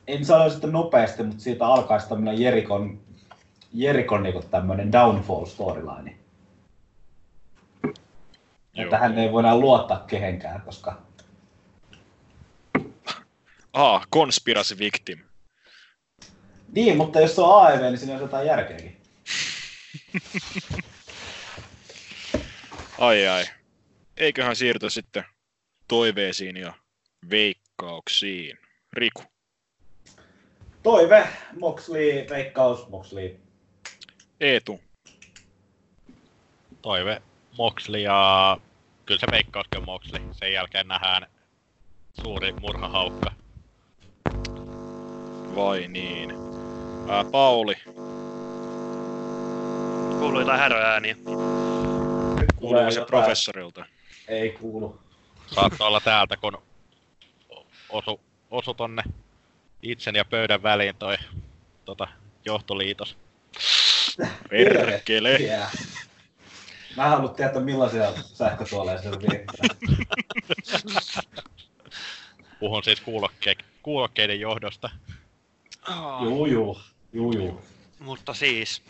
[0.07, 3.01] En sano sitten nopeasti, mutta siitä alkaisi tämmöinen Jerikon,
[3.73, 6.24] Jerikon niin tämmöinen downfall storyline.
[8.77, 11.03] Että hän ei voida luottaa kehenkään, koska...
[13.73, 15.19] Ah, conspiracy victim.
[16.73, 19.01] Niin, mutta jos se on AEV, niin siinä on jotain järkeäkin.
[22.99, 23.45] ai ai.
[24.17, 25.25] Eiköhän siirtyä sitten
[25.89, 26.73] toiveisiin ja
[27.31, 28.59] veikkauksiin.
[28.93, 29.23] Riku.
[30.83, 31.29] Toive,
[31.61, 33.41] Moxley, veikkaus, Moxley.
[34.41, 34.81] Eetu.
[36.83, 37.23] Toive,
[37.59, 38.59] Moxley ja
[39.07, 40.23] kyllä se veikkauskin on Moxley.
[40.33, 41.27] Sen jälkeen nähdään
[42.23, 43.33] suuri murhahaukka.
[45.57, 46.33] Vai niin.
[47.09, 47.75] Ää, Pauli.
[50.19, 51.17] Kuuluu jotain häröääniä.
[52.57, 53.87] Kuuluu se professorilta?
[54.29, 55.01] Ei kuulu.
[55.47, 56.63] Saattaa olla täältä, kun
[57.89, 58.21] osu,
[58.51, 59.03] osu tonne
[59.83, 61.17] itsen ja pöydän väliin toi
[61.85, 62.09] tota,
[62.45, 63.17] johtoliitos.
[64.51, 65.37] Perkele.
[65.41, 65.73] Yeah.
[66.97, 69.77] Mä haluan tietää, millaisia sähkötuoleja se viettää.
[72.61, 74.91] Puhun siis kuulokke- kuulokkeiden johdosta.
[75.89, 76.23] Oh.
[76.23, 76.81] Juu, juu.
[77.13, 77.65] Juu, juu.
[77.99, 78.83] Mutta siis,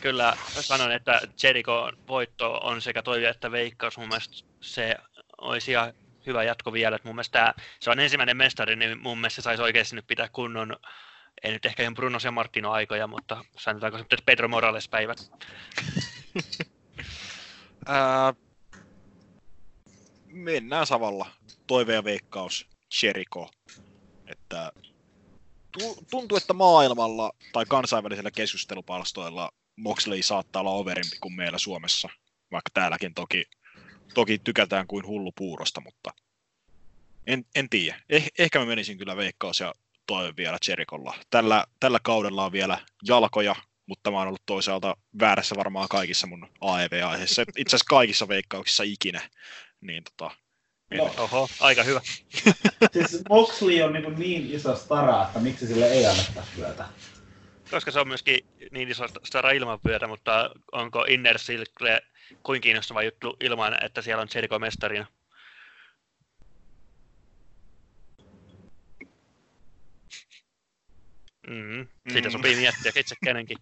[0.00, 3.98] kyllä sanon, että Jericho voitto on sekä toive että veikkaus.
[3.98, 4.96] Mun mielestä se
[5.40, 5.92] olisi ihan
[6.26, 6.96] hyvä jatko vielä.
[6.96, 10.06] Että mun mielestä tämä, se on ensimmäinen mestari, niin mun mielestä se saisi oikeasti nyt
[10.06, 10.76] pitää kunnon,
[11.42, 15.30] ei nyt ehkä ihan Bruno ja Martino aikoja, mutta sanotaanko se nyt Pedro Morales päivät.
[17.86, 18.34] Ää,
[20.26, 21.30] mennään samalla.
[21.66, 22.66] Toive ja veikkaus,
[23.02, 23.50] Jericho.
[24.26, 24.72] Että
[26.10, 32.08] tuntuu, että maailmalla tai kansainvälisillä keskustelupalstoilla Moxley saattaa olla overimpi kuin meillä Suomessa,
[32.52, 33.44] vaikka täälläkin toki,
[34.14, 36.10] toki tykätään kuin hullu puurosta, mutta
[37.26, 38.02] en, en tiedä.
[38.08, 39.74] Eh, ehkä mä menisin kyllä veikkaus ja
[40.06, 41.14] toivon vielä Jerikolla.
[41.30, 43.56] Tällä, tällä kaudella on vielä jalkoja,
[43.92, 47.42] mutta mä oon ollut toisaalta väärässä varmaan kaikissa mun AEV-aiheissa.
[47.42, 49.20] Itse asiassa kaikissa veikkauksissa ikinä.
[49.80, 50.30] Niin tota,
[50.96, 51.14] No.
[51.18, 52.00] Oho, aika hyvä.
[52.92, 56.84] siis Moxley on niin, niin iso stara, että miksi sille ei anneta työtä?
[57.70, 58.38] Koska se on myöskin
[58.70, 62.02] niin iso stara ilman pyötä, mutta onko Inner Circle
[62.42, 65.06] kuin kiinnostava juttu ilman, että siellä on Jericho mestarina?
[71.46, 72.32] Mm, siitä Mm.
[72.32, 73.58] sopii miettiä itse kenenkin.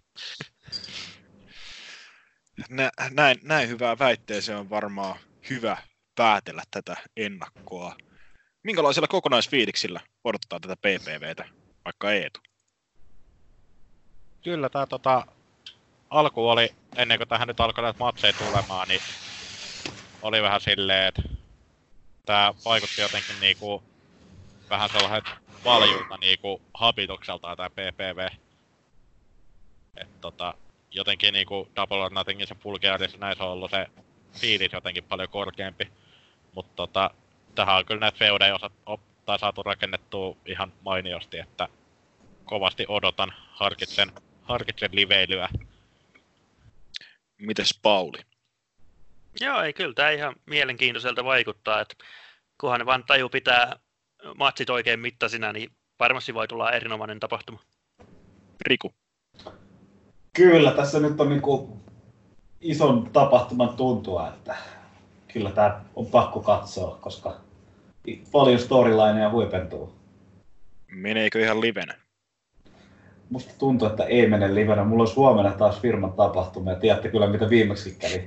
[2.69, 5.77] Nä, näin, näin hyvää väitteeseen on varmaan hyvä
[6.15, 7.95] päätellä tätä ennakkoa.
[8.63, 11.45] Minkälaisella kokonaisfiiliksillä odotetaan tätä PPVtä,
[11.85, 12.39] vaikka Eetu?
[14.43, 15.25] Kyllä tää tota,
[16.09, 19.01] alku oli, ennen kuin tähän nyt alkoi näitä matseja tulemaan, niin
[20.21, 21.21] oli vähän silleen, että
[22.25, 23.83] tää vaikutti jotenkin niinku
[24.69, 25.29] vähän sellaiset
[25.65, 28.27] valjulta niinku habitukseltaan tää PPV.
[29.97, 30.53] Et tota,
[30.91, 33.87] jotenkin niinku Double or Nothingin se Bulgariassa näissä on ollut se
[34.39, 35.91] fiilis jotenkin paljon korkeampi.
[36.55, 37.11] Mutta tota,
[37.55, 41.67] tähän on kyllä näitä feudeja osa, op, tai saatu rakennettua ihan mainiosti, että
[42.45, 44.11] kovasti odotan, harkitsen,
[44.41, 45.49] harkitsen liveilyä.
[47.37, 48.17] Mites Pauli?
[49.41, 51.95] Joo, ei kyllä tämä ihan mielenkiintoiselta vaikuttaa, että
[52.57, 53.79] kunhan ne vaan taju pitää
[54.37, 55.69] matsit oikein mittaisina, niin
[55.99, 57.59] varmasti voi tulla erinomainen tapahtuma.
[58.65, 58.93] Riku?
[60.33, 61.77] Kyllä, tässä nyt on niinku
[62.61, 64.55] ison tapahtuman tuntua, että
[65.33, 67.37] kyllä tämä on pakko katsoa, koska
[68.31, 69.93] paljon storylineja huipentuu.
[70.87, 71.95] Meneekö ihan livenä?
[73.29, 74.83] Musta tuntuu, että ei mene livenä.
[74.83, 78.25] Mulla olisi huomenna taas firman tapahtuma ja tiedätte kyllä mitä viimeksi kävi.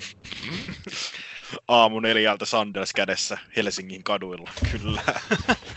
[1.69, 5.03] Aamu neljältä Sanders kädessä Helsingin kaduilla, kyllä.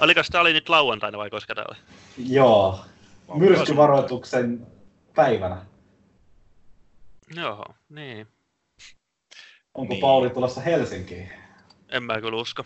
[0.00, 1.78] Oliko tämä oli nyt lauantaina vai koska tämä oli?
[2.28, 2.84] Joo,
[3.34, 4.66] myrskyvaroituksen
[5.14, 5.56] päivänä.
[7.34, 8.26] Joo, niin.
[9.74, 10.00] Onko Niin.
[10.00, 11.30] Pauli tulossa Helsinkiin?
[11.88, 12.64] En mä kyllä usko.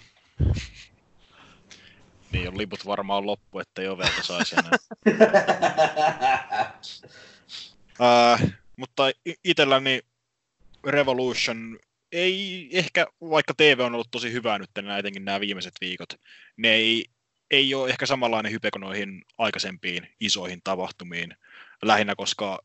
[2.32, 4.72] Niin on liput varmaan loppu, ettei ovelta saisi enää.
[8.00, 9.10] Äh, mutta
[9.44, 10.00] itselläni
[10.86, 11.78] Revolution
[12.12, 16.08] ei ehkä, vaikka TV on ollut tosi hyvää nyt nämä, etenkin nämä viimeiset viikot,
[16.56, 17.04] ne ei,
[17.52, 21.36] ei ole ehkä samanlainen hype kuin noihin aikaisempiin isoihin tapahtumiin.
[21.82, 22.58] Lähinnä, koska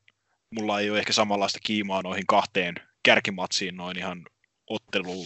[0.51, 4.25] mulla ei ole ehkä samanlaista kiimaa noihin kahteen kärkimatsiin noin ihan
[4.67, 5.25] ottelu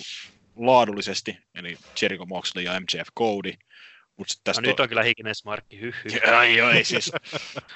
[0.56, 3.54] laadullisesti, eli Jericho Moxley ja MJF Cody.
[4.18, 6.22] Mut sit No, tästä nyt on kyllä hikinen smarkki, hyh, hyh.
[6.38, 7.12] Ai ei siis.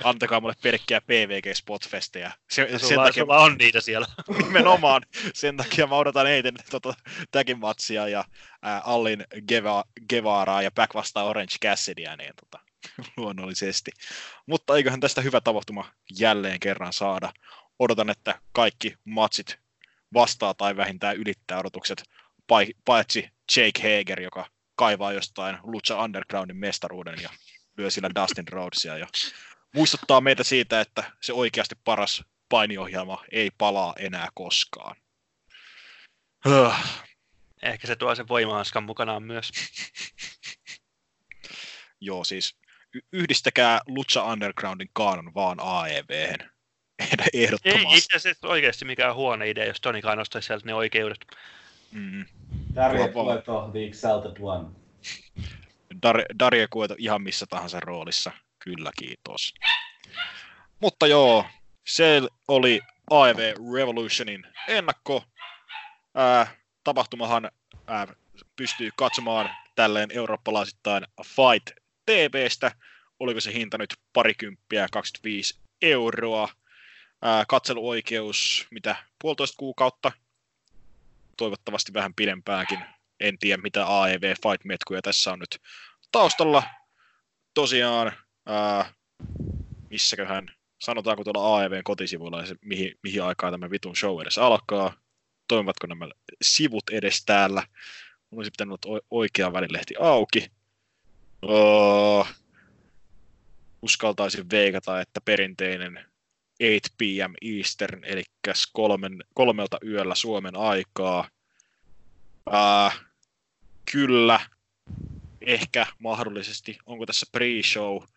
[0.04, 2.32] Antakaa mulle pelkkiä PVG Spotfestejä.
[2.50, 4.08] Se, Ja sen Sulla, takia sulla on niitä siellä.
[4.44, 5.02] nimenomaan,
[5.34, 6.94] sen takia mä odotan eniten tota
[7.32, 8.24] tagin matsia ja
[8.62, 12.64] ää, Allin Geva, Gevaraa ja Back vastaa Orange Cassidyä, niin tota,
[13.18, 13.92] luonnollisesti.
[14.46, 17.34] Mutta eiköhän tästä hyvä tapahtuma jälleen kerran saada.
[17.80, 19.60] Odotan, että kaikki matsit
[20.14, 22.04] vastaa tai vähintään ylittää odotukset,
[22.48, 27.30] pai- paitsi Jake Hager, joka kaivaa jostain Lucha Undergroundin mestaruuden ja
[27.78, 29.08] lyö sillä Dustin Rhodesia ja
[29.74, 34.96] muistuttaa meitä siitä, että se oikeasti paras painiohjelma ei palaa enää koskaan.
[37.62, 39.52] Ehkä se tuo sen voimahanskan mukanaan myös.
[42.02, 42.58] Joo, siis
[43.14, 45.58] yhdistäkää Lucha Undergroundin kaanon vaan.
[47.34, 47.98] Ei Ehdottomasti.
[47.98, 51.26] itse asiassa oikeasti mikään huono idea, jos Toni Khan ostaisi sieltä ne oikeudet.
[51.92, 52.26] Mm.
[52.76, 53.08] Darje.
[53.08, 54.70] Cueto, The Exalted One.
[56.06, 58.32] Dar- Darja Kueto ihan missä tahansa roolissa.
[58.60, 59.54] Kyllä, kiitos.
[60.80, 61.46] Mutta joo,
[61.88, 63.38] se oli AEV
[63.76, 65.24] Revolutionin ennakko.
[66.16, 66.48] Ää,
[66.84, 67.52] tapahtumahan
[67.88, 68.08] ää,
[68.56, 72.72] pystyy katsomaan tälleen eurooppalaisittain Fight TVstä.
[73.20, 76.50] Oliko se hinta nyt parikymppiä, 25 euroa.
[77.22, 80.12] Ää, katseluoikeus, mitä, puolitoista kuukautta.
[81.38, 82.80] Toivottavasti vähän pidempäänkin.
[83.20, 85.62] En tiedä, mitä AEV Fight-metkuja tässä on nyt
[86.12, 86.64] taustalla.
[87.54, 88.12] Tosiaan,
[88.46, 88.94] ää,
[89.90, 90.52] missäköhän,
[90.82, 94.94] sanotaanko tuolla AEVn kotisivuilla, mihin, mihin aikaan tämä vitun show edes alkaa.
[95.48, 96.08] Toimivatko nämä
[96.42, 97.64] sivut edes täällä?
[98.30, 100.52] Mun olisi pitänyt olla oikea välilehti auki.
[101.42, 102.28] Oh,
[103.82, 106.06] uskaltaisin veikata, että perinteinen
[106.60, 107.34] 8 p.m.
[107.42, 108.24] Eastern, eli
[108.74, 111.30] kolmen, kolmelta yöllä Suomen aikaa.
[112.52, 112.92] Ää,
[113.92, 114.40] kyllä,
[115.42, 116.78] ehkä mahdollisesti.
[116.86, 118.08] Onko tässä pre-show?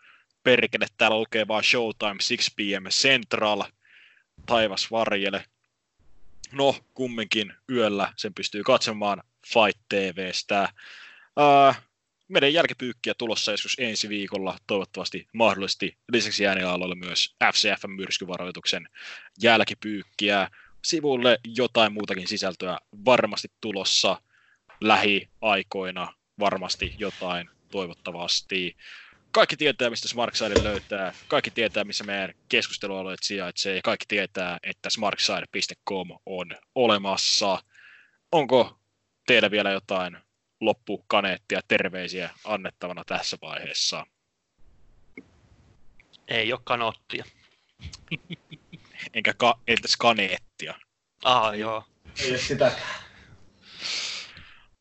[0.43, 2.89] Perkele, täällä lukee vaan Showtime 6 p.m.
[2.89, 3.63] Central.
[4.47, 5.45] Taivas varjele.
[6.53, 10.69] No, kumminkin yöllä sen pystyy katsomaan Fight TVstä.
[11.37, 11.75] Ää,
[12.29, 15.97] meidän jälkipyykkiä tulossa joskus ensi viikolla, toivottavasti mahdollisesti.
[16.13, 18.89] Lisäksi äänialoilla myös FCF-myrskyvaroituksen
[19.43, 20.51] jälkipyykkiä.
[20.85, 24.23] Sivulle jotain muutakin sisältöä varmasti tulossa
[24.81, 26.15] lähiaikoina.
[26.41, 28.77] Varmasti jotain, toivottavasti.
[29.31, 31.13] Kaikki tietää, mistä Smartside löytää.
[31.29, 33.77] Kaikki tietää, missä meidän keskustelualueet sijaitsee.
[33.77, 37.63] Ja kaikki tietää, että smartside.com on olemassa.
[38.33, 38.79] Onko
[39.27, 40.17] teillä vielä jotain
[40.61, 44.07] loppukaneettia, terveisiä annettavana tässä vaiheessa?
[46.29, 47.25] Ei ole kanoottia.
[49.15, 50.75] Enkä ka, entäs kaneettia.
[51.25, 51.85] Aa, joo.
[52.21, 53.05] Ei ole sitäkään.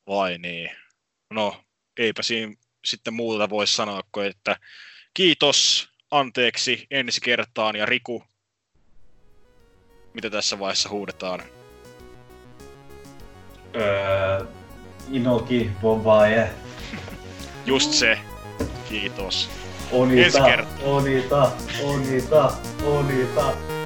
[0.07, 0.71] Vai niin.
[1.29, 1.63] No,
[1.97, 2.55] eipä siinä
[2.85, 4.59] sitten muuta voi sanoa kuin, että
[5.13, 8.23] kiitos, anteeksi, ensi kertaan ja Riku.
[10.13, 11.43] Mitä tässä vaiheessa huudetaan?
[13.75, 14.45] Öö,
[15.11, 16.49] Inoki, Bobaye,
[17.67, 18.17] Just se.
[18.89, 19.49] Kiitos.
[19.91, 20.65] Onita.
[20.85, 21.51] Onita,
[21.83, 22.53] Onita,
[22.85, 23.76] Onita.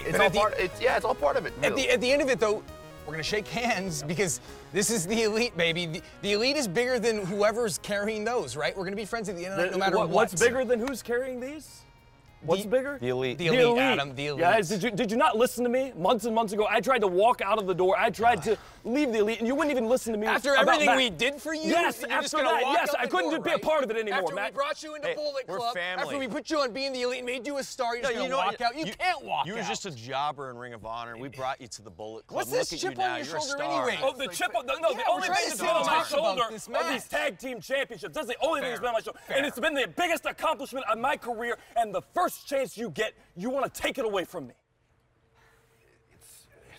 [0.00, 0.06] Is.
[0.06, 0.54] It- this- it- it's but all at the- part.
[0.58, 1.52] It's, yeah, it's all part of it.
[1.62, 2.62] At the, at the end of it, though,
[3.06, 4.40] we're gonna shake hands because
[4.72, 5.86] this is the elite, baby.
[5.86, 8.76] The, the elite is bigger than whoever's carrying those, right?
[8.76, 10.14] We're gonna be friends at the end of the night, no matter what, what.
[10.30, 11.80] What's bigger than who's carrying these?
[12.42, 12.98] What's The- bigger?
[13.00, 13.38] The elite.
[13.38, 14.14] The elite, Adam.
[14.14, 14.40] The elite.
[14.40, 16.68] Guys, did you did you not listen to me months and months ago?
[16.70, 17.96] I tried to walk out of the door.
[17.98, 18.56] I tried to
[18.88, 20.26] leave the elite, and you wouldn't even listen to me.
[20.26, 20.96] After about everything that.
[20.96, 23.52] we did for you, Yes, you're after just that, walk yes, I couldn't door, be
[23.52, 24.52] a part of it anymore, After Matt.
[24.52, 27.02] we brought you into Hey, Bullet we're Club, after we put you on being the
[27.02, 28.76] elite, made you a star, you're No, just gonna you know walk out.
[28.76, 29.58] You, can't walk You out.
[29.60, 31.16] were just a jobber in Ring of Honor.
[31.16, 32.36] We brought you to the Bullet Club.
[32.36, 33.12] What's Look this at chip you now.
[33.12, 33.88] on your You're a shoulder star.
[33.88, 33.98] anyway?
[34.02, 36.42] Oh, the chip on the, no, Yeah, the only thing that's been on my shoulder
[36.50, 38.14] this are these tag team championships.
[38.14, 39.18] That's the only thing that's been on my shoulder.
[39.28, 41.58] And it's been the biggest accomplishment of my career.
[41.76, 44.54] And the first chance you get, you want to take it away from me.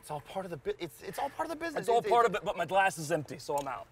[0.10, 0.76] It's all part of the.
[0.80, 1.82] It's it's all part of the business.
[1.82, 3.86] It's all part of it, but my glass is empty, so I'm out.